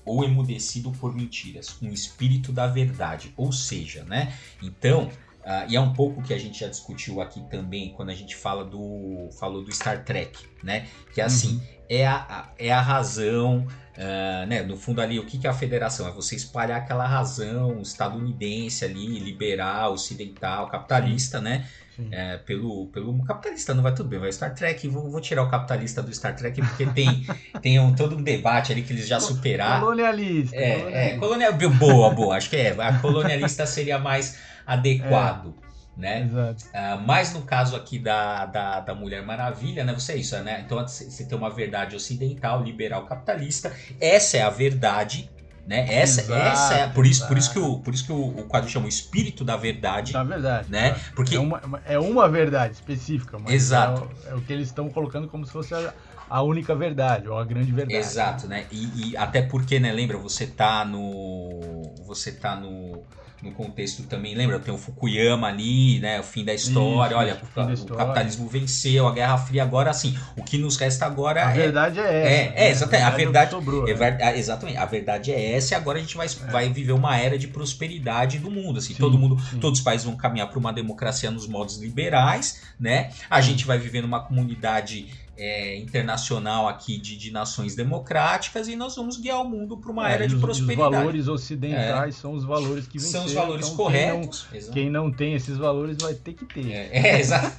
ou 0.05 0.23
emudecido 0.25 0.91
por 0.91 1.15
mentiras. 1.15 1.77
Um 1.81 1.89
espírito 1.89 2.51
da 2.51 2.67
verdade. 2.67 3.33
Ou 3.37 3.51
seja, 3.51 4.03
né? 4.03 4.33
Então. 4.61 5.09
Ah, 5.45 5.65
e 5.69 5.75
é 5.75 5.79
um 5.81 5.93
pouco 5.93 6.21
que 6.21 6.33
a 6.33 6.37
gente 6.37 6.59
já 6.59 6.67
discutiu 6.67 7.21
aqui 7.21 7.41
também 7.49 7.91
quando 7.93 8.09
a 8.09 8.15
gente 8.15 8.35
fala 8.35 8.63
do 8.63 9.29
falou 9.39 9.63
do 9.63 9.71
Star 9.73 10.03
Trek, 10.03 10.37
né? 10.63 10.87
Que 11.13 11.21
é 11.21 11.23
assim, 11.23 11.61
é 11.89 12.05
a, 12.07 12.15
a- 12.15 12.49
é 12.57 12.71
a 12.71 12.81
razão, 12.81 13.67
ah, 13.97 14.45
né? 14.47 14.61
No 14.63 14.77
fundo 14.77 15.01
ali, 15.01 15.19
o 15.19 15.25
que, 15.25 15.37
que 15.37 15.45
é 15.47 15.49
a 15.49 15.53
federação? 15.53 16.07
É 16.07 16.11
você 16.11 16.35
espalhar 16.35 16.77
aquela 16.79 17.05
razão 17.05 17.81
estadunidense 17.81 18.85
ali, 18.85 19.19
liberal, 19.19 19.93
ocidental, 19.93 20.67
capitalista, 20.69 21.39
né? 21.41 21.65
Sim. 21.95 22.09
É, 22.11 22.37
pelo, 22.37 22.87
pelo 22.87 23.23
capitalista 23.23 23.71
não 23.71 23.83
vai 23.83 23.93
tudo 23.93 24.09
bem, 24.09 24.17
vai 24.19 24.31
Star 24.31 24.55
Trek, 24.55 24.87
vou, 24.87 25.11
vou 25.11 25.21
tirar 25.21 25.43
o 25.43 25.49
capitalista 25.51 26.01
do 26.01 26.11
Star 26.11 26.35
Trek 26.35 26.59
porque 26.59 26.87
tem, 26.87 27.23
tem 27.61 27.79
um, 27.79 27.93
todo 27.93 28.17
um 28.17 28.23
debate 28.23 28.71
ali 28.71 28.81
que 28.81 28.91
eles 28.93 29.07
já 29.07 29.19
superaram. 29.19 29.81
Colonialista. 29.81 30.55
É, 30.55 30.69
é, 30.69 31.17
colonialista. 31.17 31.19
colonial, 31.19 31.53
boa, 31.77 32.09
boa, 32.09 32.35
acho 32.35 32.49
que 32.49 32.55
é, 32.55 32.71
a 32.79 32.97
colonialista 32.97 33.67
seria 33.67 33.99
mais 33.99 34.39
adequado, 34.65 35.53
né? 35.95 36.23
Exato. 36.23 36.65
Ah, 36.73 36.97
mas 37.05 37.33
no 37.33 37.41
caso 37.43 37.75
aqui 37.75 37.99
da, 37.99 38.45
da, 38.45 38.79
da 38.79 38.95
Mulher 38.95 39.23
Maravilha, 39.23 39.83
né? 39.83 39.93
Você 39.93 40.13
é 40.13 40.17
isso, 40.17 40.37
né? 40.39 40.63
Então 40.65 40.79
você 40.87 41.25
tem 41.25 41.37
uma 41.37 41.49
verdade 41.49 41.95
ocidental, 41.95 42.63
liberal, 42.63 43.05
capitalista. 43.05 43.71
Essa 43.99 44.37
é 44.37 44.41
a 44.41 44.49
verdade, 44.49 45.29
né? 45.67 45.85
Essa, 45.93 46.21
Exato, 46.21 46.41
essa 46.41 46.73
é 46.75 46.87
por 46.87 47.05
isso, 47.05 47.27
por 47.27 47.37
isso 47.37 47.51
que 47.51 47.59
o 47.59 47.79
por 47.79 47.93
isso 47.93 48.05
que 48.05 48.11
o, 48.11 48.27
o 48.39 48.43
quadro 48.45 48.69
chama 48.69 48.85
o 48.85 48.89
espírito 48.89 49.45
da 49.45 49.55
verdade, 49.55 50.13
Na 50.13 50.23
verdade. 50.23 50.69
né? 50.69 50.89
é. 50.89 50.95
Porque 51.15 51.35
É 51.35 51.39
uma, 51.39 51.61
é 51.85 51.99
uma 51.99 52.27
verdade 52.27 52.73
específica, 52.73 53.37
mas 53.39 53.53
Exato. 53.53 54.09
É, 54.25 54.29
o, 54.29 54.33
é 54.33 54.35
o 54.35 54.41
que 54.41 54.51
eles 54.51 54.67
estão 54.67 54.89
colocando 54.89 55.27
como 55.27 55.45
se 55.45 55.51
fosse 55.51 55.73
a, 55.73 55.93
a 56.29 56.41
única 56.41 56.73
verdade, 56.75 57.29
ou 57.29 57.37
a 57.37 57.45
grande 57.45 57.71
verdade. 57.71 57.95
Exato, 57.95 58.47
né? 58.47 58.65
E, 58.71 59.11
e 59.11 59.17
até 59.17 59.41
porque, 59.41 59.79
né, 59.79 59.91
lembra, 59.91 60.17
você 60.17 60.47
tá 60.47 60.83
no. 60.83 61.93
Você 62.05 62.31
tá 62.31 62.55
no. 62.55 63.03
No 63.43 63.51
contexto 63.51 64.03
também, 64.03 64.33
lembra? 64.35 64.57
Tem 64.57 64.73
o 64.73 64.77
Fukuyama 64.77 65.47
ali, 65.47 65.99
né? 65.99 66.17
O 66.17 66.23
fim 66.23 66.45
da 66.45 66.53
história. 66.53 67.11
Isso, 67.13 67.17
Olha, 67.19 67.33
o 67.43 67.61
o, 67.61 67.65
da 67.65 67.69
o 67.71 67.73
história. 67.73 67.97
capitalismo 68.05 68.47
venceu, 68.47 69.05
a 69.05 69.11
Guerra 69.11 69.37
Fria. 69.37 69.63
Agora, 69.63 69.91
assim, 69.91 70.17
o 70.37 70.43
que 70.43 70.57
nos 70.57 70.77
resta 70.77 71.05
agora 71.05 71.45
A 71.45 71.51
é. 71.51 71.53
verdade 71.53 71.99
é 71.99 72.03
essa. 72.03 72.09
é, 72.29 72.47
né? 72.47 72.53
é, 72.55 72.69
exatamente, 72.71 73.03
a 73.03 73.05
é 73.05 73.09
o 73.09 73.11
que 73.11 73.17
verdade- 73.23 73.51
sobrou, 73.51 73.87
é 73.89 73.93
né? 73.93 74.37
exatamente, 74.39 74.77
a 74.77 74.85
verdade 74.85 75.31
é 75.33 75.55
essa 75.55 75.73
e 75.73 75.75
agora 75.77 75.97
a 75.97 76.01
gente 76.01 76.15
vai, 76.15 76.27
vai 76.29 76.69
viver 76.69 76.93
uma 76.93 77.17
era 77.17 77.37
de 77.37 77.47
prosperidade 77.49 78.39
do 78.39 78.49
mundo. 78.49 78.79
Assim, 78.79 78.93
Sim, 78.93 78.99
todo 79.01 79.17
mundo, 79.17 79.37
sim. 79.49 79.59
todos 79.59 79.79
os 79.79 79.83
países 79.83 80.05
vão 80.05 80.15
caminhar 80.15 80.47
para 80.49 80.57
uma 80.57 80.71
democracia 80.71 81.29
nos 81.29 81.45
modos 81.45 81.77
liberais, 81.77 82.61
né? 82.79 83.09
A 83.29 83.41
gente 83.41 83.65
vai 83.65 83.77
viver 83.77 84.01
numa 84.01 84.21
comunidade 84.21 85.07
é, 85.35 85.75
internacional 85.77 86.67
aqui 86.67 86.97
de, 86.97 87.17
de 87.17 87.31
nações 87.31 87.75
democráticas 87.75 88.67
e 88.67 88.75
nós 88.75 88.95
vamos 88.95 89.17
guiar 89.17 89.41
o 89.41 89.49
mundo 89.49 89.77
para 89.77 89.91
uma 89.91 90.07
É, 90.09 90.13
era 90.13 90.27
de 90.27 90.35
os, 90.35 90.41
prosperidade. 90.41 90.89
Os 90.89 90.95
valores 90.97 91.27
ocidentais 91.27 92.15
são 92.15 92.33
os 92.33 92.43
valores 92.43 92.85
que 92.87 92.99
venceram. 92.99 93.11
São 93.19 93.25
os 93.25 93.33
valores 93.33 93.67
então 93.67 93.87
quem 93.87 94.07
não- 94.07 94.15
corretos. 94.21 94.47
Quem 94.71 94.89
não 94.91 95.11
tem 95.11 95.33
esses 95.33 95.57
valores 95.57 95.97
vai 95.99 96.13
ter 96.13 96.33
que 96.33 96.45
ter. 96.45 96.71
É, 96.71 96.89
é, 96.93 97.19
exato. 97.19 97.51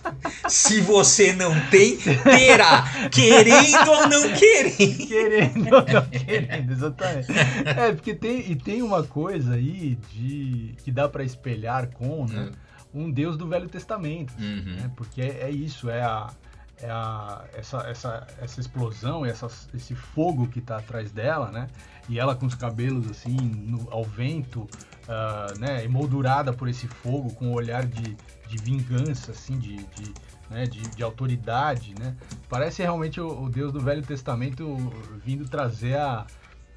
Se 0.49 0.81
você 0.83 1.33
não 1.33 1.53
tem, 1.69 1.97
terá. 1.97 2.85
Querendo 3.11 3.91
ou 3.91 4.09
não 4.09 4.23
querendo. 4.39 5.07
Querendo 5.09 5.75
ou 5.75 5.85
não 5.85 6.07
querendo, 6.09 6.73
exatamente. 6.73 7.27
É, 7.65 7.93
porque 7.93 8.15
tem, 8.15 8.53
e 8.53 8.57
tem 8.57 8.83
uma 8.83 9.03
coisa 9.03 9.55
aí 9.55 9.99
de 10.13 10.75
que 10.85 10.93
dá 10.93 11.09
pra 11.09 11.25
espelhar 11.25 11.89
com 11.89 12.25
né, 12.27 12.51
um 12.95 13.11
Deus 13.11 13.37
do 13.37 13.49
Velho 13.49 13.69
Testamento. 13.69 14.33
Uhum. 14.39 14.77
né? 14.77 14.91
Porque 14.97 15.21
é, 15.21 15.41
é 15.43 15.51
isso, 15.51 15.91
é 15.91 16.03
a, 16.03 16.31
é 16.79 16.91
a, 16.91 17.45
essa, 17.55 17.79
essa, 17.89 18.27
essa 18.41 18.61
explosão, 18.61 19.25
essa, 19.25 19.49
esse 19.73 19.95
fogo 19.95 20.49
que 20.49 20.59
está 20.59 20.79
atrás 20.79 21.11
dela, 21.13 21.51
né? 21.51 21.69
E 22.09 22.19
ela 22.19 22.35
com 22.35 22.47
os 22.47 22.55
cabelos 22.55 23.11
assim, 23.11 23.37
no, 23.37 23.89
ao 23.91 24.05
vento, 24.05 24.63
uh, 24.63 25.59
né? 25.59 25.85
Emoldurada 25.85 26.53
por 26.53 26.69
esse 26.69 26.87
fogo, 26.89 27.33
com 27.35 27.49
um 27.49 27.53
olhar 27.53 27.87
de, 27.87 28.17
de 28.47 28.59
vingança, 28.59 29.33
assim, 29.33 29.59
de, 29.59 29.77
de, 29.77 30.15
né? 30.51 30.65
de, 30.65 30.81
de 30.81 31.03
autoridade, 31.03 31.95
né? 31.99 32.17
Parece 32.49 32.83
realmente 32.83 33.21
o, 33.21 33.45
o 33.45 33.49
Deus 33.49 33.73
do 33.73 33.81
Velho 33.81 34.03
Testamento 34.03 34.77
vindo 35.25 35.49
trazer 35.49 35.97
a, 35.97 36.27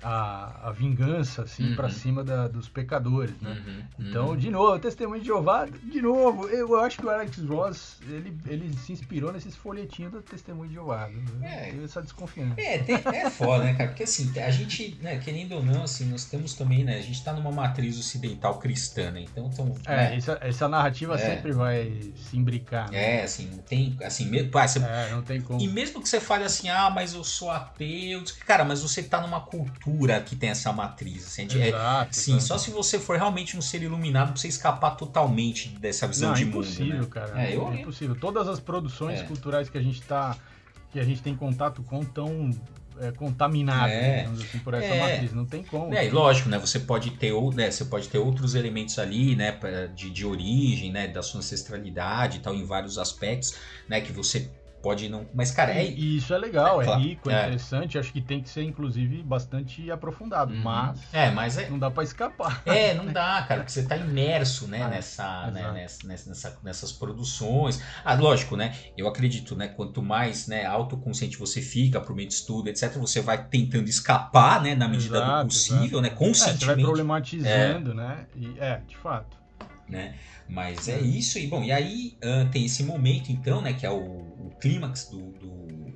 a, 0.02 0.68
a 0.70 0.72
vingança 0.72 1.44
assim 1.44 1.70
uhum. 1.70 1.76
para 1.76 1.90
cima 1.90 2.24
da, 2.24 2.48
dos 2.48 2.70
pecadores, 2.70 3.34
né? 3.42 3.64
Uhum. 3.66 3.84
Então, 4.00 4.28
uhum. 4.30 4.38
de 4.38 4.50
novo, 4.50 4.78
testemunho 4.80 5.22
de 5.22 5.28
Jeová, 5.28 5.66
de 5.66 6.02
novo, 6.02 6.48
eu 6.48 6.80
acho 6.80 6.98
que 6.98 7.06
o 7.06 7.10
Alex 7.10 7.38
Ross 7.40 7.98
ele, 8.08 8.38
ele 8.48 8.74
se 8.78 8.92
inspirou 8.94 9.32
nesses 9.32 9.56
folhetinhos 9.56 10.12
do 10.12 10.22
testemunho 10.22 10.70
de 10.70 10.76
Jeová. 10.76 11.08
Né? 11.40 11.72
É, 11.72 11.84
essa 11.84 12.02
desconfiança. 12.02 12.60
É, 12.62 12.78
tem, 12.80 12.96
é 12.96 13.30
foda, 13.30 13.64
né, 13.64 13.74
cara? 13.74 13.90
Porque 13.90 14.04
assim, 14.04 14.32
a 14.40 14.52
gente, 14.52 14.98
né, 15.02 15.18
querendo 15.18 15.56
ou 15.56 15.64
não, 15.64 15.84
assim, 15.84 16.06
nós 16.06 16.26
temos 16.26 16.54
também, 16.54 16.84
né, 16.84 16.98
a 16.98 17.02
gente 17.02 17.24
tá 17.24 17.34
numa 17.34 17.52
matriz 17.52 18.00
ocidental 18.00 18.60
cristã, 18.60 19.12
né? 19.12 19.22
Então, 19.22 19.50
então 19.52 19.74
é, 19.86 19.96
né? 19.96 20.16
essa, 20.16 20.38
essa 20.42 20.68
narrativa 20.68 21.16
é. 21.16 21.18
sempre 21.18 21.52
vai 21.52 22.00
se 22.16 22.38
imbricar. 22.38 22.92
Né? 22.92 23.20
É, 23.20 23.24
assim, 23.24 23.48
não 23.48 23.60
tem, 23.60 23.98
assim, 24.04 24.30
mesmo, 24.30 24.52
pá, 24.52 24.68
você, 24.68 24.80
é, 24.80 25.10
não 25.12 25.24
tem 25.24 25.42
como. 25.42 25.60
E 25.60 25.68
mesmo 25.68 26.02
que 26.02 26.08
você 26.08 26.20
fale 26.20 26.44
assim, 26.44 26.70
ah, 26.70 26.90
mas 26.90 27.14
eu 27.14 27.24
sou 27.24 27.50
ateu, 27.50 28.24
cara, 28.46 28.64
mas 28.64 28.82
você 28.84 29.02
tá 29.02 29.22
numa 29.22 29.42
cultura 29.42 29.87
cultura 29.88 30.20
que 30.22 30.36
tem 30.36 30.50
essa 30.50 30.72
matriz. 30.74 31.26
Assim, 31.26 31.48
é, 31.60 31.70
exato, 31.70 32.10
é, 32.10 32.14
sim, 32.14 32.40
só 32.40 32.58
se 32.58 32.70
você 32.70 33.00
for 33.00 33.18
realmente 33.18 33.58
um 33.58 33.62
ser 33.62 33.82
iluminado 33.82 34.34
pra 34.34 34.38
você 34.38 34.50
escapar 34.50 34.92
totalmente 34.92 35.70
dessa 35.70 36.08
visão 36.08 36.30
Não, 36.30 36.36
de 36.36 36.44
é 36.44 36.46
mundo. 36.46 36.58
Impossível, 36.58 37.02
né? 37.02 37.08
cara. 37.10 37.42
É, 37.42 37.56
eu, 37.56 37.72
é 37.72 37.82
impossível. 37.82 38.16
Todas 38.16 38.48
as 38.48 38.60
produções 38.60 39.22
é. 39.22 39.24
culturais 39.24 39.70
que 39.70 39.78
a 39.78 39.82
gente 39.82 40.02
tá. 40.02 40.36
que 40.92 41.00
a 41.00 41.04
gente 41.04 41.22
tem 41.22 41.36
contato 41.36 41.82
com 41.84 42.04
tão 42.04 42.52
é, 43.00 43.12
contaminado 43.12 43.92
é. 43.92 44.26
assim, 44.26 44.60
por 44.60 44.74
essa 44.74 44.94
é. 44.94 45.00
matriz. 45.00 45.34
Não 45.34 45.46
tem 45.46 45.64
como. 45.64 45.94
É, 45.94 46.06
e 46.06 46.10
lógico, 46.10 46.50
né? 46.50 46.58
Você 46.60 46.80
pode 46.80 47.12
ter, 47.12 47.34
né, 47.54 47.72
você 47.72 47.86
pode 47.86 48.10
ter 48.10 48.18
outros 48.18 48.56
elementos 48.56 49.00
ali, 49.00 49.36
né? 49.36 49.58
De, 49.96 50.10
de 50.10 50.26
origem, 50.26 50.92
né? 50.92 51.08
Da 51.08 51.22
sua 51.22 51.40
ancestralidade 51.40 52.38
e 52.38 52.40
tal, 52.42 52.54
em 52.54 52.66
vários 52.66 52.98
aspectos, 52.98 53.56
né? 53.88 54.02
Que 54.02 54.12
você 54.12 54.52
pode 54.82 55.10
não. 55.10 55.26
Mas, 55.34 55.52
cara, 55.52 55.74
é. 55.74 55.86
E 55.86 56.18
isso 56.18 56.34
é 56.34 56.38
legal, 56.38 56.82
é, 56.82 56.86
é 56.86 56.96
rico, 56.98 57.30
é, 57.30 57.34
é, 57.34 57.40
interessante. 57.40 57.98
Acho 57.98 58.12
que 58.12 58.22
tem 58.22 58.42
que 58.42 58.50
ser, 58.50 58.64
inclusive, 58.64 59.22
bastante 59.24 59.90
aprofundado. 59.92 60.54
Uhum. 60.54 60.62
Mas. 60.62 61.02
É, 61.14 61.32
mas 61.32 61.58
é... 61.58 61.70
não 61.70 61.80
dá 61.80 61.90
para 61.90 62.04
escapar. 62.04 62.62
É, 62.66 62.94
não 62.94 63.06
dá, 63.06 63.44
cara, 63.48 63.62
porque 63.62 63.72
você 63.72 63.84
tá 63.84 63.96
imerso, 63.96 64.68
né, 64.68 64.84
ah, 64.84 64.88
nessa, 64.88 65.52
né, 65.52 65.72
nessa, 65.72 66.08
nessa, 66.08 66.60
nessas 66.64 66.92
produções. 66.92 67.82
Ah, 68.04 68.14
lógico, 68.14 68.56
né? 68.56 68.76
Eu 68.98 69.08
acredito, 69.08 69.56
né? 69.56 69.68
Quanto 69.68 70.02
mais 70.02 70.48
né, 70.48 70.66
autoconsciente 70.66 71.38
você 71.38 71.62
fica 71.62 72.00
por 72.00 72.16
meio 72.16 72.28
de 72.28 72.36
estudo, 72.36 72.70
etc., 72.70 72.94
você 72.98 73.22
vai 73.22 73.44
tentando 73.46 73.88
escapar, 73.90 74.62
né, 74.62 74.76
na 74.76 74.88
medida 74.88 75.18
exato, 75.18 75.44
do 75.44 75.48
possível, 75.48 75.84
exato. 75.84 76.02
né? 76.02 76.10
Conscientemente. 76.10 76.64
É, 76.64 76.68
você 76.68 76.76
vai 76.76 76.84
problematizando, 76.84 77.94
né? 77.94 78.26
E, 78.36 78.60
é, 78.60 78.82
de 78.88 78.98
fato. 78.98 79.38
Né? 79.90 80.16
Mas 80.50 80.88
é 80.88 81.00
isso, 81.00 81.38
e 81.40 81.48
bom, 81.48 81.64
e 81.64 81.72
aí 81.72 82.18
uh, 82.24 82.50
tem 82.50 82.66
esse 82.66 82.84
momento 82.84 83.32
então, 83.32 83.62
né, 83.62 83.74
que 83.74 83.86
é 83.86 83.92
o, 83.92 84.27
o 84.40 84.50
clímax 84.60 85.10
do, 85.10 85.32
do, 85.32 85.94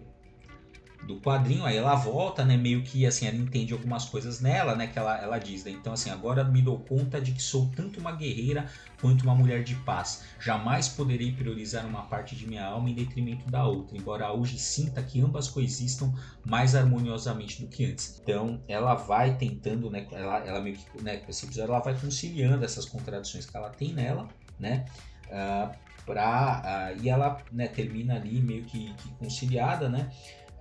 do, 1.05 1.21
quadrinho, 1.21 1.65
aí 1.65 1.77
ela 1.77 1.95
volta, 1.95 2.43
né, 2.43 2.57
meio 2.57 2.83
que 2.83 3.05
assim, 3.05 3.27
ela 3.27 3.35
entende 3.35 3.73
algumas 3.73 4.05
coisas 4.05 4.39
nela, 4.39 4.75
né, 4.75 4.87
que 4.87 4.97
ela, 4.97 5.17
ela 5.17 5.37
diz, 5.37 5.63
né, 5.63 5.71
então 5.71 5.93
assim, 5.93 6.09
agora 6.09 6.43
me 6.43 6.61
dou 6.61 6.79
conta 6.79 7.19
de 7.19 7.31
que 7.31 7.41
sou 7.41 7.71
tanto 7.75 7.99
uma 7.99 8.11
guerreira 8.11 8.67
quanto 8.99 9.23
uma 9.23 9.35
mulher 9.35 9.63
de 9.63 9.75
paz, 9.75 10.23
jamais 10.39 10.87
poderei 10.87 11.31
priorizar 11.31 11.85
uma 11.85 12.03
parte 12.03 12.35
de 12.35 12.47
minha 12.47 12.65
alma 12.65 12.89
em 12.89 12.93
detrimento 12.93 13.49
da 13.49 13.65
outra, 13.65 13.97
embora 13.97 14.31
hoje 14.31 14.57
sinta 14.57 15.01
que 15.01 15.21
ambas 15.21 15.47
coexistam 15.47 16.13
mais 16.45 16.75
harmoniosamente 16.75 17.61
do 17.61 17.67
que 17.67 17.85
antes. 17.85 18.19
Então, 18.21 18.61
ela 18.67 18.95
vai 18.95 19.37
tentando, 19.37 19.89
né, 19.89 20.07
ela, 20.11 20.37
ela 20.39 20.61
meio 20.61 20.75
que, 20.75 21.03
né, 21.03 21.21
ela 21.57 21.79
vai 21.79 21.99
conciliando 21.99 22.63
essas 22.63 22.85
contradições 22.85 23.45
que 23.45 23.55
ela 23.55 23.69
tem 23.69 23.93
nela, 23.93 24.27
né? 24.59 24.85
Uh, 25.27 25.73
uh, 26.19 27.01
e 27.01 27.09
ela 27.09 27.37
né, 27.51 27.67
termina 27.67 28.15
ali 28.15 28.41
meio 28.41 28.63
que, 28.63 28.93
que 28.95 29.09
conciliada, 29.13 29.89
né? 29.89 30.09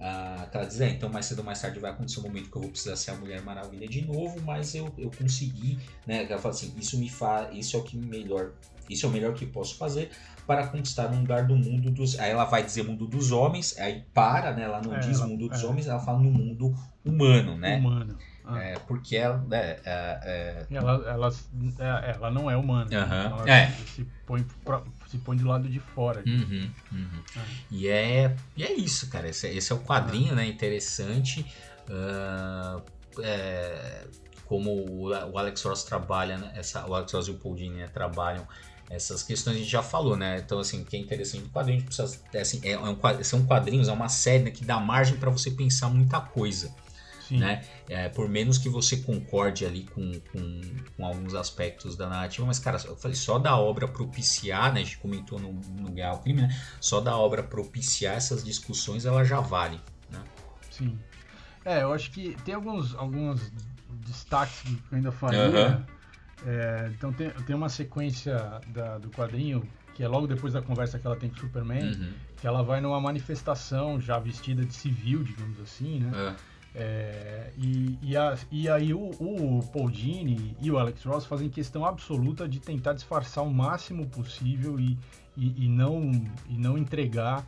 Uh, 0.01 0.49
ela 0.53 0.65
diz, 0.65 0.81
é, 0.81 0.89
então 0.89 1.11
mais 1.11 1.27
cedo 1.27 1.41
ou 1.41 1.45
mais 1.45 1.61
tarde 1.61 1.79
vai 1.79 1.91
acontecer 1.91 2.21
um 2.21 2.23
momento 2.23 2.51
que 2.51 2.57
eu 2.57 2.63
vou 2.63 2.71
precisar 2.71 2.97
ser 2.97 3.11
a 3.11 3.15
Mulher 3.17 3.43
Maravilha 3.43 3.87
de 3.87 4.07
novo, 4.07 4.41
mas 4.43 4.75
eu, 4.75 4.93
eu 4.97 5.11
consegui, 5.11 5.79
né? 6.07 6.25
Ela 6.25 6.39
fala 6.39 6.55
assim, 6.55 6.73
isso 6.79 6.99
me 6.99 7.09
faz, 7.11 7.55
isso 7.55 7.77
é 7.77 7.81
o 7.81 7.83
que 7.83 7.99
melhor, 7.99 8.53
isso 8.89 9.05
é 9.05 9.09
o 9.09 9.13
melhor 9.13 9.35
que 9.35 9.45
posso 9.45 9.77
fazer 9.77 10.11
para 10.47 10.67
conquistar 10.67 11.13
um 11.13 11.21
lugar 11.21 11.47
do 11.47 11.55
mundo 11.55 11.91
dos, 11.91 12.19
aí 12.19 12.31
ela 12.31 12.45
vai 12.45 12.65
dizer 12.65 12.83
mundo 12.83 13.07
dos 13.07 13.31
homens, 13.31 13.79
aí 13.79 14.05
para, 14.15 14.53
né? 14.53 14.63
Ela 14.63 14.81
não 14.81 14.97
é, 14.97 15.01
diz 15.01 15.19
ela, 15.19 15.29
mundo 15.29 15.49
dos 15.49 15.63
é. 15.63 15.67
homens, 15.67 15.87
ela 15.87 16.01
fala 16.01 16.19
no 16.19 16.31
mundo 16.31 16.75
humano, 17.05 17.59
né? 17.59 17.77
Humano. 17.77 18.17
Ah. 18.45 18.59
É, 18.59 18.79
porque 18.81 19.17
ela, 19.17 19.39
né, 19.47 19.77
é, 19.85 20.21
é... 20.25 20.67
Ela, 20.71 20.93
ela, 21.07 21.31
é, 21.79 22.11
ela 22.17 22.31
não 22.31 22.51
é 22.51 22.57
humana. 22.57 22.91
Uhum. 22.91 23.43
Ela 23.45 23.51
é. 23.51 23.71
se, 23.71 24.07
põe 24.27 24.45
pra, 24.65 24.83
se 25.11 25.19
põe 25.19 25.37
do 25.37 25.47
lado 25.47 25.69
de 25.69 25.81
fora. 25.81 26.23
Uhum, 26.27 26.71
uhum. 26.93 27.23
Ah. 27.37 27.45
E, 27.71 27.89
é, 27.89 28.37
e 28.57 28.63
é 28.63 28.73
isso, 28.73 29.09
cara. 29.09 29.29
Esse, 29.29 29.49
esse 29.49 29.73
é 29.73 29.75
o 29.75 29.81
quadrinho, 29.81 30.35
né? 30.35 30.47
Interessante. 30.47 31.45
Uh, 31.89 32.83
como 34.47 34.71
o 34.71 35.39
Alex 35.39 35.63
Ross 35.63 35.85
trabalha, 35.85 36.39
né, 36.39 36.53
essa, 36.55 36.87
o 36.87 36.95
Alex 36.95 37.13
Ross 37.13 37.29
e 37.29 37.31
o 37.31 37.35
Paul 37.35 37.55
Dini 37.55 37.77
né, 37.77 37.89
trabalham 37.89 38.47
essas 38.91 39.23
questões 39.23 39.55
a 39.55 39.59
gente 39.61 39.71
já 39.71 39.85
falou, 39.85 40.17
né? 40.17 40.43
Então, 40.45 40.59
assim, 40.59 40.83
o 40.83 40.85
que 40.85 40.97
é 40.97 40.99
interessante 40.99 41.45
do 41.45 41.51
quadrinho, 41.51 41.81
precisa, 41.85 42.19
é, 42.35 42.41
assim, 42.41 42.61
é, 42.65 42.73
é 42.73 42.79
um, 42.79 42.99
são 43.23 43.47
quadrinhos, 43.47 43.89
é 43.89 43.93
uma 43.93 44.09
série 44.09 44.43
né, 44.43 44.51
que 44.51 44.65
dá 44.65 44.81
margem 44.81 45.17
para 45.17 45.31
você 45.31 45.53
pensar 45.53 45.89
muita 45.89 46.21
coisa. 46.21 46.75
Sim. 47.31 47.39
né? 47.39 47.65
É, 47.89 48.09
por 48.09 48.29
menos 48.29 48.59
que 48.59 48.69
você 48.69 48.97
concorde 48.97 49.65
ali 49.65 49.85
com, 49.85 50.13
com, 50.33 50.61
com, 50.97 51.07
alguns 51.07 51.33
aspectos 51.35 51.97
da 51.97 52.09
narrativa, 52.09 52.45
mas, 52.45 52.59
cara, 52.59 52.77
eu 52.85 52.97
falei, 52.97 53.17
só 53.17 53.39
da 53.39 53.57
obra 53.57 53.87
propiciar, 53.87 54.73
né? 54.73 54.81
A 54.81 54.85
gente 54.85 54.99
comentou 54.99 55.39
no, 55.39 55.53
no 55.53 55.91
Guerra 55.93 56.11
ao 56.11 56.19
Crime, 56.19 56.43
né? 56.43 56.61
Só 56.81 57.01
da 57.01 57.17
obra 57.17 57.43
propiciar 57.43 58.17
essas 58.17 58.43
discussões, 58.43 59.07
ela 59.07 59.25
já 59.25 59.39
vale, 59.39 59.81
né? 60.11 60.21
Sim. 60.71 60.99
É, 61.65 61.83
eu 61.83 61.93
acho 61.93 62.11
que 62.11 62.37
tem 62.45 62.55
alguns, 62.55 62.95
alguns 62.97 63.53
destaques 64.07 64.63
que 64.63 64.73
eu 64.91 64.97
ainda 64.97 65.13
faria. 65.13 65.87
É, 66.45 66.91
então 66.95 67.13
tem, 67.13 67.31
tem 67.31 67.55
uma 67.55 67.69
sequência 67.69 68.61
da, 68.69 68.97
do 68.99 69.11
quadrinho 69.11 69.63
que 69.95 70.03
é 70.03 70.09
logo 70.09 70.27
depois 70.27 70.55
da 70.55 70.63
conversa 70.63 70.99
que 70.99 71.07
ela 71.07 71.15
tem 71.15 71.29
com 71.29 71.37
o 71.37 71.41
Superman, 71.41 71.93
uhum. 71.93 72.13
que 72.39 72.47
ela 72.47 72.63
vai 72.63 72.81
numa 72.81 72.99
manifestação 72.99 74.01
já 74.01 74.19
vestida 74.19 74.65
de 74.65 74.73
civil, 74.75 75.23
digamos 75.23 75.61
assim, 75.61 76.01
né? 76.01 76.11
É. 76.15 76.50
É, 76.75 77.51
e, 77.57 77.99
e, 78.01 78.17
a, 78.17 78.39
e, 78.51 78.69
aí 78.69 78.95
o, 78.95 79.11
o, 79.19 79.61
Paul 79.73 79.91
Dini 79.91 80.57
e 80.61 80.71
o 80.71 80.79
Alex 80.79 81.03
Ross 81.03 81.27
fazem 81.27 81.49
questão 81.49 81.85
absoluta 81.85 82.49
de 82.49 82.61
tentar 82.61 82.93
disfarçar 82.93 83.43
o 83.43 83.53
máximo 83.53 84.07
possível 84.07 84.79
e, 84.79 84.97
e, 85.37 85.65
e, 85.65 85.69
não, 85.69 86.13
e 86.49 86.57
não 86.57 86.79
entregar 86.79 87.45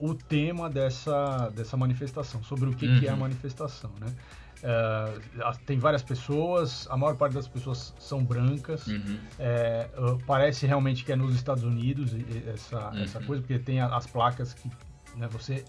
o 0.00 0.14
tema 0.14 0.70
dessa, 0.70 1.50
dessa 1.50 1.76
manifestação, 1.76 2.42
sobre 2.42 2.70
o 2.70 2.74
que, 2.74 2.86
uhum. 2.86 3.00
que 3.00 3.06
é 3.06 3.10
a 3.10 3.12
uhum. 3.12 3.20
manifestação, 3.20 3.90
né? 4.00 4.14
É, 4.62 5.52
tem 5.66 5.78
várias 5.78 6.02
pessoas, 6.02 6.86
a 6.90 6.96
maior 6.96 7.16
parte 7.16 7.34
das 7.34 7.46
pessoas 7.46 7.94
são 7.98 8.24
brancas. 8.24 8.86
Uhum. 8.86 9.18
É, 9.38 9.90
parece 10.26 10.66
realmente 10.66 11.04
que 11.04 11.12
é 11.12 11.16
nos 11.16 11.34
Estados 11.34 11.64
Unidos 11.64 12.12
essa, 12.46 12.90
uhum. 12.90 13.02
essa 13.02 13.20
coisa, 13.20 13.42
porque 13.42 13.58
tem 13.58 13.80
as 13.80 14.06
placas 14.06 14.54
que 14.54 14.70
né, 15.16 15.28
você 15.28 15.64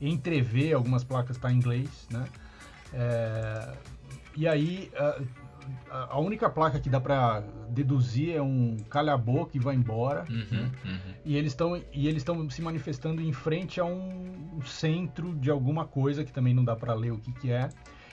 entrever 0.00 0.72
algumas 0.72 1.04
placas 1.04 1.36
está 1.36 1.50
em 1.50 1.56
inglês, 1.56 2.06
né? 2.10 2.24
É, 2.92 3.72
e 4.36 4.46
aí 4.46 4.90
a, 5.90 6.14
a, 6.14 6.18
única 6.18 6.48
placa 6.48 6.78
que 6.80 6.88
dá 6.88 7.00
para 7.00 7.42
deduzir 7.68 8.34
é 8.34 8.42
um 8.42 8.76
calhabô 8.88 9.44
que 9.46 9.58
vai 9.58 9.74
embora, 9.74 10.24
uhum, 10.30 10.46
né? 10.50 10.70
uhum. 10.84 11.14
e 11.24 11.36
eles 11.36 11.52
estão 11.52 11.76
e 11.76 12.08
eles 12.08 12.22
estão 12.22 12.48
se 12.48 12.62
manifestando 12.62 13.20
em 13.20 13.32
frente 13.32 13.80
a 13.80 13.84
um 13.84 14.60
centro 14.64 15.34
de 15.34 15.50
alguma 15.50 15.84
coisa 15.84 16.24
que 16.24 16.32
também 16.32 16.54
não 16.54 16.64
dá 16.64 16.74
para 16.74 16.94
ler 16.94 17.12
o 17.12 17.18
que, 17.18 17.32
que 17.32 17.50
é, 17.50 17.68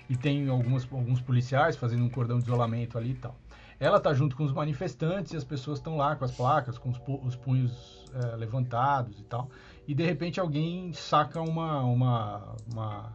e 0.10 0.16
tem 0.16 0.50
algumas, 0.50 0.88
alguns 0.92 1.22
policiais 1.22 1.76
fazendo 1.76 2.04
um 2.04 2.10
cordão 2.10 2.38
de 2.38 2.44
isolamento 2.44 2.98
ali 2.98 3.12
e 3.12 3.16
tal. 3.16 3.36
Ela 3.80 4.00
tá 4.00 4.14
junto 4.14 4.36
com 4.36 4.44
os 4.44 4.54
manifestantes 4.54 5.34
e 5.34 5.38
as 5.38 5.44
pessoas 5.44 5.80
estão 5.80 5.98
lá 5.98 6.16
com 6.16 6.26
as 6.26 6.32
placas, 6.32 6.78
com 6.78 6.90
os, 6.90 7.02
os 7.24 7.36
punhos 7.36 8.06
é, 8.14 8.36
levantados 8.36 9.20
e 9.20 9.24
tal 9.24 9.50
e 9.88 9.94
de 9.94 10.04
repente 10.04 10.40
alguém 10.40 10.92
saca 10.94 11.42
uma 11.42 11.82
uma 11.84 12.56
uma, 12.72 13.14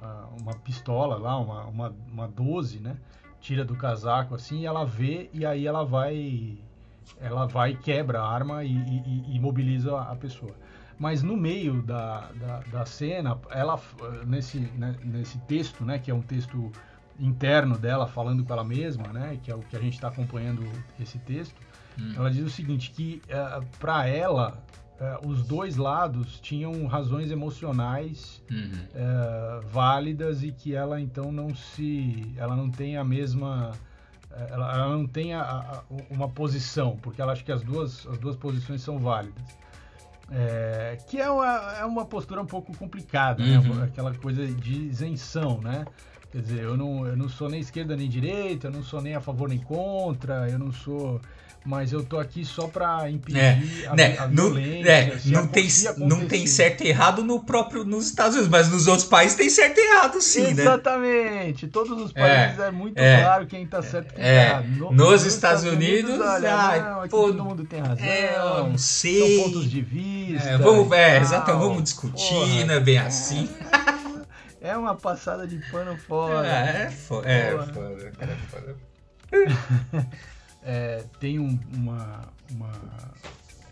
ah, 0.00 0.28
uma 0.40 0.54
pistola 0.54 1.16
lá, 1.16 1.38
uma, 1.38 1.64
uma, 1.64 1.96
uma 2.10 2.28
12, 2.28 2.80
né? 2.80 2.96
Tira 3.40 3.64
do 3.64 3.76
casaco 3.76 4.34
assim, 4.34 4.60
e 4.60 4.66
ela 4.66 4.84
vê 4.84 5.30
e 5.32 5.46
aí 5.46 5.66
ela 5.66 5.84
vai 5.84 6.58
ela 7.20 7.46
vai 7.46 7.74
quebra 7.74 8.20
a 8.20 8.28
arma 8.28 8.64
e, 8.64 8.72
e, 8.72 9.24
e 9.28 9.36
imobiliza 9.36 9.98
a 9.98 10.14
pessoa. 10.16 10.54
Mas 10.98 11.22
no 11.22 11.36
meio 11.36 11.80
da, 11.82 12.28
da, 12.32 12.60
da 12.72 12.84
cena, 12.84 13.38
ela 13.50 13.80
nesse, 14.26 14.58
né, 14.58 14.96
nesse 15.04 15.38
texto, 15.42 15.84
né, 15.84 15.98
que 15.98 16.10
é 16.10 16.14
um 16.14 16.20
texto 16.20 16.72
interno 17.18 17.76
dela 17.78 18.06
falando 18.06 18.44
com 18.44 18.52
ela 18.52 18.64
mesma, 18.64 19.08
né, 19.12 19.38
que 19.42 19.50
é 19.50 19.54
o 19.54 19.60
que 19.60 19.76
a 19.76 19.80
gente 19.80 19.94
está 19.94 20.08
acompanhando 20.08 20.62
esse 21.00 21.18
texto, 21.18 21.54
hum. 21.98 22.12
ela 22.16 22.30
diz 22.30 22.44
o 22.44 22.50
seguinte 22.50 22.90
que 22.90 23.20
uh, 23.26 23.32
eh, 23.60 23.60
para 23.78 24.06
ela 24.06 24.62
é, 25.00 25.18
os 25.24 25.44
dois 25.46 25.76
lados 25.76 26.40
tinham 26.40 26.86
razões 26.88 27.30
emocionais 27.30 28.42
Uhum. 28.50 28.72
é, 28.94 29.60
válidas 29.70 30.42
e 30.42 30.50
que 30.50 30.74
ela 30.74 31.00
então 31.00 31.30
não 31.30 31.54
se 31.54 32.32
ela 32.36 32.56
não 32.56 32.68
tem 32.68 32.96
a 32.96 33.04
mesma 33.04 33.70
ela, 34.50 34.74
ela 34.74 34.88
não 34.96 35.06
tem 35.06 35.34
a- 35.34 35.42
a- 35.42 35.82
uma 36.10 36.28
posição 36.28 36.96
porque 37.00 37.22
ela 37.22 37.32
acha 37.32 37.44
que 37.44 37.52
as 37.52 37.62
duas 37.62 38.06
as 38.08 38.18
duas 38.18 38.34
posições 38.36 38.82
são 38.82 38.98
válidas 38.98 39.44
É, 40.30 40.98
que 41.08 41.18
é 41.18 41.30
uma, 41.30 41.56
é 41.78 41.84
uma 41.84 42.04
postura 42.04 42.42
um 42.42 42.46
pouco 42.46 42.76
complicada 42.76 43.42
né? 43.42 43.58
Uhum. 43.60 43.82
aquela 43.84 44.12
coisa 44.14 44.46
de 44.46 44.74
isenção 44.88 45.60
né 45.62 45.84
quer 46.32 46.42
dizer 46.42 46.62
eu 46.62 46.76
não 46.76 47.06
eu 47.06 47.16
não 47.16 47.28
sou 47.28 47.48
nem 47.48 47.60
esquerda 47.60 47.96
nem 47.96 48.08
direita 48.08 48.68
eu 48.68 48.70
não 48.70 48.82
sou 48.82 49.00
nem 49.00 49.14
a 49.14 49.20
favor 49.20 49.48
nem 49.48 49.58
contra 49.58 50.48
eu 50.50 50.58
não 50.58 50.72
sou 50.72 51.20
mas 51.64 51.92
eu 51.92 52.02
tô 52.02 52.18
aqui 52.18 52.44
só 52.46 52.66
para 52.66 53.10
impedir 53.10 53.84
É, 53.84 53.88
a, 53.88 53.96
né? 53.96 54.16
a 54.18 54.26
Não, 54.28 54.44
violência 54.54 54.90
é, 54.90 55.18
se 55.18 55.30
não, 55.30 55.46
tem, 55.46 55.68
não 55.98 56.26
tem 56.26 56.46
certo 56.46 56.82
e 56.82 56.88
errado 56.88 57.22
no 57.22 57.40
próprio 57.40 57.84
nos 57.84 58.06
Estados 58.06 58.34
Unidos, 58.36 58.50
mas 58.50 58.70
nos 58.70 58.86
outros 58.86 59.06
países 59.06 59.36
tem 59.36 59.50
certo 59.50 59.76
e 59.76 59.80
errado, 59.80 60.18
sim, 60.20 60.42
né? 60.54 60.62
Exatamente. 60.62 61.66
Todos 61.66 62.00
os 62.00 62.10
É, 62.14 62.46
países 62.46 62.60
é, 62.60 62.70
muito 62.70 62.96
é, 62.98 63.20
claro 63.20 63.46
quem 63.46 63.66
tá 63.66 63.82
certo 63.82 64.12
e 64.12 64.14
quem 64.14 64.24
é. 64.24 64.44
tá 64.44 64.50
errado. 64.50 64.66
No- 64.78 64.92
Nos 64.92 65.26
Estados 65.26 65.64
Unidos, 65.64 66.18
olha, 66.18 66.54
ai, 66.54 66.80
não, 66.80 67.00
aqui 67.00 67.10
pô, 67.10 67.26
todo 67.26 67.44
mundo 67.44 67.64
tem 67.64 67.80
razão. 67.80 68.06
É, 68.06 68.36
eu 68.38 68.44
não 68.68 68.68
São 68.68 68.78
sei. 68.78 69.42
pontos 69.44 69.70
de 69.70 69.82
vista. 69.82 70.48
É, 70.48 70.56
vamos, 70.56 70.92
é, 70.92 71.20
e 71.22 71.28
tal. 71.28 71.58
vamos 71.58 71.82
discutir, 71.82 72.34
Porra, 72.34 72.64
não 72.64 72.74
é 72.74 72.80
bem 72.80 72.98
assim. 72.98 73.46
É 74.60 74.76
uma 74.76 74.94
passada 74.94 75.46
de 75.46 75.58
pano 75.70 75.96
fora. 75.96 76.46
É, 76.48 76.82
é, 76.86 76.90
fo- 76.90 77.22
é 77.24 77.50
foda, 77.66 78.10
cara, 78.12 78.32
é 78.32 78.36
foda. 78.36 78.76
É, 80.62 81.04
tem 81.20 81.38
um- 81.38 81.58
uma, 81.72 82.28
uma 82.50 82.70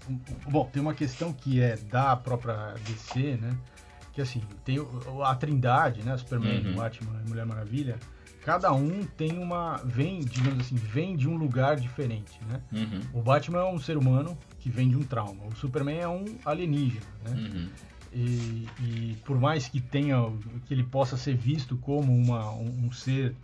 um- 0.08 0.18
bom 0.48 0.64
tem 0.72 0.80
uma 0.80 0.94
questão 0.94 1.32
que 1.32 1.60
é 1.60 1.76
da 1.76 2.14
própria 2.16 2.74
DC 2.86 3.36
né? 3.42 3.56
Que 4.12 4.22
assim 4.22 4.40
tem 4.64 4.78
a 5.24 5.34
Trindade 5.34 6.02
né? 6.02 6.16
Superman 6.16 6.64
Uhum. 6.68 6.74
Batman 6.76 7.20
e 7.24 7.28
Mulher 7.28 7.44
Maravilha 7.44 7.96
cada 8.44 8.72
um 8.72 9.04
tem 9.04 9.36
uma 9.36 9.78
vem 9.84 10.20
digamos 10.20 10.64
assim 10.64 10.76
vem 10.76 11.16
de 11.16 11.28
um 11.28 11.36
lugar 11.36 11.76
diferente 11.76 12.40
né? 12.48 12.62
Uhum, 12.72 13.00
o 13.12 13.20
Batman 13.20 13.58
é 13.58 13.64
um 13.64 13.78
ser 13.80 13.96
humano 13.98 14.38
que 14.60 14.70
vem 14.70 14.88
de 14.88 14.96
um 14.96 15.02
trauma. 15.02 15.44
O 15.44 15.56
Superman 15.56 15.98
é 15.98 16.08
um 16.08 16.24
alienígena 16.44 17.04
né? 17.24 17.32
Uhum, 17.36 17.68
e, 18.12 18.66
e 18.80 19.16
por 19.24 19.38
mais 19.38 19.68
que 19.68 19.80
tenha 19.80 20.16
que 20.66 20.74
ele 20.74 20.84
possa 20.84 21.16
ser 21.16 21.36
visto 21.36 21.76
como 21.76 22.14
uma, 22.14 22.50
um, 22.52 22.86
um 22.86 22.92
ser 22.92 23.34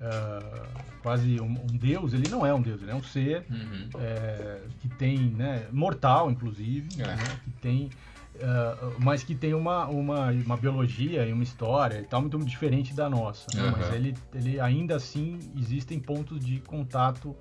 ah, 0.00 0.66
quase 1.02 1.40
um, 1.40 1.52
um 1.52 1.76
deus 1.76 2.14
ele 2.14 2.28
não 2.28 2.46
é 2.46 2.54
um 2.54 2.62
deus 2.62 2.80
ele 2.80 2.90
é 2.90 2.94
um 2.94 3.02
ser 3.02 3.44
uhum. 3.50 3.88
é, 3.98 4.60
que 4.80 4.88
tem, 4.88 5.18
né, 5.18 5.66
mortal 5.70 6.30
inclusive, 6.30 6.88
É. 7.02 7.06
né, 7.06 7.40
que 7.44 7.50
tem, 7.60 7.90
ah, 8.42 8.92
mas 8.98 9.22
que 9.22 9.34
tem 9.34 9.52
uma, 9.52 9.86
uma, 9.88 10.30
uma 10.30 10.56
biologia 10.56 11.26
e 11.26 11.32
uma 11.32 11.42
história 11.42 11.98
e 12.00 12.04
tal 12.04 12.22
muito 12.22 12.38
diferente 12.44 12.94
da 12.94 13.10
nossa. 13.10 13.46
né, 13.54 13.68
Aham. 13.68 13.76
Mas 13.78 13.94
ele, 13.94 14.16
ele 14.34 14.58
ainda 14.60 14.96
assim 14.96 15.38
existem 15.58 15.98
pontos 16.00 16.40
de 16.42 16.60
contato, 16.60 17.36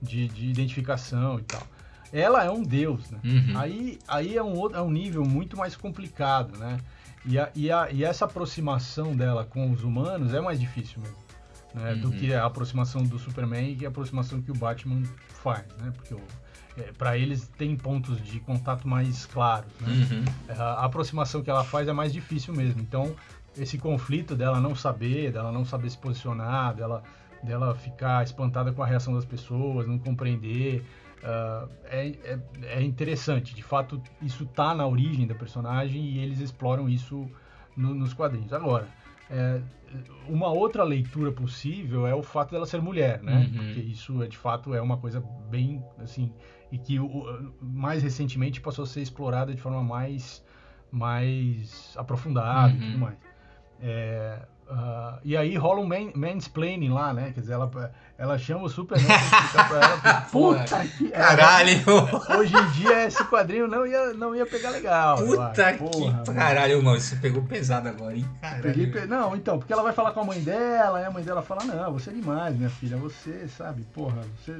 de, 0.00 0.28
de 0.28 0.46
identificação 0.46 1.38
e 1.40 1.42
tal. 1.42 1.62
Ela 2.14 2.44
é 2.44 2.50
um 2.50 2.62
deus, 2.62 3.10
né? 3.10 3.18
Uhum. 3.24 3.58
Aí, 3.58 3.98
aí 4.06 4.36
é, 4.36 4.42
um 4.42 4.56
outro, 4.56 4.78
é 4.78 4.82
um 4.82 4.90
nível 4.90 5.24
muito 5.24 5.56
mais 5.56 5.74
complicado, 5.74 6.56
né? 6.58 6.78
E, 7.26 7.38
a, 7.38 7.50
e, 7.56 7.72
a, 7.72 7.90
e 7.90 8.04
essa 8.04 8.24
aproximação 8.24 9.16
dela 9.16 9.44
com 9.44 9.70
os 9.72 9.82
humanos 9.82 10.32
é 10.32 10.40
mais 10.40 10.60
difícil 10.60 11.00
mesmo. 11.00 11.16
Né? 11.74 11.96
Do 11.96 12.08
Uhum. 12.08 12.16
que 12.16 12.32
a 12.32 12.44
aproximação 12.44 13.02
do 13.02 13.18
Superman 13.18 13.76
e 13.80 13.84
a 13.84 13.88
aproximação 13.88 14.40
que 14.40 14.52
o 14.52 14.54
Batman 14.54 15.02
faz, 15.42 15.66
né? 15.80 15.92
Porque 15.96 16.14
para 16.96 17.18
eles 17.18 17.48
tem 17.58 17.76
pontos 17.76 18.22
de 18.22 18.38
contato 18.38 18.86
mais 18.86 19.26
claros, 19.26 19.72
né? 19.80 19.88
Uhum. 19.88 20.24
A, 20.56 20.62
a 20.62 20.84
aproximação 20.84 21.42
que 21.42 21.50
ela 21.50 21.64
faz 21.64 21.88
é 21.88 21.92
mais 21.92 22.12
difícil 22.12 22.54
mesmo. 22.54 22.80
Então, 22.80 23.14
esse 23.56 23.76
conflito 23.78 24.36
dela 24.36 24.60
não 24.60 24.74
saber, 24.76 25.32
dela 25.32 25.50
não 25.50 25.64
saber 25.64 25.90
se 25.90 25.98
posicionar, 25.98 26.74
dela, 26.74 27.02
dela 27.42 27.74
ficar 27.74 28.22
espantada 28.22 28.72
com 28.72 28.82
a 28.82 28.86
reação 28.86 29.14
das 29.14 29.24
pessoas, 29.24 29.86
não 29.86 29.98
compreender, 29.98 30.84
ah, 31.24 31.68
é, 31.84 32.08
é, 32.08 32.38
é 32.62 32.82
interessante. 32.82 33.54
De 33.54 33.62
fato, 33.62 34.00
isso 34.20 34.44
tá 34.46 34.74
na 34.74 34.86
origem 34.86 35.26
da 35.26 35.34
personagem 35.34 36.02
e 36.04 36.18
eles 36.18 36.38
exploram 36.40 36.88
isso 36.88 37.30
no- 37.76 37.94
nos 37.94 38.12
quadrinhos. 38.12 38.52
Agora, 38.52 38.86
é, 39.30 39.60
uma 40.28 40.48
outra 40.50 40.84
leitura 40.84 41.32
possível 41.32 42.06
é 42.06 42.14
o 42.14 42.22
fato 42.22 42.50
dela 42.50 42.66
ser 42.66 42.80
mulher, 42.82 43.22
né? 43.22 43.38
Uhum. 43.38 43.52
Porque 43.54 43.80
isso 43.80 44.22
é 44.22 44.26
de 44.26 44.36
fato 44.36 44.74
é 44.74 44.80
uma 44.80 44.96
coisa 44.98 45.20
bem 45.48 45.82
assim 45.98 46.32
e 46.70 46.78
que 46.78 46.98
mais 47.60 48.02
recentemente 48.02 48.60
passou 48.60 48.82
a 48.82 48.86
ser 48.86 49.00
explorada 49.02 49.54
de 49.54 49.60
forma 49.60 49.82
mais 49.82 50.44
mais 50.90 51.92
aprofundada 51.96 52.72
e 52.74 52.78
Uhum. 52.78 52.86
tudo 52.86 52.98
mais. 52.98 53.18
É, 53.80 54.46
ah, 54.70 55.18
e 55.24 55.36
aí 55.36 55.56
rola 55.56 55.80
um 55.80 55.86
man, 55.86 56.10
mansplaining 56.14 56.88
lá, 56.90 57.12
né? 57.12 57.32
Quer 57.34 57.40
dizer, 57.40 57.52
ela, 57.54 57.70
ela 58.16 58.38
chama 58.38 58.64
o 58.64 58.68
Superman 58.68 59.06
pra 59.06 59.16
explicar 59.16 59.68
pra 59.68 59.78
ela. 59.78 60.20
Puta 60.30 60.84
que 60.86 61.08
Caralho! 61.10 61.78
Hoje 62.38 62.56
em 62.56 62.70
dia 62.70 63.04
esse 63.06 63.22
quadrinho 63.24 63.66
não 63.68 63.86
ia, 63.86 64.12
não 64.14 64.34
ia 64.34 64.46
pegar 64.46 64.70
legal. 64.70 65.18
Puta 65.18 65.72
que 65.72 65.78
Porra, 65.78 66.12
mano. 66.26 66.34
caralho, 66.34 66.82
mano. 66.82 67.00
Você 67.00 67.16
pegou 67.16 67.42
pesado 67.42 67.88
agora, 67.88 68.16
hein? 68.16 68.26
Peguei 68.62 68.86
Caralho. 68.86 68.92
pe- 68.92 69.06
Não, 69.06 69.36
então, 69.36 69.58
porque 69.58 69.72
ela 69.72 69.82
vai 69.82 69.92
falar 69.92 70.12
com 70.12 70.20
a 70.20 70.24
mãe 70.24 70.40
dela, 70.40 71.00
e 71.00 71.04
a 71.04 71.10
mãe 71.10 71.22
dela 71.24 71.42
fala, 71.42 71.64
não, 71.64 71.92
você 71.92 72.10
é 72.10 72.12
demais, 72.14 72.56
minha 72.56 72.70
filha, 72.70 72.96
você, 72.96 73.46
sabe, 73.48 73.82
porra, 73.94 74.22
você... 74.44 74.54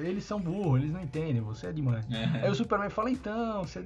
eles 0.00 0.24
são 0.24 0.40
burros, 0.40 0.80
eles 0.80 0.92
não 0.92 1.00
entendem, 1.02 1.40
você 1.40 1.68
é 1.68 1.72
demais. 1.72 2.04
Uhum. 2.06 2.40
Aí 2.42 2.50
o 2.50 2.54
Superman 2.54 2.90
fala, 2.90 3.10
então, 3.10 3.62
você... 3.62 3.84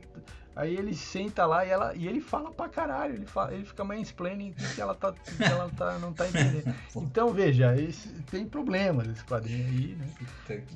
Aí 0.61 0.77
ele 0.77 0.95
senta 0.95 1.47
lá 1.47 1.65
e, 1.65 1.71
ela, 1.71 1.95
e 1.95 2.07
ele 2.07 2.21
fala 2.21 2.51
pra 2.51 2.69
caralho, 2.69 3.15
ele, 3.15 3.25
fala, 3.25 3.55
ele 3.55 3.65
fica 3.65 3.83
mansplaining 3.83 4.53
que 4.75 4.79
ela, 4.79 4.95
tá, 4.95 5.11
que 5.13 5.43
ela 5.43 5.71
tá, 5.75 5.99
não 5.99 6.13
tá 6.13 6.29
entendendo. 6.29 6.75
Então, 6.97 7.33
veja, 7.33 7.75
esse, 7.81 8.09
tem 8.31 8.45
problemas 8.45 9.09
esse 9.09 9.25
quadrinho 9.25 9.65
aí, 9.67 9.97
né? 9.99 10.07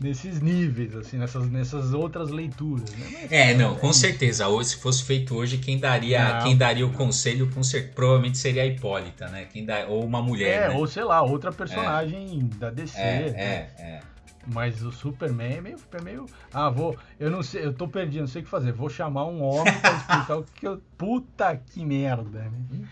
Nesses 0.01 0.41
níveis, 0.41 0.97
assim, 0.97 1.19
nessas, 1.19 1.51
nessas 1.51 1.93
outras 1.93 2.31
leituras, 2.31 2.91
né? 2.93 3.07
Mas, 3.13 3.33
É, 3.33 3.53
não, 3.55 3.75
com 3.77 3.93
certeza. 3.93 4.49
Hoje, 4.49 4.71
se 4.71 4.77
fosse 4.77 5.05
feito 5.05 5.37
hoje, 5.37 5.59
quem 5.59 5.79
daria, 5.79 6.35
Não. 6.39 6.43
quem 6.45 6.57
daria 6.57 6.87
o 6.87 6.93
conselho 6.93 7.51
com 7.53 7.63
cer- 7.63 7.93
provavelmente 7.95 8.39
seria 8.39 8.63
a 8.63 8.67
Hipólita, 8.67 9.29
né? 9.29 9.47
Quem 9.53 9.67
dá, 9.67 9.87
ou 9.87 10.03
uma 10.03 10.23
mulher. 10.23 10.63
É, 10.65 10.69
né? 10.69 10.75
ou 10.75 10.87
sei 10.87 11.05
lá, 11.05 11.21
outra 11.21 11.53
personagem 11.53 12.49
da 12.57 12.71
DC. 12.71 12.99
é, 12.99 13.03
né? 13.03 13.35
é, 13.37 13.83
é. 13.83 14.14
Mas 14.47 14.83
o 14.83 14.93
Superman 14.93 15.55
é 15.57 15.61
meio, 15.61 15.79
é 15.93 16.03
meio. 16.03 16.27
Ah, 16.53 16.69
vou. 16.69 16.97
Eu 17.19 17.31
não 17.31 17.43
sei, 17.43 17.65
eu 17.65 17.73
tô 17.73 17.89
perdido, 17.89 18.21
não 18.21 18.27
sei 18.29 18.43
o 18.43 18.45
que 18.45 18.51
fazer. 18.51 18.73
Vou 18.73 18.89
chamar 18.91 19.25
um 19.27 19.43
homem 19.43 19.73
pra 19.81 19.93
explicar 19.93 20.37
o 20.39 20.45
que 20.55 20.67
eu. 20.67 20.83
Puta 20.99 21.57
que 21.57 21.85
merda, 21.85 22.41
né? 22.51 22.87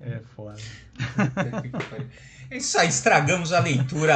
É 0.00 0.20
foda. 0.36 0.56
É 2.50 2.56
isso 2.56 2.78
aí, 2.78 2.88
estragamos 2.88 3.52
a 3.52 3.60
leitura 3.60 4.14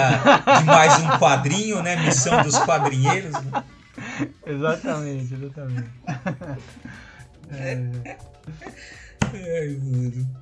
de 0.58 0.64
mais 0.64 0.98
um 1.00 1.08
quadrinho, 1.18 1.82
né? 1.82 1.96
Missão 1.96 2.42
dos 2.42 2.58
quadrinheiros. 2.58 3.32
né? 3.44 3.64
Exatamente, 4.46 5.34
exatamente. 5.34 5.90
É, 7.50 7.78
Ai, 9.44 9.78
mano. 9.82 10.36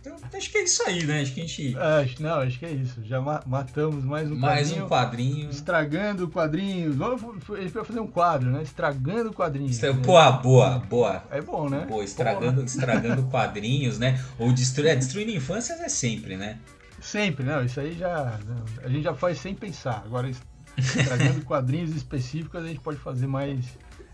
Então, 0.00 0.16
acho 0.32 0.50
que 0.50 0.58
é 0.58 0.64
isso 0.64 0.82
aí, 0.84 1.04
né? 1.06 1.20
Acho 1.20 1.32
que 1.32 1.40
a 1.40 1.46
gente. 1.46 1.76
acho, 1.78 2.20
não, 2.22 2.40
acho 2.40 2.58
que 2.58 2.66
é 2.66 2.72
isso. 2.72 3.00
Já 3.04 3.20
ma- 3.20 3.40
matamos 3.46 4.04
mais 4.04 4.28
um 4.28 4.34
Mais 4.34 4.66
quadrinho. 4.66 4.84
um 4.84 4.88
quadrinho. 4.88 5.50
Estragando 5.50 6.28
quadrinhos. 6.28 6.96
Vamos, 6.96 7.22
ele 7.50 7.68
vai 7.68 7.84
fazer 7.84 8.00
um 8.00 8.06
quadro, 8.08 8.50
né? 8.50 8.62
Estragando 8.62 9.32
quadrinhos. 9.32 9.70
Estra- 9.70 9.92
né? 9.92 10.02
Pô, 10.04 10.32
boa, 10.42 10.78
boa. 10.80 11.22
É 11.30 11.40
bom, 11.40 11.68
né? 11.68 11.86
Pô, 11.88 12.02
estragando, 12.02 12.64
estragando 12.64 13.22
quadrinhos, 13.30 13.96
né? 13.96 14.20
Ou 14.40 14.52
destruir, 14.52 14.88
é, 14.90 14.96
destruindo 14.96 15.30
infâncias 15.30 15.80
é 15.80 15.88
sempre, 15.88 16.36
né? 16.36 16.58
Sempre, 17.00 17.44
não. 17.46 17.64
Isso 17.64 17.78
aí 17.78 17.92
já. 17.96 18.40
a 18.82 18.88
gente 18.88 19.02
já 19.04 19.14
faz 19.14 19.38
sem 19.38 19.54
pensar. 19.54 20.02
Agora, 20.04 20.28
es- 20.28 20.42
trazendo 21.04 21.44
quadrinhos 21.46 21.94
específicos, 21.94 22.60
a 22.60 22.66
gente 22.66 22.80
pode 22.80 22.98
fazer 22.98 23.28
mais. 23.28 23.64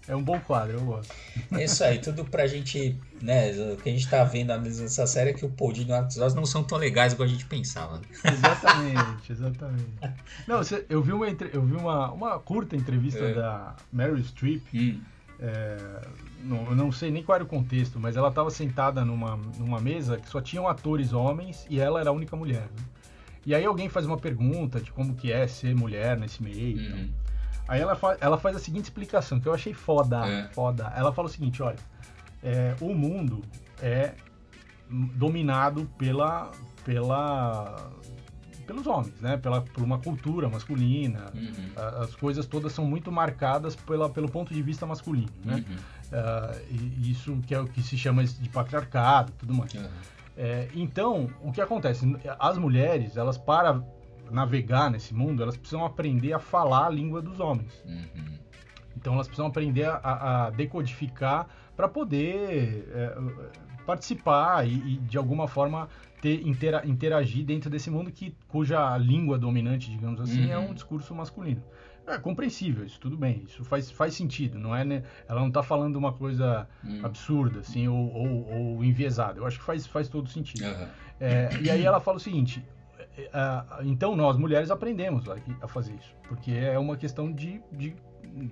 É 0.09 0.16
um 0.16 0.22
bom 0.22 0.40
quadro, 0.40 0.76
eu 0.78 0.84
gosto. 0.84 1.14
É 1.53 1.64
isso 1.64 1.84
aí, 1.84 1.98
tudo 2.01 2.24
pra 2.24 2.46
gente, 2.46 2.98
né? 3.22 3.51
O 3.72 3.76
que 3.76 3.88
a 3.88 3.92
gente 3.92 4.09
tá 4.09 4.24
vendo 4.24 4.51
analisando 4.51 4.86
essa 4.86 5.07
série 5.07 5.30
é 5.30 5.32
que 5.32 5.44
o 5.44 5.48
Poldinho 5.51 5.88
e 5.88 5.92
o 5.92 5.94
Artzós 5.94 6.34
não 6.34 6.44
são 6.44 6.64
tão 6.64 6.78
legais 6.78 7.12
igual 7.12 7.28
a 7.28 7.30
gente 7.30 7.46
pensava. 7.46 8.01
Exatamente, 8.24 9.30
exatamente. 9.30 9.86
Não, 10.48 10.61
eu 10.88 11.03
vi 11.03 11.12
uma, 11.12 11.26
eu 11.28 11.62
vi 11.62 11.74
uma, 11.74 12.11
uma 12.12 12.38
curta 12.40 12.74
entrevista 12.76 13.20
É. 13.24 13.34
da 13.34 13.76
Meryl 13.92 14.18
Streep. 14.24 14.62
Hum, 14.74 15.01
é, 15.38 16.01
não, 16.44 16.64
eu 16.66 16.74
não 16.74 16.90
sei 16.92 17.11
nem 17.11 17.22
qual 17.22 17.36
era 17.36 17.44
o 17.44 17.46
contexto, 17.46 17.98
mas 18.01 18.16
ela 18.16 18.28
estava 18.28 18.51
sentada 18.51 19.05
numa, 19.05 19.36
numa 19.59 19.80
mesa 19.80 20.16
que 20.18 20.28
só 20.28 20.40
tinham 20.40 20.66
atores 20.66 21.12
homens 21.12 21.66
e 21.70 21.78
ela 21.78 22.01
era 22.01 22.11
a 22.11 22.12
única 22.12 22.34
mulher. 22.36 22.62
né? 22.62 22.84
E 23.46 23.55
aí 23.55 23.64
alguém 23.64 23.88
faz 23.88 24.05
uma 24.07 24.18
pergunta 24.18 24.80
de 24.80 24.92
como 24.92 25.14
que 25.14 25.32
é 25.32 25.46
ser 25.46 25.74
mulher 25.74 26.18
nesse 26.18 26.42
meio. 26.42 26.78
e 26.80 26.88
tal. 26.90 26.98
Aí 27.70 27.80
ela, 27.80 27.94
fa- 27.94 28.16
ela 28.20 28.36
faz 28.36 28.56
a 28.56 28.58
seguinte 28.58 28.84
explicação, 28.84 29.38
que 29.38 29.46
eu 29.48 29.54
achei 29.54 29.72
foda, 29.72 30.26
É. 30.26 30.48
foda. 30.48 30.92
Ela 30.96 31.12
fala 31.12 31.28
o 31.28 31.30
seguinte, 31.30 31.62
olha, 31.62 31.76
é, 32.42 32.74
o 32.80 32.92
mundo 32.92 33.42
é 33.80 34.14
dominado 35.14 35.84
pela, 35.96 36.50
pela, 36.84 37.92
pelos 38.66 38.86
homens, 38.88 39.20
né? 39.20 39.36
Pela, 39.36 39.60
por 39.62 39.84
uma 39.84 39.98
cultura 40.00 40.48
masculina. 40.48 41.26
Uhum. 41.32 42.00
As 42.02 42.14
coisas 42.16 42.44
todas 42.44 42.72
são 42.72 42.84
muito 42.84 43.12
marcadas 43.12 43.76
pela, 43.76 44.08
pelo 44.10 44.28
ponto 44.28 44.52
de 44.52 44.60
vista 44.62 44.84
masculino, 44.84 45.30
né? 45.44 45.64
Uhum. 45.68 45.76
E 46.98 47.10
isso 47.10 47.36
que 47.46 47.54
é 47.54 47.60
o 47.60 47.66
que 47.68 47.82
se 47.82 47.96
chama 47.96 48.24
de 48.24 48.48
patriarcado, 48.48 49.30
e 49.30 49.34
tudo 49.38 49.54
mais. 49.54 49.72
Uhum. 49.74 49.86
É, 50.36 50.68
então, 50.74 51.30
o 51.42 51.52
que 51.52 51.60
acontece? 51.60 52.16
As 52.38 52.58
mulheres, 52.58 53.16
elas 53.16 53.38
para 53.38 53.80
navegar 54.31 54.91
nesse 54.91 55.14
mundo, 55.14 55.43
elas 55.43 55.57
precisam 55.57 55.85
aprender 55.85 56.33
a 56.33 56.39
falar 56.39 56.87
a 56.87 56.91
língua 56.91 57.20
dos 57.22 57.41
homens. 57.41 57.83
Uhum. 57.87 58.39
Então, 58.97 59.14
elas 59.14 59.26
precisam 59.26 59.47
aprender 59.47 59.85
a, 59.87 60.47
a 60.47 60.51
decodificar 60.51 61.47
para 61.76 61.89
poder 61.89 62.89
é, 62.93 63.16
participar 63.87 64.66
e, 64.66 64.95
e, 64.95 64.97
de 64.99 65.16
alguma 65.16 65.49
forma 65.49 65.89
ter, 66.20 66.47
intera- 66.47 66.87
interagir 66.87 67.45
dentro 67.45 67.70
desse 67.70 67.91
mundo 67.91 68.11
que 68.11 68.35
cuja 68.49 68.97
língua 68.99 69.39
dominante, 69.39 69.91
digamos 69.91 70.20
assim, 70.20 70.51
é 70.51 70.59
Uhum. 70.59 70.70
um 70.70 70.74
discurso 70.74 71.14
masculino. 71.14 71.62
É 72.07 72.18
compreensível, 72.18 72.85
isso 72.85 72.99
tudo 72.99 73.16
bem, 73.16 73.45
isso 73.47 73.62
faz, 73.64 73.91
faz 73.91 74.14
sentido, 74.14 74.59
não 74.59 74.74
é, 74.74 74.85
né? 74.85 75.03
Ela 75.28 75.41
não 75.41 75.49
está 75.49 75.62
falando 75.62 75.95
uma 75.97 76.12
coisa 76.12 76.68
Uhum. 76.85 77.01
absurda, 77.05 77.61
assim, 77.61 77.87
ou, 77.89 78.12
ou, 78.12 78.53
ou 78.53 78.85
enviesada. 78.85 79.39
Eu 79.39 79.47
acho 79.47 79.59
que 79.59 79.64
faz, 79.64 79.87
faz 79.87 80.09
todo 80.09 80.28
sentido. 80.28 80.66
Uhum. 80.66 80.87
É, 81.20 81.51
e 81.62 81.70
aí 81.70 81.85
ela 81.85 82.01
fala 82.01 82.16
o 82.16 82.20
seguinte: 82.20 82.62
é, 82.62 82.62
é, 82.62 82.80
então 83.82 84.14
nós 84.16 84.36
mulheres 84.36 84.70
aprendemos 84.70 85.24
a, 85.62 85.68
fazer 85.68 85.94
isso, 85.94 86.14
porque 86.28 86.52
é 86.52 86.78
uma 86.78 86.96
questão 86.96 87.30
de, 87.32 87.61
de 87.72 87.94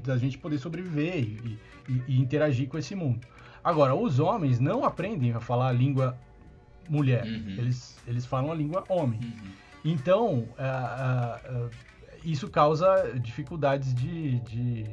da 0.02 0.16
gente 0.18 0.36
poder 0.38 0.58
sobreviver 0.58 1.16
e, 1.18 1.58
e- 1.88 2.02
e 2.08 2.20
interagir 2.20 2.68
com 2.68 2.76
esse 2.78 2.94
mundo. 2.94 3.26
Agora, 3.62 3.94
os 3.94 4.18
homens 4.18 4.58
não 4.58 4.84
aprendem 4.84 5.32
a 5.32 5.40
falar 5.40 5.68
a 5.68 5.72
língua 5.72 6.16
mulher, 6.88 7.24
Uhum. 7.24 7.54
eles, 7.58 7.98
eles 8.06 8.26
falam 8.26 8.50
a 8.50 8.54
língua 8.54 8.82
homem. 8.88 9.20
Uhum. 9.22 9.50
Então, 9.84 10.48
ah, 10.58 10.64
ah, 10.64 11.40
ah, 11.48 11.68
isso 12.24 12.48
causa 12.48 13.12
dificuldades 13.20 13.94
de, 13.94 14.40
de, 14.40 14.84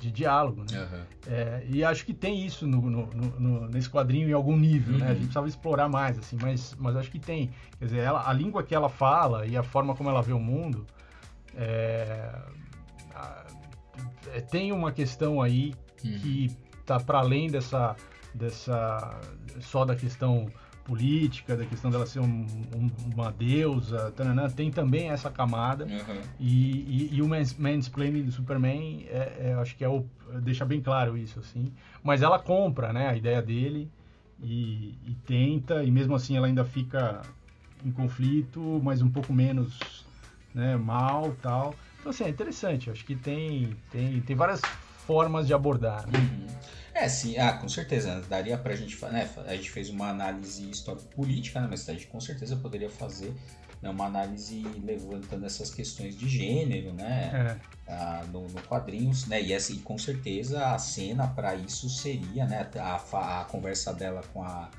de 0.00 0.10
diálogo, 0.10 0.64
né? 0.70 0.80
Uhum. 0.92 1.02
É, 1.32 1.64
e 1.68 1.82
acho 1.84 2.04
que 2.04 2.12
tem 2.12 2.44
isso 2.44 2.66
no, 2.66 2.80
no- 2.82 3.06
no- 3.38 3.68
nesse 3.68 3.88
quadrinho 3.88 4.28
em 4.28 4.32
algum 4.32 4.56
nível, 4.56 4.98
né? 4.98 5.06
A 5.06 5.08
Uhum. 5.08 5.14
gente 5.14 5.20
precisava 5.24 5.48
explorar 5.48 5.88
mais, 5.88 6.18
assim, 6.18 6.36
mas, 6.40 6.74
mas 6.78 6.96
acho 6.96 7.10
que 7.10 7.18
tem. 7.18 7.50
Quer 7.78 7.84
dizer, 7.86 7.98
ela, 8.00 8.28
a 8.28 8.32
língua 8.32 8.62
que 8.62 8.74
ela 8.74 8.88
fala 8.88 9.46
e 9.46 9.56
a 9.56 9.62
forma 9.62 9.94
como 9.94 10.10
ela 10.10 10.20
vê 10.22 10.32
o 10.32 10.38
mundo 10.40 10.86
é, 11.56 12.30
a- 13.14 13.44
é, 14.32 14.40
tem 14.40 14.72
uma 14.72 14.92
questão 14.92 15.40
aí 15.40 15.74
Uhum. 16.04 16.18
que 16.18 16.56
tá 16.84 17.00
para 17.00 17.18
além 17.20 17.48
dessa, 17.48 17.96
dessa 18.34 19.18
só 19.60 19.84
da 19.84 19.96
questão 19.96 20.46
política, 20.84 21.56
da 21.56 21.64
questão 21.64 21.90
dela 21.90 22.06
ser 22.06 22.20
um- 22.20 22.46
um- 22.74 22.90
uma 23.14 23.32
deusa, 23.32 24.12
tem 24.54 24.70
também 24.70 25.08
essa 25.08 25.30
camada. 25.30 25.86
Uhum. 25.86 26.20
E, 26.38 27.08
e, 27.10 27.14
e 27.16 27.22
o 27.22 27.28
mans- 27.28 27.56
mansplaining 27.56 28.22
do 28.22 28.30
Superman, 28.30 29.06
é, 29.08 29.48
é, 29.50 29.54
acho 29.54 29.74
que 29.76 29.82
é 29.82 29.88
o, 29.88 30.04
deixa 30.42 30.64
bem 30.64 30.80
claro 30.80 31.16
isso, 31.16 31.40
assim. 31.40 31.72
Mas 32.02 32.22
ela 32.22 32.38
compra, 32.38 32.92
né, 32.92 33.08
a 33.08 33.16
ideia 33.16 33.40
dele 33.40 33.90
e, 34.42 34.94
e 35.06 35.16
tenta, 35.26 35.82
e 35.82 35.90
mesmo 35.90 36.14
assim 36.14 36.36
ela 36.36 36.46
ainda 36.46 36.64
fica 36.64 37.22
em 37.84 37.90
conflito, 37.90 38.80
mas 38.84 39.00
um 39.00 39.10
pouco 39.10 39.32
menos 39.32 40.06
né, 40.54 40.76
mal 40.76 41.34
tal. 41.42 41.74
Então, 41.98 42.10
assim, 42.10 42.24
é 42.24 42.28
interessante. 42.28 42.90
Acho 42.90 43.04
que 43.04 43.16
tem, 43.16 43.74
tem, 43.90 44.20
tem 44.20 44.36
várias 44.36 44.60
formas 45.06 45.46
de 45.46 45.54
abordar. 45.54 46.06
Né? 46.06 46.18
Uhum. 46.18 46.46
É, 46.94 47.08
sim, 47.08 47.36
ah, 47.38 47.52
com 47.54 47.68
certeza. 47.68 48.20
Daria 48.28 48.56
pra 48.56 48.76
gente, 48.76 48.96
né, 49.06 49.28
a 49.46 49.54
gente 49.56 49.70
fez 49.70 49.90
uma 49.90 50.08
análise 50.10 50.70
histórico-política, 50.70 51.60
né, 51.60 51.66
mas 51.68 51.88
a 51.88 51.92
gente 51.92 52.06
com 52.06 52.20
certeza 52.20 52.56
poderia 52.56 52.88
fazer 52.88 53.34
né, 53.82 53.90
uma 53.90 54.06
análise 54.06 54.62
levantando 54.84 55.44
essas 55.44 55.74
questões 55.74 56.16
de 56.16 56.28
gênero, 56.28 56.92
né, 56.94 57.58
É, 57.86 57.92
ah, 57.92 58.24
no, 58.32 58.46
no 58.48 58.62
quadrinhos, 58.62 59.26
né, 59.26 59.42
e 59.42 59.52
assim, 59.52 59.78
com 59.80 59.98
certeza 59.98 60.66
a 60.68 60.78
cena 60.78 61.26
pra 61.26 61.54
isso 61.56 61.90
seria, 61.90 62.46
né, 62.46 62.70
a, 62.78 63.40
a 63.40 63.44
conversa 63.46 63.92
dela 63.92 64.22
com 64.32 64.42
a, 64.42 64.70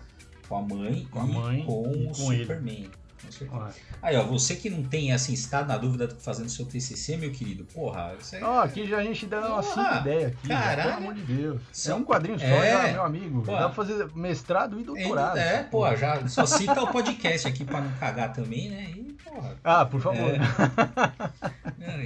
com 0.48 0.56
a 0.56 0.62
mãe 0.62 1.06
Com 1.12 1.20
a 1.20 1.26
e 1.26 1.28
mãe 1.28 1.66
com 1.66 1.92
e 1.94 2.08
o 2.08 2.12
com 2.16 2.32
ele. 2.34 2.44
Superman. 2.44 2.90
Com 2.90 3.05
ó. 3.52 3.68
Aí, 4.02 4.16
ó, 4.16 4.24
você 4.24 4.56
que 4.56 4.70
não 4.70 4.84
tem, 4.84 5.12
assim, 5.12 5.34
está 5.34 5.64
na 5.64 5.78
dúvida 5.78 6.08
fazendo 6.20 6.50
seu 6.50 6.66
TCC, 6.66 7.18
meu 7.18 7.32
querido, 7.32 7.66
porra. 7.66 8.16
Ó, 8.42 8.60
aqui 8.62 8.88
já 8.88 8.98
a 8.98 9.04
gente 9.04 9.26
dá 9.26 9.40
umas 9.50 9.66
cinco 9.66 9.76
Porra, 9.78 10.00
ideias 10.02 10.32
aqui, 10.32 10.48
já, 10.48 10.62
caralho. 10.62 10.84
pelo 10.92 10.98
amor 11.04 11.14
de 11.16 11.22
Deus. 11.22 11.62
Só- 11.72 11.92
É 11.92 11.96
um 11.96 12.04
quadrinho 12.04 12.40
só, 12.40 12.46
É. 12.46 12.72
já, 12.88 12.92
meu 12.94 13.04
amigo. 13.04 13.42
Pô. 13.44 13.52
Dá 13.52 13.58
pra 13.66 13.70
fazer 13.72 14.10
mestrado 14.16 14.80
e 14.80 14.84
doutorado. 14.84 15.38
É, 15.38 15.64
pô, 15.64 15.80
porra. 15.80 15.96
já 15.98 16.28
só 16.28 16.46
cita 16.46 16.82
o 16.84 16.88
podcast 16.92 17.48
aqui 17.48 17.64
pra 17.66 17.82
não 17.82 17.92
cagar 17.98 18.34
também, 18.34 18.70
né? 18.70 18.92
E, 18.96 19.14
porra. 19.24 19.56
Ah, 19.64 19.86
por 19.86 20.02
favor. 20.02 20.32
É. 20.32 20.40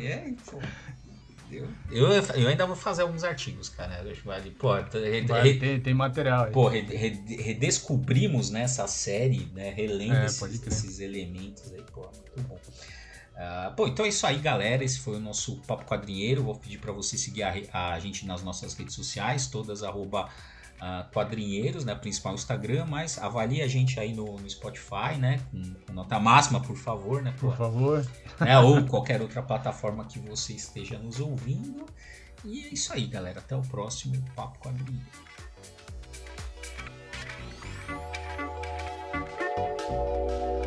E 0.02 0.12
aí, 0.12 0.36
pô. 0.50 0.60
Eu, 1.89 2.08
eu, 2.12 2.47
ainda 2.47 2.66
vou 2.66 2.76
fazer 2.76 3.02
alguns 3.02 3.24
artigos, 3.24 3.70
cara. 3.70 4.04
Vale, 4.24 4.52
pô, 4.52 4.74
re- 4.76 5.22
Vai, 5.22 5.43
re- 5.43 5.60
tem, 5.60 5.80
tem 5.82 5.93
material 5.93 6.45
aí. 6.45 6.52
pô, 6.52 6.68
re- 6.68 6.82
re- 6.82 7.41
redescobrimos 7.41 8.50
nessa 8.52 8.88
série, 8.88 9.50
né? 9.54 9.72
Relendo 9.72 10.14
É, 10.14 10.26
esses, 10.26 10.68
esses 10.68 11.00
elementos 11.00 11.72
aí, 11.74 11.84
pô, 11.93 12.02
muito 12.02 12.47
bom. 12.47 12.60
Ah, 13.36 13.74
pô, 13.76 13.88
então 13.88 14.06
é 14.06 14.10
isso 14.10 14.28
aí, 14.28 14.38
galera. 14.39 14.84
Esse 14.84 15.00
foi 15.00 15.16
o 15.16 15.20
nosso 15.20 15.56
Papo 15.66 15.86
Quadrinheiro. 15.86 16.43
Vou 16.43 16.56
pedir 16.56 16.78
para 16.78 16.91
você 16.91 17.18
seguir 17.18 17.43
a, 17.43 17.93
a 17.93 18.00
gente 18.00 18.26
nas 18.26 18.43
nossas 18.43 18.74
redes 18.74 18.93
sociais, 18.93 19.47
todas 19.47 19.82
arroba 19.82 20.30
ah, 20.80 21.08
quadrinheiros, 21.14 21.84
né? 21.86 21.94
Principal 21.96 22.34
Instagram, 22.36 22.86
mas 22.86 23.18
avalie 23.18 23.62
a 23.62 23.68
gente 23.68 24.00
aí 24.00 24.14
no, 24.14 24.38
no 24.40 24.50
Spotify, 24.50 25.18
né? 25.18 25.40
Com, 25.52 25.74
com 25.88 25.94
nota 25.94 26.20
máxima, 26.20 26.62
por 26.62 26.78
favor, 26.78 27.22
né? 27.22 27.34
Pô, 27.40 27.48
Por 27.48 27.58
favor. 27.58 28.08
né? 28.40 28.60
Ou 28.60 28.86
qualquer 28.86 29.22
outra 29.22 29.42
plataforma 29.42 30.06
que 30.06 30.20
você 30.20 30.54
esteja 30.54 30.98
nos 30.98 31.20
ouvindo. 31.20 31.86
E 32.46 32.66
é 32.66 32.70
isso 32.70 32.94
aí, 32.94 33.06
galera. 33.08 33.40
Até 33.40 33.56
o 33.56 33.62
próximo 33.62 34.16
Papo 34.36 34.60
Quadrinheiro. 34.60 35.06
Mittelwelt. 39.14 40.59